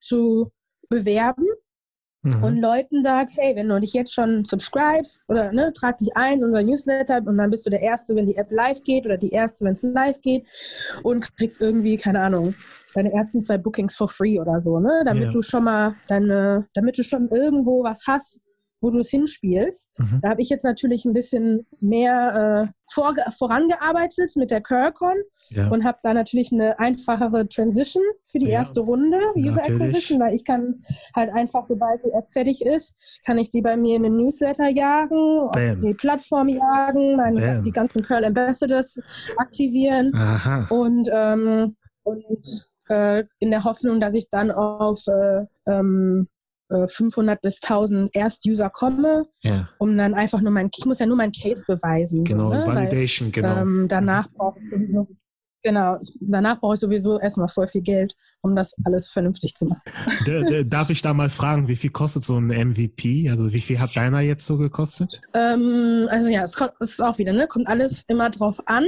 zu 0.00 0.52
bewerben 0.88 1.46
mhm. 2.24 2.42
und 2.42 2.60
Leuten 2.60 3.02
sagst, 3.02 3.38
hey, 3.38 3.54
wenn 3.56 3.68
du 3.68 3.78
dich 3.78 3.94
jetzt 3.94 4.12
schon 4.12 4.44
subscribest 4.44 5.22
oder 5.28 5.52
ne, 5.52 5.72
trag 5.72 5.98
dich 5.98 6.16
ein 6.16 6.38
in 6.38 6.44
unser 6.44 6.62
Newsletter 6.62 7.22
und 7.24 7.38
dann 7.38 7.50
bist 7.50 7.66
du 7.66 7.70
der 7.70 7.82
Erste, 7.82 8.16
wenn 8.16 8.26
die 8.26 8.36
App 8.36 8.50
live 8.50 8.82
geht 8.82 9.06
oder 9.06 9.16
die 9.16 9.30
Erste, 9.30 9.64
wenn 9.64 9.72
es 9.72 9.82
live 9.82 10.20
geht 10.20 10.46
und 11.02 11.36
kriegst 11.36 11.60
irgendwie, 11.60 11.96
keine 11.96 12.20
Ahnung, 12.20 12.54
deine 12.94 13.12
ersten 13.12 13.40
zwei 13.40 13.58
Bookings 13.58 13.96
for 13.96 14.08
free 14.08 14.40
oder 14.40 14.60
so, 14.60 14.78
ne? 14.78 15.02
Damit 15.04 15.24
ja. 15.24 15.30
du 15.30 15.42
schon 15.42 15.64
mal 15.64 15.94
deine, 16.08 16.66
damit 16.74 16.98
du 16.98 17.02
schon 17.02 17.28
irgendwo 17.28 17.82
was 17.82 18.04
hast, 18.06 18.40
wo 18.84 18.90
du 18.90 18.98
es 19.00 19.10
hinspielst. 19.10 19.90
Mhm. 19.98 20.20
Da 20.22 20.30
habe 20.30 20.42
ich 20.42 20.48
jetzt 20.48 20.64
natürlich 20.64 21.04
ein 21.04 21.12
bisschen 21.12 21.66
mehr 21.80 22.68
äh, 22.68 22.72
vor, 22.92 23.14
vorangearbeitet 23.36 24.36
mit 24.36 24.50
der 24.50 24.60
Curcon 24.60 25.16
ja. 25.50 25.68
und 25.70 25.84
habe 25.84 25.98
da 26.02 26.14
natürlich 26.14 26.52
eine 26.52 26.78
einfachere 26.78 27.48
Transition 27.48 28.04
für 28.22 28.38
die 28.38 28.46
ja. 28.46 28.60
erste 28.60 28.82
Runde 28.82 29.18
User 29.34 29.56
natürlich. 29.56 29.82
Acquisition, 29.82 30.20
weil 30.20 30.34
ich 30.34 30.44
kann 30.44 30.84
halt 31.16 31.32
einfach, 31.32 31.64
sobald 31.66 32.00
die 32.04 32.12
App 32.16 32.30
fertig 32.30 32.64
ist, 32.64 32.96
kann 33.24 33.38
ich 33.38 33.48
die 33.48 33.62
bei 33.62 33.76
mir 33.76 33.96
in 33.96 34.04
den 34.04 34.16
Newsletter 34.16 34.68
jagen, 34.68 35.48
auf 35.48 35.78
die 35.82 35.94
Plattform 35.94 36.48
jagen, 36.48 37.16
meine, 37.16 37.62
die 37.62 37.72
ganzen 37.72 38.02
Curl 38.02 38.24
Ambassadors 38.24 39.00
aktivieren 39.38 40.14
Aha. 40.14 40.66
und 40.70 41.08
ähm, 41.12 41.76
und 42.04 42.68
äh, 42.88 43.24
in 43.38 43.50
der 43.50 43.64
Hoffnung, 43.64 44.00
dass 44.00 44.14
ich 44.14 44.28
dann 44.28 44.50
auf 44.50 45.06
äh, 45.08 45.46
ähm, 45.66 46.28
500 46.68 47.36
äh, 47.36 47.38
bis 47.42 47.60
1000 47.62 48.10
Erst-User 48.14 48.70
komme, 48.70 49.26
ja. 49.42 49.68
um 49.78 49.96
dann 49.96 50.14
einfach 50.14 50.40
nur 50.40 50.50
mein, 50.50 50.70
ich 50.76 50.86
muss 50.86 50.98
ja 50.98 51.06
nur 51.06 51.16
mein 51.16 51.32
Case 51.32 51.64
beweisen. 51.66 52.24
Genau, 52.24 52.50
ne? 52.50 52.64
Validation, 52.66 53.28
Weil, 53.28 53.42
genau. 53.42 53.56
Ähm, 53.60 53.86
danach 53.88 54.28
brauche 54.32 54.58
ich 54.60 54.70
sowieso 54.70 55.06
Genau, 55.64 55.96
danach 56.20 56.60
brauche 56.60 56.74
ich 56.74 56.80
sowieso 56.80 57.18
erstmal 57.18 57.48
voll 57.48 57.66
viel 57.66 57.80
Geld, 57.80 58.14
um 58.42 58.54
das 58.54 58.74
alles 58.84 59.08
vernünftig 59.08 59.54
zu 59.54 59.64
machen. 59.64 59.80
Darf 60.68 60.90
ich 60.90 61.00
da 61.00 61.14
mal 61.14 61.30
fragen, 61.30 61.68
wie 61.68 61.76
viel 61.76 61.88
kostet 61.88 62.22
so 62.22 62.36
ein 62.36 62.48
MVP? 62.48 63.30
Also 63.30 63.50
wie 63.50 63.60
viel 63.60 63.80
hat 63.80 63.96
deiner 63.96 64.20
jetzt 64.20 64.44
so 64.44 64.58
gekostet? 64.58 65.22
Ähm, 65.32 66.06
also 66.10 66.28
ja, 66.28 66.42
es, 66.44 66.54
kommt, 66.54 66.72
es, 66.80 66.90
ist 66.90 67.02
auch 67.02 67.16
wieder, 67.16 67.32
ne? 67.32 67.46
Kommt 67.46 67.66
alles 67.66 68.04
immer 68.08 68.28
drauf 68.28 68.60
an, 68.66 68.84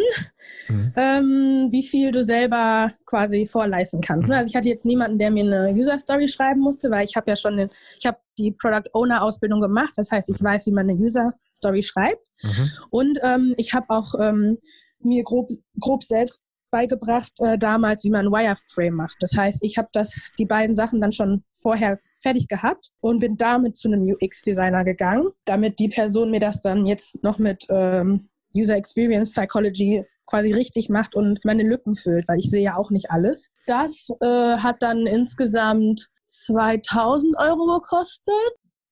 mhm. 0.69 0.93
ähm, 0.97 1.69
wie 1.71 1.83
viel 1.83 2.11
du 2.13 2.23
selber 2.23 2.93
quasi 3.07 3.47
vorleisten 3.47 4.03
kannst. 4.03 4.29
Ne? 4.29 4.35
Mhm. 4.35 4.39
Also 4.39 4.51
ich 4.51 4.57
hatte 4.57 4.69
jetzt 4.69 4.85
niemanden, 4.85 5.17
der 5.17 5.31
mir 5.31 5.45
eine 5.45 5.73
User 5.73 5.99
Story 5.99 6.29
schreiben 6.29 6.61
musste, 6.61 6.91
weil 6.91 7.05
ich 7.05 7.17
habe 7.17 7.31
ja 7.31 7.37
schon 7.37 7.57
den, 7.57 7.71
ich 7.99 8.05
habe 8.05 8.19
die 8.39 8.53
Product 8.53 8.91
Owner 8.93 9.23
Ausbildung 9.23 9.63
gemacht. 9.63 9.95
Das 9.97 10.11
heißt, 10.11 10.29
ich 10.29 10.43
weiß, 10.43 10.67
wie 10.67 10.73
man 10.73 10.91
eine 10.91 10.99
User 10.99 11.33
Story 11.55 11.83
schreibt. 11.83 12.29
Mhm. 12.43 12.71
Und 12.91 13.19
ähm, 13.23 13.55
ich 13.57 13.73
habe 13.73 13.87
auch 13.89 14.13
ähm, 14.21 14.59
mir 15.01 15.23
grob, 15.23 15.49
grob 15.81 16.05
selbst 16.05 16.43
beigebracht 16.77 17.33
äh, 17.41 17.57
damals, 17.57 18.05
wie 18.05 18.11
man 18.11 18.27
Wireframe 18.27 18.95
macht. 18.95 19.17
Das 19.21 19.35
heißt, 19.35 19.61
ich 19.63 19.79
habe 19.79 19.89
das 19.93 20.33
die 20.39 20.45
beiden 20.45 20.75
Sachen 20.75 21.01
dann 21.01 21.11
schon 21.11 21.43
vorher 21.53 21.99
fertig 22.23 22.49
gehabt 22.49 22.91
und 23.01 23.21
bin 23.21 23.39
damit 23.39 23.77
zu 23.77 23.89
einem 23.89 24.03
UX-Designer 24.03 24.85
gegangen, 24.85 25.29
damit 25.47 25.79
die 25.79 25.89
Person 25.89 26.31
mir 26.31 26.41
das 26.41 26.61
dann 26.61 26.85
jetzt 26.85 27.23
noch 27.23 27.39
mit 27.39 27.65
ähm, 27.71 28.29
User 28.55 28.77
Experience 28.77 29.33
Psychology 29.33 30.05
quasi 30.27 30.53
richtig 30.53 30.91
macht 30.91 31.15
und 31.15 31.47
meine 31.47 31.63
Lücken 31.63 31.95
füllt, 31.97 32.29
weil 32.29 32.41
ich 32.41 32.51
sehe 32.51 32.65
ja 32.65 32.77
auch 32.77 32.91
nicht 32.91 33.11
alles. 33.11 33.51
Das 33.67 34.09
äh, 34.21 34.59
hat 34.59 34.83
dann 34.83 35.07
insgesamt 35.07 36.09
2000 36.27 37.37
Euro 37.39 37.81
gekostet. 37.81 38.35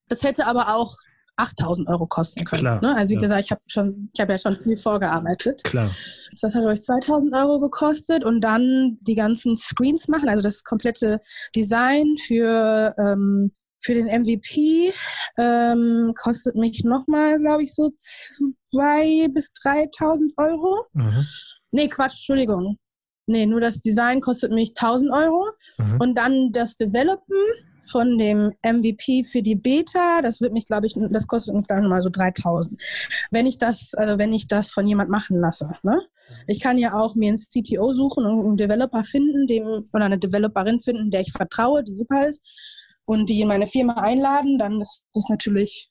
Das 0.08 0.22
hätte 0.22 0.46
aber 0.46 0.74
auch 0.74 0.94
8000 1.36 1.88
Euro 1.88 2.06
kosten 2.06 2.44
können. 2.44 2.60
Klar, 2.60 2.80
ne? 2.80 2.94
Also 2.96 3.10
wie 3.10 3.14
ja. 3.14 3.20
gesagt, 3.20 3.44
ich 3.44 3.50
habe 3.50 3.60
schon, 3.66 4.10
ich 4.14 4.20
habe 4.20 4.32
ja 4.32 4.38
schon 4.38 4.58
viel 4.60 4.76
vorgearbeitet. 4.76 5.62
Klar. 5.64 5.90
Das 6.40 6.54
hat 6.54 6.64
euch 6.64 6.82
2000 6.82 7.34
Euro 7.34 7.60
gekostet 7.60 8.24
und 8.24 8.42
dann 8.42 8.98
die 9.00 9.14
ganzen 9.14 9.56
Screens 9.56 10.08
machen, 10.08 10.28
also 10.28 10.42
das 10.42 10.64
komplette 10.64 11.20
Design 11.54 12.16
für 12.26 12.94
ähm, 12.98 13.52
für 13.84 13.94
den 13.94 14.06
MVP 14.06 14.92
ähm, 15.36 16.14
kostet 16.16 16.56
mich 16.56 16.84
nochmal, 16.84 17.38
glaube 17.38 17.64
ich, 17.64 17.74
so 17.74 17.92
2.000 18.72 19.32
bis 19.32 19.50
3.000 19.62 20.32
Euro. 20.38 20.86
Mhm. 20.94 21.26
Nee, 21.70 21.88
Quatsch, 21.88 22.14
Entschuldigung. 22.14 22.78
Nee, 23.26 23.46
nur 23.46 23.60
das 23.60 23.80
Design 23.80 24.20
kostet 24.20 24.52
mich 24.52 24.70
1.000 24.70 25.12
Euro. 25.12 25.50
Mhm. 25.78 26.00
Und 26.00 26.14
dann 26.16 26.50
das 26.52 26.76
Developen 26.76 27.36
von 27.86 28.18
dem 28.18 28.52
MVP 28.62 29.24
für 29.24 29.42
die 29.42 29.56
Beta. 29.56 30.20
Das 30.22 30.40
wird 30.40 30.52
mich, 30.52 30.66
glaube 30.66 30.86
ich, 30.86 30.94
das 31.10 31.26
kostet 31.26 31.54
mich 31.54 31.66
dann 31.66 31.88
mal 31.88 32.00
so 32.00 32.10
3000. 32.10 32.80
Wenn 33.30 33.46
ich 33.46 33.58
das, 33.58 33.94
also 33.94 34.18
wenn 34.18 34.32
ich 34.32 34.48
das 34.48 34.72
von 34.72 34.86
jemand 34.86 35.10
machen 35.10 35.38
lasse. 35.40 35.70
Ne? 35.82 36.00
Ich 36.46 36.60
kann 36.60 36.78
ja 36.78 36.94
auch 36.94 37.14
mir 37.14 37.28
einen 37.28 37.36
CTO 37.36 37.92
suchen 37.92 38.26
und 38.26 38.46
einen 38.46 38.56
Developer 38.56 39.04
finden, 39.04 39.46
dem, 39.46 39.84
oder 39.92 40.04
eine 40.04 40.18
Developerin 40.18 40.80
finden, 40.80 41.10
der 41.10 41.20
ich 41.20 41.32
vertraue, 41.32 41.84
die 41.84 41.94
super 41.94 42.28
ist, 42.28 42.42
und 43.06 43.28
die 43.28 43.40
in 43.40 43.48
meine 43.48 43.66
Firma 43.66 43.94
einladen, 43.94 44.58
dann 44.58 44.80
ist 44.80 45.04
das 45.12 45.28
natürlich 45.28 45.90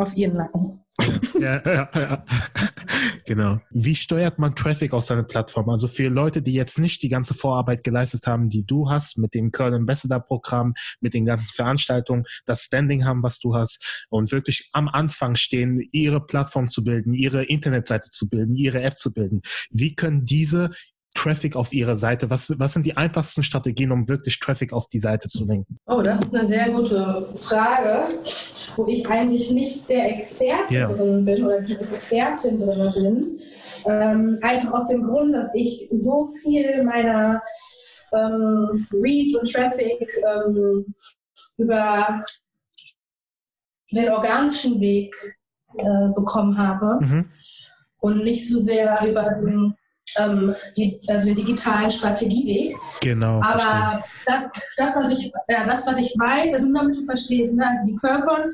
auf 0.00 0.16
ihren 0.16 0.36
Nacken. 0.36 0.80
Ja, 1.38 1.62
ja, 1.64 1.90
ja, 1.94 2.24
genau. 3.26 3.58
Wie 3.70 3.94
steuert 3.94 4.38
man 4.38 4.54
Traffic 4.54 4.92
auf 4.92 5.04
seine 5.04 5.24
Plattform? 5.24 5.68
Also 5.70 5.88
für 5.88 6.08
Leute, 6.08 6.42
die 6.42 6.52
jetzt 6.52 6.78
nicht 6.78 7.02
die 7.02 7.08
ganze 7.08 7.34
Vorarbeit 7.34 7.84
geleistet 7.84 8.26
haben, 8.26 8.48
die 8.48 8.66
du 8.66 8.90
hast, 8.90 9.18
mit 9.18 9.34
dem 9.34 9.50
Curl 9.50 9.74
Ambassador 9.74 10.20
Programm, 10.20 10.74
mit 11.00 11.14
den 11.14 11.24
ganzen 11.24 11.52
Veranstaltungen, 11.54 12.24
das 12.46 12.62
Standing 12.62 13.04
haben, 13.04 13.22
was 13.22 13.38
du 13.38 13.54
hast 13.54 14.06
und 14.10 14.32
wirklich 14.32 14.68
am 14.72 14.88
Anfang 14.88 15.36
stehen, 15.36 15.80
ihre 15.92 16.24
Plattform 16.24 16.68
zu 16.68 16.84
bilden, 16.84 17.14
ihre 17.14 17.44
Internetseite 17.44 18.10
zu 18.10 18.28
bilden, 18.28 18.54
ihre 18.56 18.82
App 18.82 18.98
zu 18.98 19.12
bilden. 19.12 19.40
Wie 19.70 19.94
können 19.94 20.24
diese 20.26 20.70
Traffic 21.14 21.56
auf 21.56 21.72
ihre 21.72 21.96
Seite? 21.96 22.30
Was, 22.30 22.54
was 22.58 22.72
sind 22.72 22.86
die 22.86 22.96
einfachsten 22.96 23.42
Strategien, 23.42 23.92
um 23.92 24.08
wirklich 24.08 24.38
Traffic 24.38 24.72
auf 24.72 24.88
die 24.88 24.98
Seite 24.98 25.28
zu 25.28 25.44
lenken? 25.44 25.78
Oh, 25.86 26.02
das 26.02 26.20
ist 26.20 26.34
eine 26.34 26.46
sehr 26.46 26.70
gute 26.70 27.28
Frage, 27.36 28.18
wo 28.76 28.86
ich 28.86 29.08
eigentlich 29.08 29.50
nicht 29.50 29.88
der 29.88 30.10
Experte 30.12 30.74
yeah. 30.74 30.88
drin 30.88 31.24
bin 31.24 31.44
oder 31.44 31.60
die 31.60 31.76
Expertin 31.76 32.58
drin 32.58 32.92
bin. 32.94 33.40
Ähm, 33.86 34.38
einfach 34.42 34.72
aus 34.72 34.88
dem 34.88 35.02
Grund, 35.02 35.34
dass 35.34 35.48
ich 35.54 35.88
so 35.92 36.32
viel 36.42 36.84
meiner 36.84 37.42
ähm, 38.12 38.86
Reach 38.92 39.36
und 39.38 39.50
Traffic 39.50 40.10
ähm, 40.26 40.94
über 41.56 42.24
den 43.92 44.10
organischen 44.10 44.80
Weg 44.80 45.14
äh, 45.76 46.08
bekommen 46.14 46.56
habe 46.56 47.04
mhm. 47.04 47.28
und 47.98 48.24
nicht 48.24 48.48
so 48.48 48.58
sehr 48.58 48.98
über 49.08 49.22
den 49.22 49.74
ähm, 50.18 50.54
die, 50.76 51.00
also 51.08 51.26
den 51.26 51.34
digitalen 51.34 51.90
Strategieweg. 51.90 52.76
Genau. 53.00 53.40
Aber 53.42 54.02
das, 54.26 54.42
das, 54.76 54.96
was 54.96 55.12
ich, 55.12 55.32
ja, 55.48 55.64
das, 55.64 55.86
was 55.86 55.98
ich 55.98 56.14
weiß, 56.18 56.52
also 56.52 56.68
nur 56.68 56.82
damit 56.82 56.96
du 56.96 57.04
verstehst, 57.04 57.54
ne, 57.54 57.66
also 57.66 57.86
die 57.86 57.94
Curcon 57.94 58.50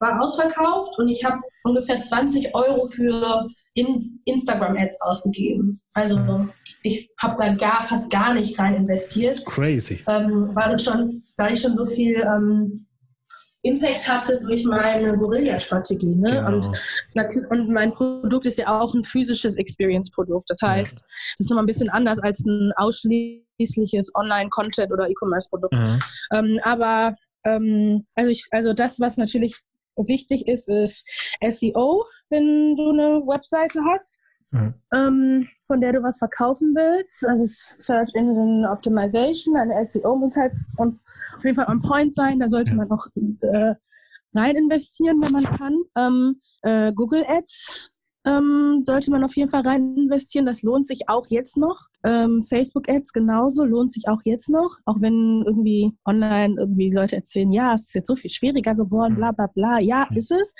war 0.00 0.20
ausverkauft 0.22 0.98
und 0.98 1.08
ich 1.08 1.24
habe 1.24 1.38
ungefähr 1.64 2.00
20 2.00 2.54
Euro 2.54 2.86
für 2.86 3.44
in 3.74 4.02
Instagram-Ads 4.24 5.00
ausgegeben. 5.00 5.78
Also 5.94 6.18
mhm. 6.18 6.50
ich 6.82 7.10
habe 7.20 7.36
da 7.38 7.54
gar, 7.54 7.82
fast 7.84 8.10
gar 8.10 8.34
nicht 8.34 8.58
rein 8.58 8.74
investiert. 8.74 9.44
Crazy. 9.46 10.02
Ähm, 10.08 10.50
weil, 10.54 10.74
ich 10.74 10.82
schon, 10.82 11.22
weil 11.36 11.52
ich 11.52 11.60
schon 11.60 11.76
so 11.76 11.86
viel 11.86 12.18
ähm, 12.24 12.86
Impact 13.68 14.08
hatte 14.08 14.40
durch 14.40 14.64
meine 14.64 15.12
Guerilla-Strategie. 15.12 16.14
Ne? 16.14 16.30
Genau. 16.30 16.56
Und, 16.56 16.70
und 17.50 17.70
mein 17.70 17.90
Produkt 17.90 18.46
ist 18.46 18.58
ja 18.58 18.80
auch 18.80 18.94
ein 18.94 19.04
physisches 19.04 19.56
Experience-Produkt. 19.56 20.48
Das 20.48 20.60
heißt, 20.62 21.00
ja. 21.00 21.06
das 21.06 21.36
ist 21.38 21.50
nochmal 21.50 21.64
ein 21.64 21.66
bisschen 21.66 21.90
anders 21.90 22.18
als 22.20 22.44
ein 22.44 22.72
ausschließliches 22.76 24.14
Online-Content- 24.14 24.92
oder 24.92 25.08
E-Commerce-Produkt. 25.08 25.74
Mhm. 25.74 26.00
Ähm, 26.32 26.60
aber 26.62 27.14
ähm, 27.44 28.04
also, 28.14 28.30
ich, 28.30 28.46
also 28.50 28.72
das, 28.72 29.00
was 29.00 29.16
natürlich 29.16 29.56
wichtig 29.96 30.46
ist, 30.46 30.68
ist 30.68 31.36
SEO, 31.42 32.04
wenn 32.30 32.76
du 32.76 32.90
eine 32.90 33.20
Webseite 33.26 33.80
hast. 33.92 34.18
Mhm. 34.50 34.74
Ähm, 34.94 35.48
von 35.68 35.80
der 35.80 35.92
du 35.92 36.02
was 36.02 36.18
verkaufen 36.18 36.74
willst. 36.74 37.26
Also 37.28 37.44
Search 37.78 38.14
Engine 38.14 38.68
Optimization, 38.68 39.56
eine 39.56 39.86
SEO 39.86 40.16
muss 40.16 40.36
halt 40.36 40.52
on, 40.78 40.98
auf 41.36 41.44
jeden 41.44 41.54
Fall 41.54 41.68
on 41.68 41.80
point 41.80 42.12
sein. 42.12 42.40
Da 42.40 42.48
sollte 42.48 42.74
man 42.74 42.90
auch 42.90 43.06
äh, 43.42 43.74
rein 44.34 44.56
investieren, 44.56 45.20
wenn 45.22 45.32
man 45.32 45.44
kann. 45.44 45.76
Ähm, 45.96 46.40
äh, 46.62 46.92
Google 46.92 47.24
Ads 47.28 47.90
ähm, 48.26 48.80
sollte 48.82 49.10
man 49.10 49.24
auf 49.24 49.36
jeden 49.36 49.50
Fall 49.50 49.62
rein 49.62 49.94
investieren. 49.96 50.46
Das 50.46 50.62
lohnt 50.62 50.86
sich 50.86 51.02
auch 51.08 51.26
jetzt 51.28 51.56
noch. 51.56 51.86
Ähm, 52.04 52.42
Facebook 52.42 52.88
Ads 52.88 53.12
genauso 53.12 53.64
lohnt 53.64 53.92
sich 53.92 54.08
auch 54.08 54.20
jetzt 54.24 54.48
noch. 54.48 54.70
Auch 54.86 55.00
wenn 55.00 55.44
irgendwie 55.46 55.92
online 56.06 56.54
irgendwie 56.58 56.90
Leute 56.90 57.16
erzählen, 57.16 57.52
ja, 57.52 57.74
es 57.74 57.88
ist 57.88 57.94
jetzt 57.94 58.08
so 58.08 58.16
viel 58.16 58.30
schwieriger 58.30 58.74
geworden, 58.74 59.16
bla 59.16 59.32
bla 59.32 59.46
bla. 59.46 59.78
Ja, 59.80 60.08
ist 60.14 60.32
es. 60.32 60.54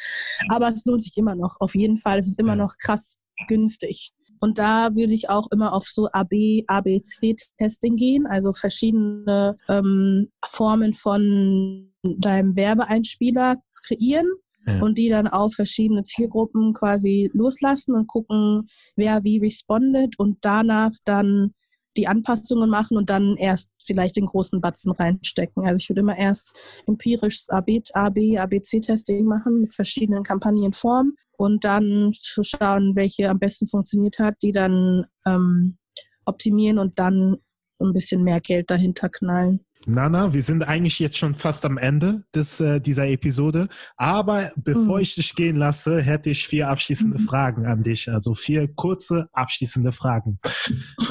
Aber 0.50 0.68
es 0.68 0.84
lohnt 0.84 1.02
sich 1.02 1.16
immer 1.16 1.34
noch. 1.34 1.56
Auf 1.60 1.74
jeden 1.74 1.96
Fall. 1.96 2.18
Es 2.18 2.28
ist 2.28 2.40
immer 2.40 2.56
noch 2.56 2.74
krass 2.78 3.16
günstig. 3.48 4.12
Und 4.40 4.58
da 4.58 4.94
würde 4.94 5.14
ich 5.14 5.30
auch 5.30 5.48
immer 5.50 5.72
auf 5.72 5.84
so 5.84 6.08
AB, 6.12 6.64
ABC-Testing 6.66 7.96
gehen, 7.96 8.26
also 8.26 8.52
verschiedene 8.52 9.56
ähm, 9.68 10.30
Formen 10.46 10.92
von 10.92 11.92
deinem 12.02 12.56
Werbeeinspieler 12.56 13.56
kreieren 13.86 14.28
ja. 14.66 14.80
und 14.82 14.98
die 14.98 15.08
dann 15.08 15.28
auf 15.28 15.54
verschiedene 15.54 16.02
Zielgruppen 16.02 16.72
quasi 16.72 17.30
loslassen 17.32 17.94
und 17.94 18.06
gucken, 18.06 18.66
wer 18.96 19.24
wie 19.24 19.38
respondet 19.38 20.18
und 20.18 20.38
danach 20.42 20.92
dann 21.04 21.52
die 21.96 22.06
Anpassungen 22.06 22.70
machen 22.70 22.96
und 22.96 23.10
dann 23.10 23.36
erst 23.36 23.72
vielleicht 23.84 24.16
den 24.16 24.26
großen 24.26 24.60
Batzen 24.60 24.92
reinstecken. 24.92 25.66
Also 25.66 25.82
ich 25.82 25.88
würde 25.88 26.00
immer 26.00 26.16
erst 26.16 26.56
empirisch 26.86 27.44
AB, 27.48 27.80
AB, 27.92 28.38
ABC-Testing 28.38 29.24
machen 29.24 29.60
mit 29.60 29.74
verschiedenen 29.74 30.22
Kampagnenformen 30.22 31.16
und 31.38 31.64
dann 31.64 32.12
zu 32.12 32.42
schauen, 32.42 32.96
welche 32.96 33.30
am 33.30 33.38
besten 33.38 33.68
funktioniert 33.68 34.18
hat, 34.18 34.34
die 34.42 34.50
dann 34.50 35.06
ähm, 35.24 35.78
optimieren 36.24 36.78
und 36.78 36.98
dann 36.98 37.36
ein 37.80 37.92
bisschen 37.92 38.24
mehr 38.24 38.40
Geld 38.40 38.70
dahinter 38.70 39.08
knallen. 39.08 39.64
Nana, 39.86 40.32
wir 40.32 40.42
sind 40.42 40.66
eigentlich 40.66 40.98
jetzt 40.98 41.16
schon 41.16 41.34
fast 41.34 41.64
am 41.64 41.78
Ende 41.78 42.22
des, 42.34 42.60
äh, 42.60 42.80
dieser 42.80 43.08
Episode. 43.08 43.68
Aber 43.96 44.50
bevor 44.56 44.96
mhm. 44.96 45.02
ich 45.02 45.14
dich 45.14 45.34
gehen 45.34 45.56
lasse, 45.56 46.02
hätte 46.02 46.30
ich 46.30 46.46
vier 46.46 46.68
abschließende 46.68 47.18
mhm. 47.18 47.24
Fragen 47.24 47.66
an 47.66 47.82
dich. 47.82 48.10
Also 48.10 48.34
vier 48.34 48.68
kurze 48.74 49.28
abschließende 49.32 49.92
Fragen. 49.92 50.38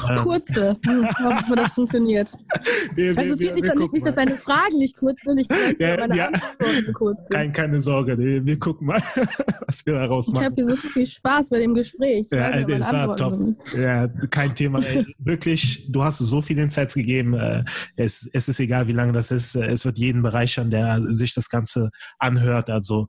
Ähm. 0.08 0.16
Kurze, 0.16 0.76
hm, 0.84 1.08
hoffe, 1.24 1.56
das 1.56 1.72
funktioniert. 1.72 2.30
Wir, 2.94 3.16
also 3.16 3.32
es 3.32 3.38
geht 3.38 3.54
wir, 3.54 3.74
nicht, 3.74 3.92
nicht 3.92 4.06
dass 4.06 4.14
deine 4.14 4.36
Fragen 4.36 4.78
nicht 4.78 4.96
kurz 4.96 5.20
sind, 5.22 5.38
ich 5.40 5.48
weiß 5.48 5.76
ja, 5.78 5.96
meine 5.96 6.16
ja. 6.16 6.26
Antworten 6.26 6.92
kurz 6.92 7.18
sind. 7.18 7.30
Kein, 7.30 7.52
keine 7.52 7.80
Sorge, 7.80 8.18
wir 8.18 8.58
gucken 8.58 8.86
mal, 8.86 9.00
was 9.66 9.84
wir 9.84 9.94
daraus 9.94 10.28
machen. 10.28 10.40
Ich 10.40 10.46
habe 10.46 10.54
hier 10.56 10.64
so 10.64 10.76
viel 10.76 11.06
Spaß 11.06 11.50
bei 11.50 11.60
dem 11.60 11.74
Gespräch. 11.74 12.26
Ja, 12.30 12.50
es 12.50 12.92
war 12.92 13.16
top. 13.16 13.38
Ja, 13.76 14.08
kein 14.30 14.54
Thema. 14.54 14.78
Wirklich, 15.18 15.90
du 15.90 16.02
hast 16.02 16.18
so 16.18 16.42
viele 16.42 16.62
Insights 16.62 16.94
gegeben. 16.94 17.34
Äh, 17.34 17.64
es, 17.96 18.28
es 18.32 18.48
ist 18.48 18.57
egal, 18.60 18.88
wie 18.88 18.92
lange 18.92 19.12
das 19.12 19.30
ist. 19.30 19.54
Es 19.54 19.84
wird 19.84 19.98
jeden 19.98 20.22
bereichern, 20.22 20.70
der 20.70 21.00
sich 21.08 21.34
das 21.34 21.48
Ganze 21.48 21.90
anhört. 22.18 22.70
Also 22.70 23.06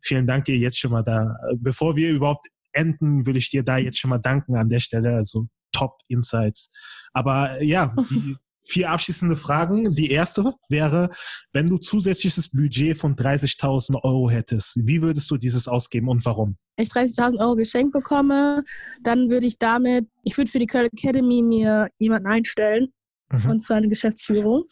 vielen 0.00 0.26
Dank 0.26 0.44
dir 0.44 0.56
jetzt 0.56 0.78
schon 0.78 0.92
mal 0.92 1.02
da. 1.02 1.36
Bevor 1.56 1.96
wir 1.96 2.10
überhaupt 2.10 2.46
enden, 2.72 3.26
will 3.26 3.36
ich 3.36 3.50
dir 3.50 3.62
da 3.62 3.78
jetzt 3.78 3.98
schon 3.98 4.10
mal 4.10 4.18
danken 4.18 4.56
an 4.56 4.68
der 4.68 4.80
Stelle. 4.80 5.14
Also 5.14 5.46
Top 5.72 5.98
Insights. 6.08 6.70
Aber 7.12 7.62
ja, 7.62 7.94
die 8.10 8.36
vier 8.68 8.90
abschließende 8.90 9.36
Fragen. 9.36 9.94
Die 9.94 10.10
erste 10.10 10.52
wäre, 10.68 11.08
wenn 11.52 11.66
du 11.66 11.78
zusätzliches 11.78 12.50
Budget 12.50 12.96
von 12.96 13.16
30.000 13.16 14.02
Euro 14.04 14.30
hättest, 14.30 14.80
wie 14.84 15.02
würdest 15.02 15.30
du 15.30 15.36
dieses 15.36 15.68
ausgeben 15.68 16.08
und 16.08 16.24
warum? 16.24 16.56
ich 16.80 16.90
30.000 16.90 17.40
Euro 17.40 17.56
geschenkt 17.56 17.92
bekomme, 17.92 18.62
dann 19.02 19.30
würde 19.30 19.46
ich 19.46 19.58
damit, 19.58 20.06
ich 20.22 20.36
würde 20.36 20.50
für 20.50 20.58
die 20.58 20.66
Curl 20.66 20.86
Academy 20.86 21.42
mir 21.42 21.88
jemanden 21.98 22.28
einstellen, 22.28 22.92
mhm. 23.30 23.50
und 23.50 23.60
zwar 23.60 23.78
eine 23.78 23.88
Geschäftsführung. 23.88 24.64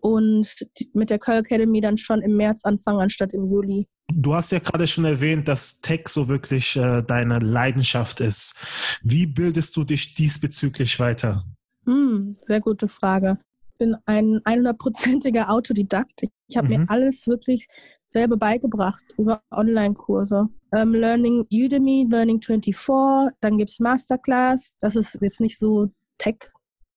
Und 0.00 0.46
mit 0.94 1.10
der 1.10 1.18
Curl 1.18 1.38
Academy 1.38 1.80
dann 1.80 1.96
schon 1.96 2.22
im 2.22 2.36
März 2.36 2.64
anfangen, 2.64 3.00
anstatt 3.00 3.32
im 3.32 3.44
Juli. 3.44 3.86
Du 4.12 4.34
hast 4.34 4.52
ja 4.52 4.58
gerade 4.58 4.86
schon 4.86 5.04
erwähnt, 5.04 5.48
dass 5.48 5.80
Tech 5.80 6.08
so 6.08 6.28
wirklich 6.28 6.76
äh, 6.76 7.02
deine 7.02 7.40
Leidenschaft 7.40 8.20
ist. 8.20 8.54
Wie 9.02 9.26
bildest 9.26 9.76
du 9.76 9.84
dich 9.84 10.14
diesbezüglich 10.14 10.98
weiter? 10.98 11.44
Hm, 11.84 12.34
sehr 12.46 12.60
gute 12.60 12.88
Frage. 12.88 13.38
Ich 13.72 13.78
bin 13.78 13.96
ein 14.06 14.40
100%iger 14.44 15.50
Autodidakt. 15.50 16.22
Ich, 16.22 16.30
ich 16.48 16.56
habe 16.56 16.68
mhm. 16.68 16.82
mir 16.82 16.90
alles 16.90 17.26
wirklich 17.28 17.66
selber 18.04 18.36
beigebracht 18.36 19.04
über 19.18 19.40
Online-Kurse. 19.50 20.48
Ähm, 20.74 20.92
Learning 20.94 21.46
Udemy, 21.52 22.06
Learning 22.10 22.40
24, 22.40 23.34
dann 23.40 23.56
gibt 23.58 23.70
es 23.70 23.78
Masterclass. 23.78 24.74
Das 24.80 24.96
ist 24.96 25.18
jetzt 25.20 25.40
nicht 25.40 25.58
so 25.58 25.88
Tech 26.18 26.38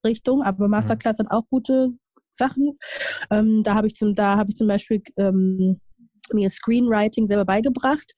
Richtung, 0.06 0.42
aber 0.42 0.66
mhm. 0.66 0.72
Masterclass 0.72 1.20
mhm. 1.20 1.26
hat 1.26 1.32
auch 1.32 1.48
gute 1.50 1.90
Sachen. 2.32 2.78
Ähm, 3.30 3.62
da 3.64 3.76
habe 3.76 3.88
ich 3.88 3.96
zum, 3.96 4.16
da 4.16 4.38
habe 4.38 4.50
ich 4.50 4.56
zum 4.56 4.68
Beispiel 4.68 5.02
ähm, 5.18 5.80
mir 6.34 6.50
Screenwriting 6.50 7.28
selber 7.28 7.46
beigebracht. 7.46 8.14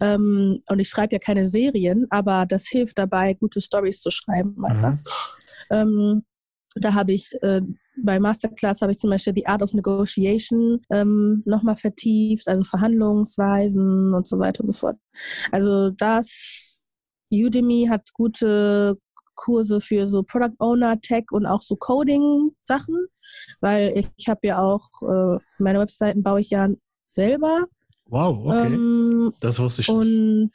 Ähm, 0.00 0.60
und 0.68 0.78
ich 0.78 0.88
schreibe 0.88 1.14
ja 1.14 1.18
keine 1.18 1.46
Serien, 1.46 2.06
aber 2.10 2.46
das 2.46 2.68
hilft 2.68 2.98
dabei, 2.98 3.34
gute 3.34 3.60
Stories 3.60 4.00
zu 4.00 4.10
schreiben. 4.10 4.54
Mhm. 4.56 5.00
Ähm, 5.70 6.22
da 6.76 6.94
habe 6.94 7.12
ich 7.12 7.32
äh, 7.42 7.62
bei 8.02 8.20
Masterclass 8.20 8.82
habe 8.82 8.92
ich 8.92 8.98
zum 8.98 9.10
Beispiel 9.10 9.32
die 9.32 9.46
Art 9.46 9.62
of 9.62 9.72
Negotiation 9.72 10.80
ähm, 10.92 11.42
nochmal 11.46 11.76
vertieft, 11.76 12.46
also 12.48 12.62
Verhandlungsweisen 12.64 14.12
und 14.12 14.26
so 14.26 14.38
weiter 14.38 14.60
und 14.60 14.66
so 14.66 14.72
fort. 14.72 14.96
Also 15.50 15.90
das 15.90 16.80
Udemy 17.32 17.86
hat 17.90 18.12
gute 18.12 18.98
Kurse 19.36 19.80
für 19.80 20.06
so 20.06 20.22
Product 20.24 20.56
Owner, 20.58 21.00
Tech 21.00 21.26
und 21.30 21.46
auch 21.46 21.62
so 21.62 21.76
Coding-Sachen, 21.76 23.06
weil 23.60 23.92
ich, 23.94 24.08
ich 24.16 24.28
habe 24.28 24.40
ja 24.42 24.58
auch, 24.60 24.88
äh, 25.02 25.38
meine 25.58 25.78
Webseiten 25.78 26.22
baue 26.22 26.40
ich 26.40 26.50
ja 26.50 26.68
selber. 27.02 27.66
Wow, 28.08 28.38
okay. 28.44 28.74
Ähm, 28.74 29.32
das 29.40 29.58
wusste 29.58 29.82
ich 29.82 29.88
und 29.88 30.40
nicht. 30.40 30.52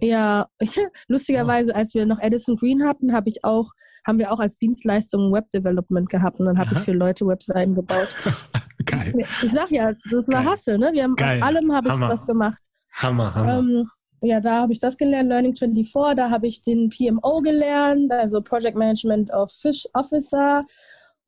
Ja, 0.00 0.46
lustigerweise, 1.08 1.74
als 1.74 1.94
wir 1.94 2.06
noch 2.06 2.20
Edison 2.20 2.56
Green 2.56 2.84
hatten, 2.84 3.14
habe 3.14 3.30
ich 3.30 3.44
auch, 3.44 3.70
haben 4.06 4.18
wir 4.18 4.32
auch 4.32 4.40
als 4.40 4.58
Dienstleistung 4.58 5.32
Web 5.32 5.50
Development 5.50 6.08
gehabt 6.08 6.38
und 6.38 6.46
dann 6.46 6.58
habe 6.58 6.74
ich 6.74 6.80
für 6.80 6.92
Leute 6.92 7.26
Webseiten 7.26 7.74
gebaut. 7.74 8.08
Geil. 8.84 9.14
Ich 9.42 9.52
sag 9.52 9.70
ja, 9.70 9.92
das 10.10 10.28
war 10.28 10.42
Geil. 10.42 10.52
Hustle, 10.52 10.78
ne? 10.78 10.90
Wir 10.92 11.04
haben 11.04 11.16
Geil. 11.16 11.42
aus 11.42 11.48
allem 11.48 11.72
habe 11.72 11.88
ich 11.88 12.00
was 12.00 12.26
gemacht. 12.26 12.62
Hammer, 12.92 13.34
Hammer. 13.34 13.58
Ähm, 13.58 13.90
ja, 14.26 14.40
da 14.40 14.60
habe 14.62 14.72
ich 14.72 14.80
das 14.80 14.96
gelernt, 14.96 15.28
Learning 15.28 15.54
24, 15.54 16.16
da 16.16 16.30
habe 16.30 16.46
ich 16.46 16.62
den 16.62 16.88
PMO 16.88 17.40
gelernt, 17.40 18.12
also 18.12 18.40
Project 18.40 18.76
Management 18.76 19.30
of 19.32 19.50
Fish 19.50 19.86
Officer. 19.94 20.64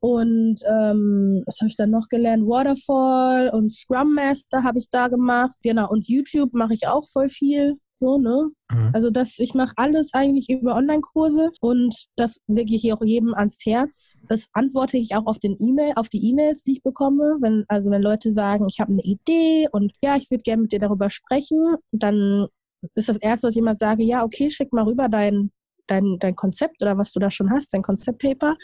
Und 0.01 0.61
ähm, 0.65 1.43
was 1.47 1.59
habe 1.61 1.69
ich 1.69 1.77
dann 1.77 1.91
noch 1.91 2.09
gelernt? 2.09 2.47
Waterfall 2.47 3.51
und 3.51 3.73
Scrum 3.73 4.15
Master 4.15 4.63
habe 4.63 4.79
ich 4.79 4.91
da 4.91 5.09
gemacht. 5.09 5.57
Genau, 5.63 5.91
und 5.91 6.09
YouTube 6.09 6.55
mache 6.55 6.75
ich 6.75 6.87
auch 6.87 7.05
voll 7.05 7.29
viel. 7.29 7.79
So, 7.99 8.17
ne? 8.17 8.51
Mhm. 8.71 8.91
Also 8.93 9.11
das, 9.11 9.41
ich 9.41 9.55
mache 9.55 9.73
alles 9.75 10.15
eigentlich 10.15 10.49
über 10.49 10.77
Online-Kurse 10.77 11.51
und 11.61 12.07
das 12.15 12.39
lege 12.47 12.77
ich 12.77 12.93
auch 12.93 13.03
jedem 13.03 13.35
ans 13.35 13.57
Herz. 13.65 14.21
Das 14.29 14.47
antworte 14.53 14.97
ich 14.99 15.17
auch 15.17 15.27
auf 15.27 15.41
den 15.41 15.57
E-Mail, 15.59 15.95
auf 15.97 16.09
die 16.09 16.25
E-Mails, 16.29 16.63
die 16.63 16.75
ich 16.75 16.83
bekomme. 16.85 17.39
Wenn, 17.41 17.65
also 17.67 17.91
wenn 17.91 18.03
Leute 18.03 18.31
sagen, 18.31 18.69
ich 18.71 18.79
habe 18.79 18.93
eine 18.93 19.03
Idee 19.03 19.67
und 19.73 19.93
ja, 20.01 20.17
ich 20.17 20.31
würde 20.31 20.43
gerne 20.45 20.63
mit 20.63 20.73
dir 20.73 20.79
darüber 20.79 21.11
sprechen, 21.11 21.59
dann 21.91 22.47
ist 22.95 23.09
das 23.09 23.17
erste, 23.19 23.47
was 23.47 23.55
ich 23.55 23.61
immer 23.61 23.75
sage, 23.75 24.05
ja, 24.05 24.25
okay, 24.25 24.51
schick 24.51 24.73
mal 24.73 24.85
rüber 24.85 25.09
dein, 25.09 25.51
dein, 25.87 26.17
dein 26.19 26.37
Konzept 26.37 26.83
oder 26.83 26.97
was 26.97 27.13
du 27.13 27.21
da 27.21 27.31
schon 27.31 27.51
hast, 27.51 27.75
dein 27.75 27.83
Konzeptpaper. 27.83 28.57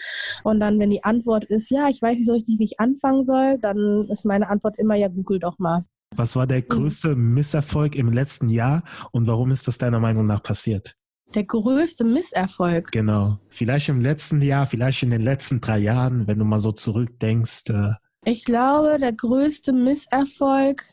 Und 0.43 0.61
dann, 0.61 0.79
wenn 0.79 0.91
die 0.91 1.05
Antwort 1.05 1.45
ist, 1.45 1.71
ja, 1.71 1.89
ich 1.89 2.01
weiß 2.01 2.15
nicht 2.15 2.27
so 2.27 2.33
richtig, 2.33 2.59
wie 2.59 2.65
ich 2.65 2.81
anfangen 2.81 3.23
soll, 3.23 3.59
dann 3.61 4.07
ist 4.11 4.25
meine 4.25 4.49
Antwort 4.49 4.79
immer, 4.79 4.95
ja, 4.95 5.09
google 5.09 5.39
doch 5.39 5.59
mal. 5.59 5.85
Was 6.17 6.37
war 6.37 6.47
der 6.47 6.63
größte 6.63 7.17
Misserfolg 7.17 7.97
im 7.97 8.13
letzten 8.13 8.49
Jahr 8.49 8.85
und 9.11 9.27
warum 9.27 9.51
ist 9.51 9.67
das 9.67 9.79
deiner 9.79 9.99
Meinung 9.99 10.27
nach 10.27 10.43
passiert? 10.43 10.97
Der 11.35 11.45
größte 11.45 12.05
Misserfolg. 12.05 12.93
Genau. 12.93 13.39
Vielleicht 13.49 13.89
im 13.89 14.01
letzten 14.01 14.41
Jahr, 14.41 14.67
vielleicht 14.67 15.03
in 15.03 15.11
den 15.11 15.23
letzten 15.23 15.61
drei 15.61 15.79
Jahren, 15.79 16.29
wenn 16.29 16.39
du 16.39 16.45
mal 16.45 16.61
so 16.61 16.71
zurückdenkst. 16.71 17.71
Äh 17.71 17.95
ich 18.25 18.45
glaube, 18.45 18.99
der 18.99 19.13
größte 19.13 19.73
Misserfolg 19.73 20.85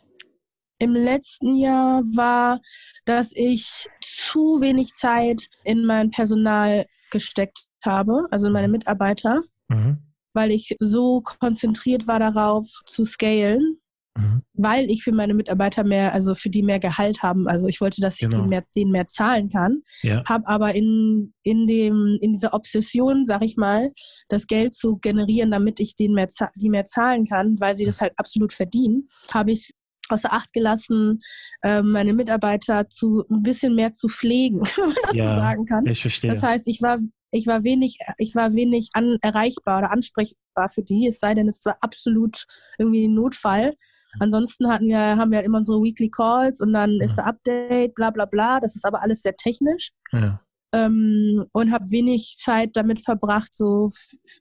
im 0.82 0.96
letzten 0.96 1.56
Jahr 1.56 2.02
war, 2.16 2.60
dass 3.06 3.34
ich 3.36 3.88
zu 4.02 4.62
wenig 4.62 4.94
Zeit 4.94 5.48
in 5.64 5.86
mein 5.86 6.10
Personal 6.10 6.88
gesteckt 7.12 7.68
habe, 7.86 8.26
also 8.32 8.48
in 8.48 8.54
meine 8.54 8.68
mhm. 8.68 8.74
Mitarbeiter, 8.74 9.42
mhm. 9.68 10.00
weil 10.34 10.50
ich 10.50 10.76
so 10.80 11.22
konzentriert 11.22 12.08
war 12.08 12.18
darauf 12.18 12.68
zu 12.88 13.06
scalen, 13.06 13.80
mhm. 14.18 14.42
weil 14.54 14.90
ich 14.90 15.04
für 15.04 15.12
meine 15.12 15.36
Mitarbeiter 15.36 15.84
mehr, 15.84 16.14
also 16.14 16.34
für 16.34 16.50
die 16.50 16.64
mehr 16.64 16.80
Gehalt 16.80 17.22
haben. 17.22 17.48
Also 17.48 17.68
ich 17.68 17.80
wollte, 17.80 18.02
dass 18.02 18.18
genau. 18.18 18.32
ich 18.32 18.38
denen 18.38 18.50
mehr, 18.50 18.64
denen 18.76 18.92
mehr 18.92 19.08
zahlen 19.08 19.50
kann, 19.50 19.84
ja. 20.02 20.24
habe 20.26 20.48
aber 20.48 20.74
in, 20.74 21.32
in, 21.44 21.68
dem, 21.68 22.18
in 22.22 22.34
dieser 22.34 22.56
Obsession, 22.56 23.24
sag 23.24 23.44
ich 23.44 23.56
mal, 23.56 23.92
das 24.30 24.48
Geld 24.48 24.74
zu 24.74 24.98
generieren, 24.98 25.52
damit 25.52 25.80
ich 25.80 25.96
denen 25.96 26.16
mehr, 26.16 26.28
die 26.56 26.70
mehr 26.70 26.86
zahlen 26.86 27.28
kann, 27.28 27.60
weil 27.60 27.76
sie 27.76 27.86
das 27.86 28.02
halt 28.02 28.14
absolut 28.18 28.52
verdienen, 28.52 29.10
habe 29.32 29.52
ich 29.52 29.70
außer 30.12 30.32
Acht 30.32 30.54
gelassen, 30.54 31.20
äh, 31.62 31.82
meine 31.82 32.14
Mitarbeiter 32.14 32.90
zu 32.90 33.24
ein 33.30 33.44
bisschen 33.44 33.76
mehr 33.76 33.94
zu 33.94 34.08
pflegen, 34.08 34.60
wenn 34.76 34.86
man 34.86 34.96
das 35.04 35.16
ja, 35.16 35.34
so 35.34 35.40
sagen 35.40 35.66
kann. 35.66 35.86
Ich 35.86 36.02
verstehe. 36.02 36.32
Das 36.32 36.44
heißt, 36.44 36.68
ich 36.68 36.82
war 36.82 37.00
ich 37.34 37.48
war 37.48 37.64
wenig, 37.64 37.98
ich 38.18 38.36
war 38.36 38.54
wenig 38.54 38.90
an, 38.94 39.18
erreichbar 39.22 39.80
oder 39.80 39.92
ansprechbar 39.92 40.68
für 40.70 40.84
die, 40.84 41.08
es 41.08 41.20
sei 41.20 41.34
denn, 41.34 41.48
es 41.48 41.64
war 41.66 41.78
absolut 41.80 42.46
irgendwie 42.78 43.08
ein 43.08 43.14
Notfall. 43.14 43.74
Ansonsten 44.20 44.68
hatten 44.68 44.88
wir, 44.88 45.00
haben 45.00 45.32
wir 45.32 45.38
halt 45.38 45.46
immer 45.46 45.60
unsere 45.60 45.82
Weekly 45.82 46.10
Calls 46.10 46.60
und 46.60 46.74
dann 46.74 46.92
ja. 46.92 47.06
ist 47.06 47.16
der 47.16 47.28
Update, 47.28 47.96
bla 47.96 48.10
bla 48.10 48.26
bla. 48.26 48.60
Das 48.60 48.76
ist 48.76 48.86
aber 48.86 49.02
alles 49.02 49.22
sehr 49.22 49.36
technisch. 49.36 49.92
Ja. 50.12 50.42
Ähm, 50.74 51.44
und 51.54 51.72
habe 51.72 51.90
wenig 51.92 52.36
Zeit 52.38 52.72
damit 52.74 53.02
verbracht, 53.02 53.54
so 53.54 53.90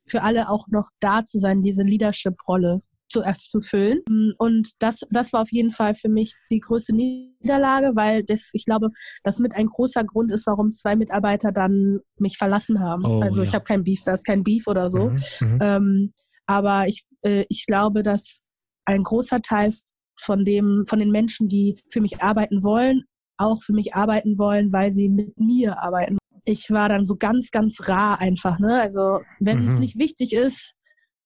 für 0.08 0.22
alle 0.22 0.48
auch 0.48 0.66
noch 0.68 0.88
da 1.00 1.24
zu 1.24 1.38
sein, 1.38 1.62
diese 1.62 1.82
Leadership-Rolle 1.82 2.82
zu, 3.10 3.22
zu 3.48 3.60
füllen. 3.60 4.00
Und 4.38 4.70
das, 4.78 5.00
das 5.10 5.32
war 5.32 5.42
auf 5.42 5.52
jeden 5.52 5.70
Fall 5.70 5.94
für 5.94 6.08
mich 6.08 6.34
die 6.50 6.60
größte 6.60 6.94
Niederlage, 6.94 7.92
weil 7.94 8.24
das, 8.24 8.50
ich 8.52 8.64
glaube, 8.64 8.90
das 9.22 9.38
mit 9.38 9.54
ein 9.54 9.66
großer 9.66 10.04
Grund 10.04 10.32
ist, 10.32 10.46
warum 10.46 10.70
zwei 10.70 10.96
Mitarbeiter 10.96 11.52
dann 11.52 12.00
mich 12.18 12.38
verlassen 12.38 12.80
haben. 12.80 13.04
Oh, 13.04 13.20
also 13.20 13.42
ja. 13.42 13.48
ich 13.48 13.54
habe 13.54 13.64
kein 13.64 13.84
Beef, 13.84 14.02
da 14.04 14.12
ist 14.12 14.24
kein 14.24 14.44
Beef 14.44 14.66
oder 14.66 14.88
so. 14.88 15.10
Mhm, 15.10 15.18
mhm, 15.40 15.58
ähm, 15.60 16.12
aber 16.46 16.86
ich, 16.86 17.04
äh, 17.22 17.44
ich 17.48 17.66
glaube, 17.66 18.02
dass 18.02 18.40
ein 18.84 19.02
großer 19.02 19.42
Teil 19.42 19.72
von 20.18 20.44
dem, 20.44 20.84
von 20.88 20.98
den 20.98 21.10
Menschen, 21.10 21.48
die 21.48 21.78
für 21.90 22.00
mich 22.00 22.22
arbeiten 22.22 22.62
wollen, 22.62 23.04
auch 23.36 23.62
für 23.62 23.72
mich 23.72 23.94
arbeiten 23.94 24.38
wollen, 24.38 24.72
weil 24.72 24.90
sie 24.90 25.08
mit 25.08 25.38
mir 25.38 25.82
arbeiten 25.82 26.18
ich 26.44 26.70
war 26.70 26.88
dann 26.88 27.04
so 27.04 27.16
ganz, 27.16 27.50
ganz 27.50 27.86
rar 27.86 28.18
einfach. 28.18 28.58
Ne? 28.58 28.80
Also 28.80 29.20
wenn 29.38 29.62
mhm. 29.62 29.68
es 29.68 29.78
nicht 29.78 29.98
wichtig 29.98 30.32
ist, 30.32 30.74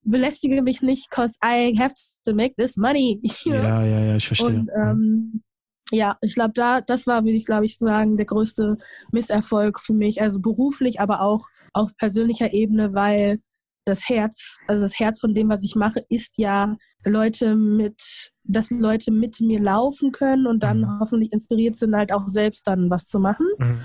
belästige 0.04 0.62
mich 0.62 0.82
nicht, 0.82 1.10
cause 1.10 1.34
I 1.44 1.76
have 1.78 1.94
to 2.26 2.34
make 2.34 2.54
this 2.56 2.76
money. 2.76 3.20
ja, 3.44 3.84
ja, 3.84 4.00
ja, 4.00 4.16
ich 4.16 4.26
verstehe. 4.26 4.60
Und, 4.60 4.70
ähm, 4.82 5.42
ja, 5.90 6.16
ich 6.22 6.34
glaube, 6.34 6.52
da, 6.54 6.80
das 6.80 7.06
war, 7.06 7.24
würde 7.24 7.36
ich 7.36 7.44
glaube 7.44 7.66
ich 7.66 7.76
sagen, 7.76 8.16
der 8.16 8.26
größte 8.26 8.76
Misserfolg 9.12 9.80
für 9.80 9.94
mich. 9.94 10.22
Also 10.22 10.40
beruflich, 10.40 11.00
aber 11.00 11.20
auch 11.20 11.46
auf 11.72 11.96
persönlicher 11.96 12.52
Ebene, 12.52 12.94
weil 12.94 13.40
das 13.84 14.08
Herz, 14.08 14.60
also 14.66 14.82
das 14.82 14.98
Herz 14.98 15.20
von 15.20 15.34
dem, 15.34 15.50
was 15.50 15.62
ich 15.62 15.76
mache, 15.76 16.00
ist 16.08 16.38
ja 16.38 16.76
Leute 17.04 17.54
mit, 17.54 18.32
dass 18.44 18.70
Leute 18.70 19.12
mit 19.12 19.40
mir 19.40 19.60
laufen 19.60 20.10
können 20.10 20.46
und 20.46 20.62
dann 20.62 20.80
mhm. 20.80 21.00
hoffentlich 21.00 21.32
inspiriert 21.32 21.76
sind, 21.76 21.94
halt 21.94 22.12
auch 22.12 22.28
selbst 22.28 22.66
dann 22.66 22.90
was 22.90 23.06
zu 23.06 23.20
machen. 23.20 23.46
Mhm. 23.58 23.84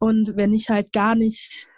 Und 0.00 0.36
wenn 0.36 0.54
ich 0.54 0.68
halt 0.68 0.92
gar 0.92 1.16
nicht 1.16 1.68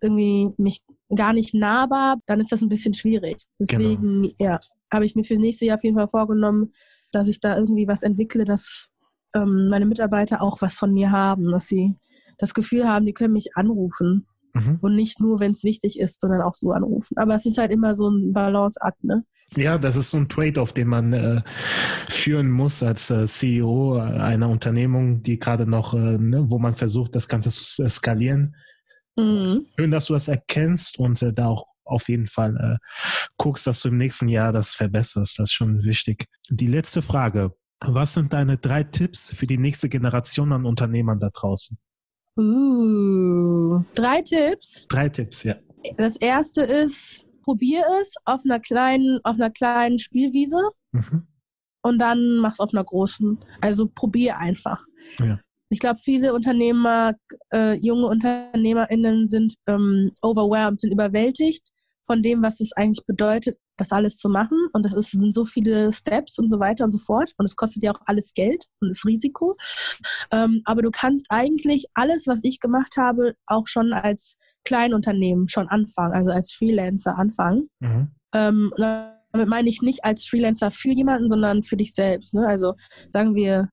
irgendwie 0.00 0.50
mich 0.56 0.82
gar 1.16 1.32
nicht 1.32 1.54
nahbar, 1.54 2.16
dann 2.26 2.40
ist 2.40 2.52
das 2.52 2.62
ein 2.62 2.68
bisschen 2.68 2.94
schwierig. 2.94 3.36
Deswegen, 3.58 4.22
genau. 4.22 4.34
ja, 4.38 4.60
habe 4.92 5.04
ich 5.04 5.14
mir 5.14 5.24
für 5.24 5.34
das 5.34 5.40
nächste 5.40 5.66
Jahr 5.66 5.76
auf 5.76 5.84
jeden 5.84 5.96
Fall 5.96 6.08
vorgenommen, 6.08 6.72
dass 7.12 7.28
ich 7.28 7.40
da 7.40 7.56
irgendwie 7.56 7.86
was 7.86 8.02
entwickle, 8.02 8.44
dass 8.44 8.88
ähm, 9.34 9.68
meine 9.68 9.86
Mitarbeiter 9.86 10.42
auch 10.42 10.62
was 10.62 10.74
von 10.74 10.92
mir 10.92 11.10
haben, 11.10 11.50
dass 11.50 11.66
sie 11.66 11.96
das 12.38 12.54
Gefühl 12.54 12.88
haben, 12.88 13.06
die 13.06 13.12
können 13.12 13.32
mich 13.32 13.56
anrufen. 13.56 14.26
Mhm. 14.54 14.78
Und 14.80 14.94
nicht 14.94 15.20
nur, 15.20 15.40
wenn 15.40 15.52
es 15.52 15.64
wichtig 15.64 15.98
ist, 15.98 16.20
sondern 16.20 16.42
auch 16.42 16.54
so 16.54 16.70
anrufen. 16.70 17.16
Aber 17.18 17.34
es 17.34 17.44
ist 17.44 17.58
halt 17.58 17.72
immer 17.72 17.96
so 17.96 18.08
ein 18.08 18.32
Balanceakt, 18.32 19.02
ne? 19.02 19.24
Ja, 19.56 19.78
das 19.78 19.96
ist 19.96 20.10
so 20.10 20.16
ein 20.16 20.28
Trade-off, 20.28 20.72
den 20.72 20.88
man 20.88 21.12
äh, 21.12 21.42
führen 22.08 22.50
muss 22.50 22.82
als 22.82 23.10
äh, 23.10 23.26
CEO 23.26 23.98
einer 23.98 24.48
Unternehmung, 24.48 25.22
die 25.22 25.38
gerade 25.38 25.66
noch, 25.66 25.94
äh, 25.94 26.18
ne, 26.18 26.46
wo 26.48 26.58
man 26.58 26.74
versucht, 26.74 27.14
das 27.14 27.28
Ganze 27.28 27.50
zu 27.50 27.88
skalieren. 27.88 28.56
Mhm. 29.16 29.66
Schön, 29.78 29.90
dass 29.90 30.06
du 30.06 30.14
das 30.14 30.28
erkennst 30.28 30.98
und 30.98 31.20
äh, 31.22 31.32
da 31.32 31.46
auch 31.46 31.66
auf 31.84 32.08
jeden 32.08 32.26
Fall 32.26 32.56
äh, 32.56 33.26
guckst, 33.36 33.66
dass 33.66 33.82
du 33.82 33.88
im 33.88 33.98
nächsten 33.98 34.28
Jahr 34.28 34.52
das 34.52 34.74
verbesserst. 34.74 35.38
Das 35.38 35.50
ist 35.50 35.52
schon 35.52 35.84
wichtig. 35.84 36.26
Die 36.50 36.66
letzte 36.66 37.02
Frage. 37.02 37.52
Was 37.84 38.14
sind 38.14 38.32
deine 38.32 38.56
drei 38.56 38.82
Tipps 38.82 39.34
für 39.34 39.46
die 39.46 39.58
nächste 39.58 39.88
Generation 39.88 40.52
an 40.52 40.64
Unternehmern 40.64 41.20
da 41.20 41.28
draußen? 41.28 41.76
Uh, 42.36 43.82
drei 43.94 44.22
Tipps. 44.22 44.86
Drei 44.88 45.08
Tipps, 45.08 45.44
ja. 45.44 45.54
Das 45.98 46.16
erste 46.16 46.62
ist, 46.62 47.26
probier 47.42 47.84
es 48.00 48.14
auf 48.24 48.40
einer 48.44 48.58
kleinen, 48.58 49.20
auf 49.22 49.34
einer 49.34 49.50
kleinen 49.50 49.98
Spielwiese 49.98 50.58
mhm. 50.92 51.26
und 51.82 51.98
dann 51.98 52.38
mach's 52.38 52.58
auf 52.58 52.72
einer 52.72 52.84
großen. 52.84 53.38
Also 53.60 53.86
probier 53.86 54.38
einfach. 54.38 54.82
Ja. 55.20 55.38
Ich 55.70 55.78
glaube, 55.78 55.98
viele 55.98 56.34
Unternehmer, 56.34 57.14
äh, 57.52 57.74
junge 57.74 58.06
UnternehmerInnen 58.06 59.26
sind 59.26 59.54
ähm, 59.66 60.12
overwhelmed, 60.22 60.80
sind 60.80 60.92
überwältigt 60.92 61.70
von 62.06 62.22
dem, 62.22 62.42
was 62.42 62.60
es 62.60 62.72
eigentlich 62.72 63.04
bedeutet, 63.06 63.58
das 63.76 63.90
alles 63.90 64.16
zu 64.16 64.28
machen. 64.28 64.58
Und 64.72 64.84
das 64.84 64.92
ist, 64.92 65.12
sind 65.12 65.34
so 65.34 65.44
viele 65.44 65.92
Steps 65.92 66.38
und 66.38 66.50
so 66.50 66.60
weiter 66.60 66.84
und 66.84 66.92
so 66.92 66.98
fort. 66.98 67.32
Und 67.38 67.46
es 67.46 67.56
kostet 67.56 67.82
ja 67.82 67.92
auch 67.92 68.00
alles 68.06 68.34
Geld 68.34 68.64
und 68.80 68.90
ist 68.90 69.06
Risiko. 69.06 69.56
Ähm, 70.30 70.60
aber 70.64 70.82
du 70.82 70.90
kannst 70.90 71.26
eigentlich 71.30 71.86
alles, 71.94 72.26
was 72.26 72.40
ich 72.42 72.60
gemacht 72.60 72.96
habe, 72.98 73.34
auch 73.46 73.66
schon 73.66 73.92
als 73.92 74.36
Kleinunternehmen 74.64 75.48
schon 75.48 75.68
anfangen, 75.68 76.14
also 76.14 76.30
als 76.30 76.52
Freelancer 76.52 77.16
anfangen. 77.16 77.68
Mhm. 77.80 78.08
Ähm, 78.34 78.72
damit 78.76 79.48
meine 79.48 79.68
ich 79.68 79.82
nicht 79.82 80.04
als 80.04 80.26
Freelancer 80.26 80.70
für 80.70 80.90
jemanden, 80.90 81.28
sondern 81.28 81.62
für 81.62 81.76
dich 81.76 81.94
selbst. 81.94 82.34
Ne? 82.34 82.46
Also 82.46 82.74
sagen 83.12 83.34
wir, 83.34 83.68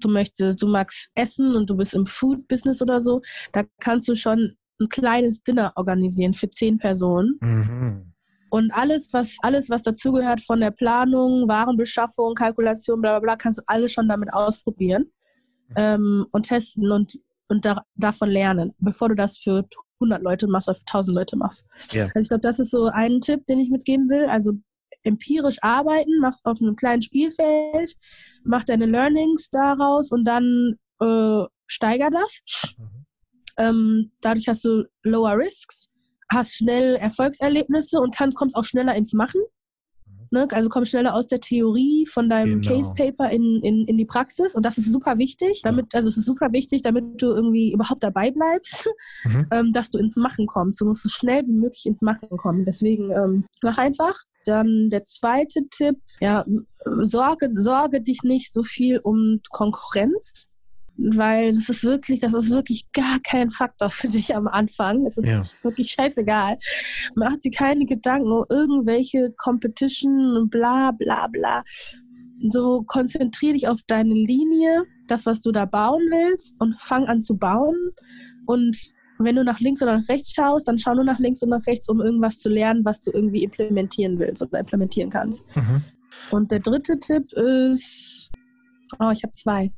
du 0.00 0.08
möchtest, 0.08 0.62
du 0.62 0.68
magst 0.68 1.10
essen 1.14 1.54
und 1.54 1.70
du 1.70 1.76
bist 1.76 1.94
im 1.94 2.06
Food-Business 2.06 2.82
oder 2.82 3.00
so, 3.00 3.22
da 3.52 3.64
kannst 3.80 4.08
du 4.08 4.14
schon 4.14 4.56
ein 4.80 4.88
kleines 4.88 5.42
Dinner 5.42 5.72
organisieren 5.76 6.34
für 6.34 6.50
zehn 6.50 6.78
Personen. 6.78 7.38
Mhm. 7.40 8.12
Und 8.50 8.70
alles, 8.72 9.12
was, 9.12 9.36
alles, 9.42 9.70
was 9.70 9.82
dazugehört 9.82 10.40
von 10.40 10.60
der 10.60 10.70
Planung, 10.70 11.48
Warenbeschaffung, 11.48 12.34
Kalkulation, 12.34 13.00
bla 13.00 13.18
bla 13.18 13.20
bla, 13.20 13.36
kannst 13.36 13.58
du 13.58 13.62
alles 13.66 13.92
schon 13.92 14.08
damit 14.08 14.32
ausprobieren 14.32 15.10
ähm, 15.76 16.26
und 16.30 16.44
testen 16.44 16.90
und, 16.92 17.18
und 17.48 17.64
da, 17.64 17.82
davon 17.96 18.30
lernen, 18.30 18.72
bevor 18.78 19.08
du 19.08 19.14
das 19.14 19.38
für 19.38 19.64
100 20.00 20.22
Leute 20.22 20.46
machst 20.46 20.68
oder 20.68 20.76
für 20.76 20.84
1000 20.86 21.14
Leute 21.16 21.36
machst. 21.36 21.66
Ja. 21.92 22.04
Also 22.14 22.20
ich 22.20 22.28
glaube, 22.28 22.42
das 22.42 22.58
ist 22.58 22.70
so 22.70 22.84
ein 22.84 23.20
Tipp, 23.20 23.44
den 23.46 23.58
ich 23.58 23.70
mitgeben 23.70 24.08
will. 24.10 24.26
Also 24.26 24.52
empirisch 25.02 25.58
arbeiten, 25.62 26.18
mach 26.20 26.34
auf 26.44 26.60
einem 26.60 26.76
kleinen 26.76 27.02
Spielfeld, 27.02 27.94
mach 28.44 28.64
deine 28.64 28.86
Learnings 28.86 29.50
daraus 29.50 30.10
und 30.10 30.24
dann 30.24 30.78
äh, 31.00 31.44
steiger 31.66 32.10
das. 32.10 32.40
Mhm. 32.78 33.06
Ähm, 33.58 34.12
dadurch 34.20 34.48
hast 34.48 34.64
du 34.64 34.84
lower 35.02 35.38
risks, 35.38 35.88
hast 36.30 36.56
schnell 36.56 36.96
Erfolgserlebnisse 36.96 37.98
und 38.00 38.14
kannst, 38.14 38.36
kommst 38.36 38.56
auch 38.56 38.64
schneller 38.64 38.94
ins 38.94 39.12
Machen. 39.14 39.40
Ne? 40.30 40.46
Also 40.52 40.68
kommst 40.68 40.90
schneller 40.90 41.14
aus 41.14 41.26
der 41.26 41.40
Theorie 41.40 42.06
von 42.06 42.28
deinem 42.28 42.60
genau. 42.60 42.76
Case 42.76 42.92
Paper 42.94 43.30
in, 43.30 43.60
in, 43.62 43.86
in 43.86 43.96
die 43.96 44.04
Praxis 44.04 44.54
und 44.54 44.64
das 44.64 44.78
ist 44.78 44.92
super 44.92 45.18
wichtig, 45.18 45.60
damit, 45.62 45.94
also 45.94 46.08
es 46.08 46.16
ist 46.16 46.26
super 46.26 46.52
wichtig, 46.52 46.82
damit 46.82 47.22
du 47.22 47.30
irgendwie 47.30 47.72
überhaupt 47.72 48.02
dabei 48.02 48.30
bleibst, 48.30 48.88
mhm. 49.24 49.46
ähm, 49.52 49.72
dass 49.72 49.90
du 49.90 49.98
ins 49.98 50.16
Machen 50.16 50.46
kommst. 50.46 50.80
Du 50.80 50.86
musst 50.86 51.02
so 51.02 51.08
schnell 51.08 51.42
wie 51.46 51.52
möglich 51.52 51.86
ins 51.86 52.02
Machen 52.02 52.28
kommen. 52.30 52.64
Deswegen 52.64 53.10
ähm, 53.10 53.44
mach 53.62 53.78
einfach. 53.78 54.16
Dann 54.44 54.90
der 54.90 55.02
zweite 55.02 55.62
Tipp, 55.70 55.96
ja, 56.20 56.44
sorge, 57.00 57.50
sorge 57.56 58.00
dich 58.00 58.20
nicht 58.22 58.52
so 58.52 58.62
viel 58.62 59.00
um 59.00 59.40
Konkurrenz 59.50 60.50
weil 60.98 61.52
das 61.52 61.68
ist 61.68 61.84
wirklich, 61.84 62.20
das 62.20 62.34
ist 62.34 62.50
wirklich 62.50 62.90
gar 62.92 63.18
kein 63.20 63.50
Faktor 63.50 63.90
für 63.90 64.08
dich 64.08 64.34
am 64.34 64.46
Anfang. 64.46 65.04
Es 65.04 65.18
ist 65.18 65.26
ja. 65.26 65.42
wirklich 65.62 65.90
scheißegal. 65.90 66.58
Mach 67.14 67.36
dir 67.38 67.50
keine 67.50 67.84
Gedanken 67.86 68.32
um 68.32 68.44
irgendwelche 68.48 69.32
Competition 69.36 70.36
und 70.36 70.50
bla 70.50 70.92
bla 70.92 71.28
bla. 71.28 71.62
So 72.50 72.82
konzentrier 72.86 73.52
dich 73.52 73.68
auf 73.68 73.80
deine 73.86 74.14
Linie, 74.14 74.84
das, 75.06 75.26
was 75.26 75.40
du 75.40 75.52
da 75.52 75.64
bauen 75.66 76.02
willst 76.10 76.56
und 76.58 76.74
fang 76.74 77.06
an 77.06 77.20
zu 77.20 77.36
bauen. 77.36 77.92
Und 78.46 78.76
wenn 79.18 79.36
du 79.36 79.44
nach 79.44 79.60
links 79.60 79.82
oder 79.82 79.98
nach 79.98 80.08
rechts 80.08 80.32
schaust, 80.34 80.68
dann 80.68 80.78
schau 80.78 80.94
nur 80.94 81.04
nach 81.04 81.18
links 81.18 81.42
und 81.42 81.50
nach 81.50 81.66
rechts, 81.66 81.88
um 81.88 82.00
irgendwas 82.00 82.38
zu 82.38 82.48
lernen, 82.48 82.84
was 82.84 83.00
du 83.00 83.10
irgendwie 83.12 83.44
implementieren 83.44 84.18
willst 84.18 84.42
oder 84.42 84.60
implementieren 84.60 85.10
kannst. 85.10 85.42
Mhm. 85.56 85.82
Und 86.30 86.50
der 86.50 86.60
dritte 86.60 86.98
Tipp 86.98 87.32
ist, 87.32 88.30
oh, 88.98 89.10
ich 89.10 89.22
habe 89.22 89.32
zwei. 89.32 89.72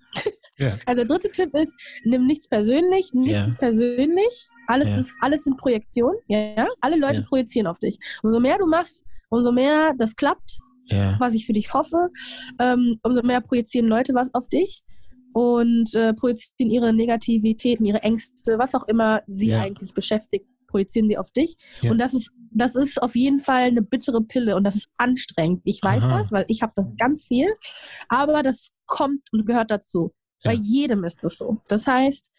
Also 0.86 1.04
der 1.04 1.16
dritte 1.16 1.30
Tipp 1.30 1.54
ist, 1.54 1.74
nimm 2.04 2.26
nichts 2.26 2.48
persönlich, 2.48 3.12
nichts 3.12 3.32
yeah. 3.32 3.46
ist 3.46 3.58
persönlich, 3.58 4.48
alles 4.66 4.88
yeah. 4.88 4.98
ist, 4.98 5.16
alles 5.20 5.44
sind 5.44 5.56
Projektionen, 5.56 6.18
ja, 6.26 6.66
alle 6.80 6.96
Leute 6.96 7.22
projizieren 7.22 7.66
auf 7.66 7.78
dich. 7.78 7.98
Umso 8.22 8.40
mehr 8.40 8.58
du 8.58 8.66
machst, 8.66 9.04
umso 9.30 9.52
mehr 9.52 9.94
das 9.96 10.16
klappt, 10.16 10.58
was 11.18 11.34
ich 11.34 11.46
für 11.46 11.52
dich 11.52 11.72
hoffe, 11.74 12.08
ähm, 12.60 12.98
umso 13.02 13.22
mehr 13.22 13.40
projizieren 13.40 13.88
Leute 13.88 14.14
was 14.14 14.32
auf 14.34 14.48
dich 14.48 14.82
und 15.32 15.94
äh, 15.94 16.14
projizieren 16.14 16.70
ihre 16.70 16.92
Negativitäten, 16.92 17.84
ihre 17.84 18.02
Ängste, 18.02 18.58
was 18.58 18.74
auch 18.74 18.88
immer 18.88 19.22
sie 19.26 19.54
eigentlich 19.54 19.92
beschäftigt, 19.94 20.46
projizieren 20.66 21.08
die 21.08 21.18
auf 21.18 21.30
dich. 21.30 21.56
Und 21.90 21.98
das 22.00 22.14
ist, 22.14 22.30
das 22.50 22.74
ist 22.74 23.02
auf 23.02 23.14
jeden 23.14 23.38
Fall 23.38 23.64
eine 23.64 23.82
bittere 23.82 24.22
Pille 24.22 24.56
und 24.56 24.64
das 24.64 24.76
ist 24.76 24.88
anstrengend. 24.96 25.60
Ich 25.64 25.80
weiß 25.82 26.04
Aha. 26.04 26.18
das, 26.18 26.32
weil 26.32 26.44
ich 26.48 26.62
habe 26.62 26.72
das 26.74 26.94
ganz 26.96 27.26
viel, 27.26 27.48
aber 28.08 28.42
das 28.42 28.70
kommt 28.86 29.22
und 29.32 29.46
gehört 29.46 29.70
dazu. 29.70 30.12
Bei 30.44 30.54
jedem 30.54 31.04
ist 31.04 31.24
es 31.24 31.38
so. 31.38 31.58
Das 31.68 31.86
heißt, 31.86 32.30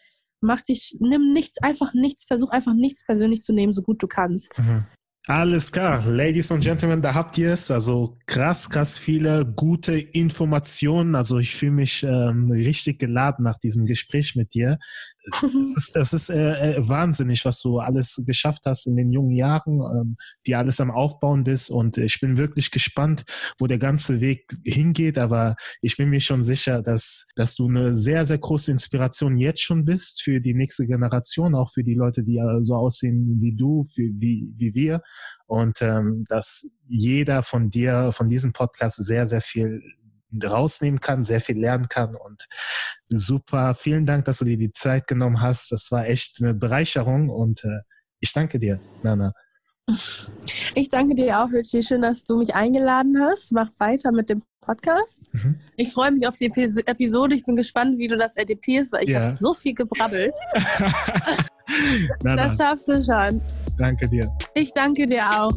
mach 0.41 0.61
dich, 0.61 0.97
nimm 0.99 1.33
nichts, 1.33 1.61
einfach 1.61 1.93
nichts, 1.93 2.25
versuch 2.25 2.49
einfach 2.49 2.73
nichts 2.73 3.03
persönlich 3.05 3.41
zu 3.41 3.53
nehmen, 3.53 3.73
so 3.73 3.81
gut 3.81 4.01
du 4.01 4.07
kannst. 4.07 4.57
Mhm. 4.57 4.85
Alles 5.27 5.71
klar, 5.71 6.03
Ladies 6.07 6.51
and 6.51 6.63
Gentlemen, 6.63 7.03
da 7.03 7.13
habt 7.13 7.37
ihr 7.37 7.51
es. 7.51 7.69
Also 7.69 8.17
krass, 8.25 8.67
krass 8.67 8.97
viele 8.97 9.45
gute 9.45 9.95
Informationen. 9.95 11.13
Also 11.13 11.37
ich 11.37 11.53
fühle 11.53 11.73
mich 11.73 12.03
ähm, 12.03 12.49
richtig 12.49 12.97
geladen 12.97 13.43
nach 13.43 13.59
diesem 13.59 13.85
Gespräch 13.85 14.35
mit 14.35 14.55
dir. 14.55 14.79
Das 15.41 15.75
ist, 15.77 15.95
das 15.95 16.13
ist 16.13 16.29
äh, 16.29 16.73
äh, 16.73 16.87
wahnsinnig, 16.87 17.45
was 17.45 17.61
du 17.61 17.79
alles 17.79 18.23
geschafft 18.25 18.63
hast 18.65 18.87
in 18.87 18.95
den 18.95 19.11
jungen 19.11 19.31
Jahren, 19.31 19.81
ähm, 19.81 20.17
die 20.45 20.55
alles 20.55 20.81
am 20.81 20.91
Aufbauen 20.91 21.43
bist. 21.43 21.69
Und 21.69 21.97
ich 21.97 22.19
bin 22.19 22.37
wirklich 22.37 22.71
gespannt, 22.71 23.23
wo 23.59 23.67
der 23.67 23.79
ganze 23.79 24.21
Weg 24.21 24.45
hingeht. 24.65 25.17
Aber 25.17 25.55
ich 25.81 25.97
bin 25.97 26.09
mir 26.09 26.21
schon 26.21 26.43
sicher, 26.43 26.81
dass, 26.81 27.27
dass 27.35 27.55
du 27.55 27.67
eine 27.67 27.95
sehr, 27.95 28.25
sehr 28.25 28.37
große 28.37 28.71
Inspiration 28.71 29.37
jetzt 29.37 29.61
schon 29.61 29.85
bist 29.85 30.21
für 30.21 30.41
die 30.41 30.53
nächste 30.53 30.87
Generation, 30.87 31.55
auch 31.55 31.71
für 31.71 31.83
die 31.83 31.95
Leute, 31.95 32.23
die 32.23 32.41
so 32.61 32.75
aussehen 32.75 33.37
wie 33.41 33.55
du, 33.55 33.83
für, 33.83 34.09
wie, 34.15 34.51
wie 34.57 34.73
wir. 34.73 35.01
Und 35.45 35.81
ähm, 35.81 36.25
dass 36.27 36.75
jeder 36.87 37.43
von 37.43 37.69
dir, 37.69 38.11
von 38.11 38.27
diesem 38.27 38.53
Podcast 38.53 39.03
sehr, 39.03 39.25
sehr 39.27 39.41
viel 39.41 39.81
rausnehmen 40.43 40.99
kann, 40.99 41.23
sehr 41.23 41.41
viel 41.41 41.59
lernen 41.59 41.87
kann 41.89 42.15
und 42.15 42.47
super. 43.07 43.75
Vielen 43.75 44.05
Dank, 44.05 44.25
dass 44.25 44.39
du 44.39 44.45
dir 44.45 44.57
die 44.57 44.71
Zeit 44.71 45.07
genommen 45.07 45.41
hast. 45.41 45.71
Das 45.71 45.91
war 45.91 46.05
echt 46.05 46.41
eine 46.41 46.53
Bereicherung 46.53 47.29
und 47.29 47.63
äh, 47.63 47.79
ich 48.19 48.33
danke 48.33 48.59
dir, 48.59 48.79
Nana. 49.03 49.33
Ich 50.75 50.89
danke 50.89 51.15
dir 51.15 51.39
auch, 51.39 51.51
Richie. 51.51 51.81
Schön, 51.81 52.01
dass 52.01 52.23
du 52.23 52.37
mich 52.37 52.53
eingeladen 52.53 53.19
hast. 53.19 53.51
Mach 53.53 53.69
weiter 53.79 54.11
mit 54.11 54.29
dem 54.29 54.43
Podcast. 54.61 55.21
Mhm. 55.31 55.59
Ich 55.77 55.93
freue 55.93 56.11
mich 56.11 56.27
auf 56.27 56.37
die 56.37 56.45
Episode. 56.45 57.33
Ich 57.33 57.43
bin 57.45 57.55
gespannt, 57.55 57.97
wie 57.97 58.07
du 58.07 58.17
das 58.17 58.35
editierst, 58.35 58.91
weil 58.91 59.03
ich 59.03 59.09
ja. 59.09 59.21
habe 59.21 59.35
so 59.35 59.53
viel 59.53 59.73
gebrabbelt. 59.73 60.35
das 62.21 62.57
schaffst 62.57 62.87
du 62.87 63.03
schon. 63.03 63.41
Danke 63.77 64.07
dir. 64.07 64.31
Ich 64.53 64.71
danke 64.73 65.07
dir 65.07 65.23
auch. 65.23 65.53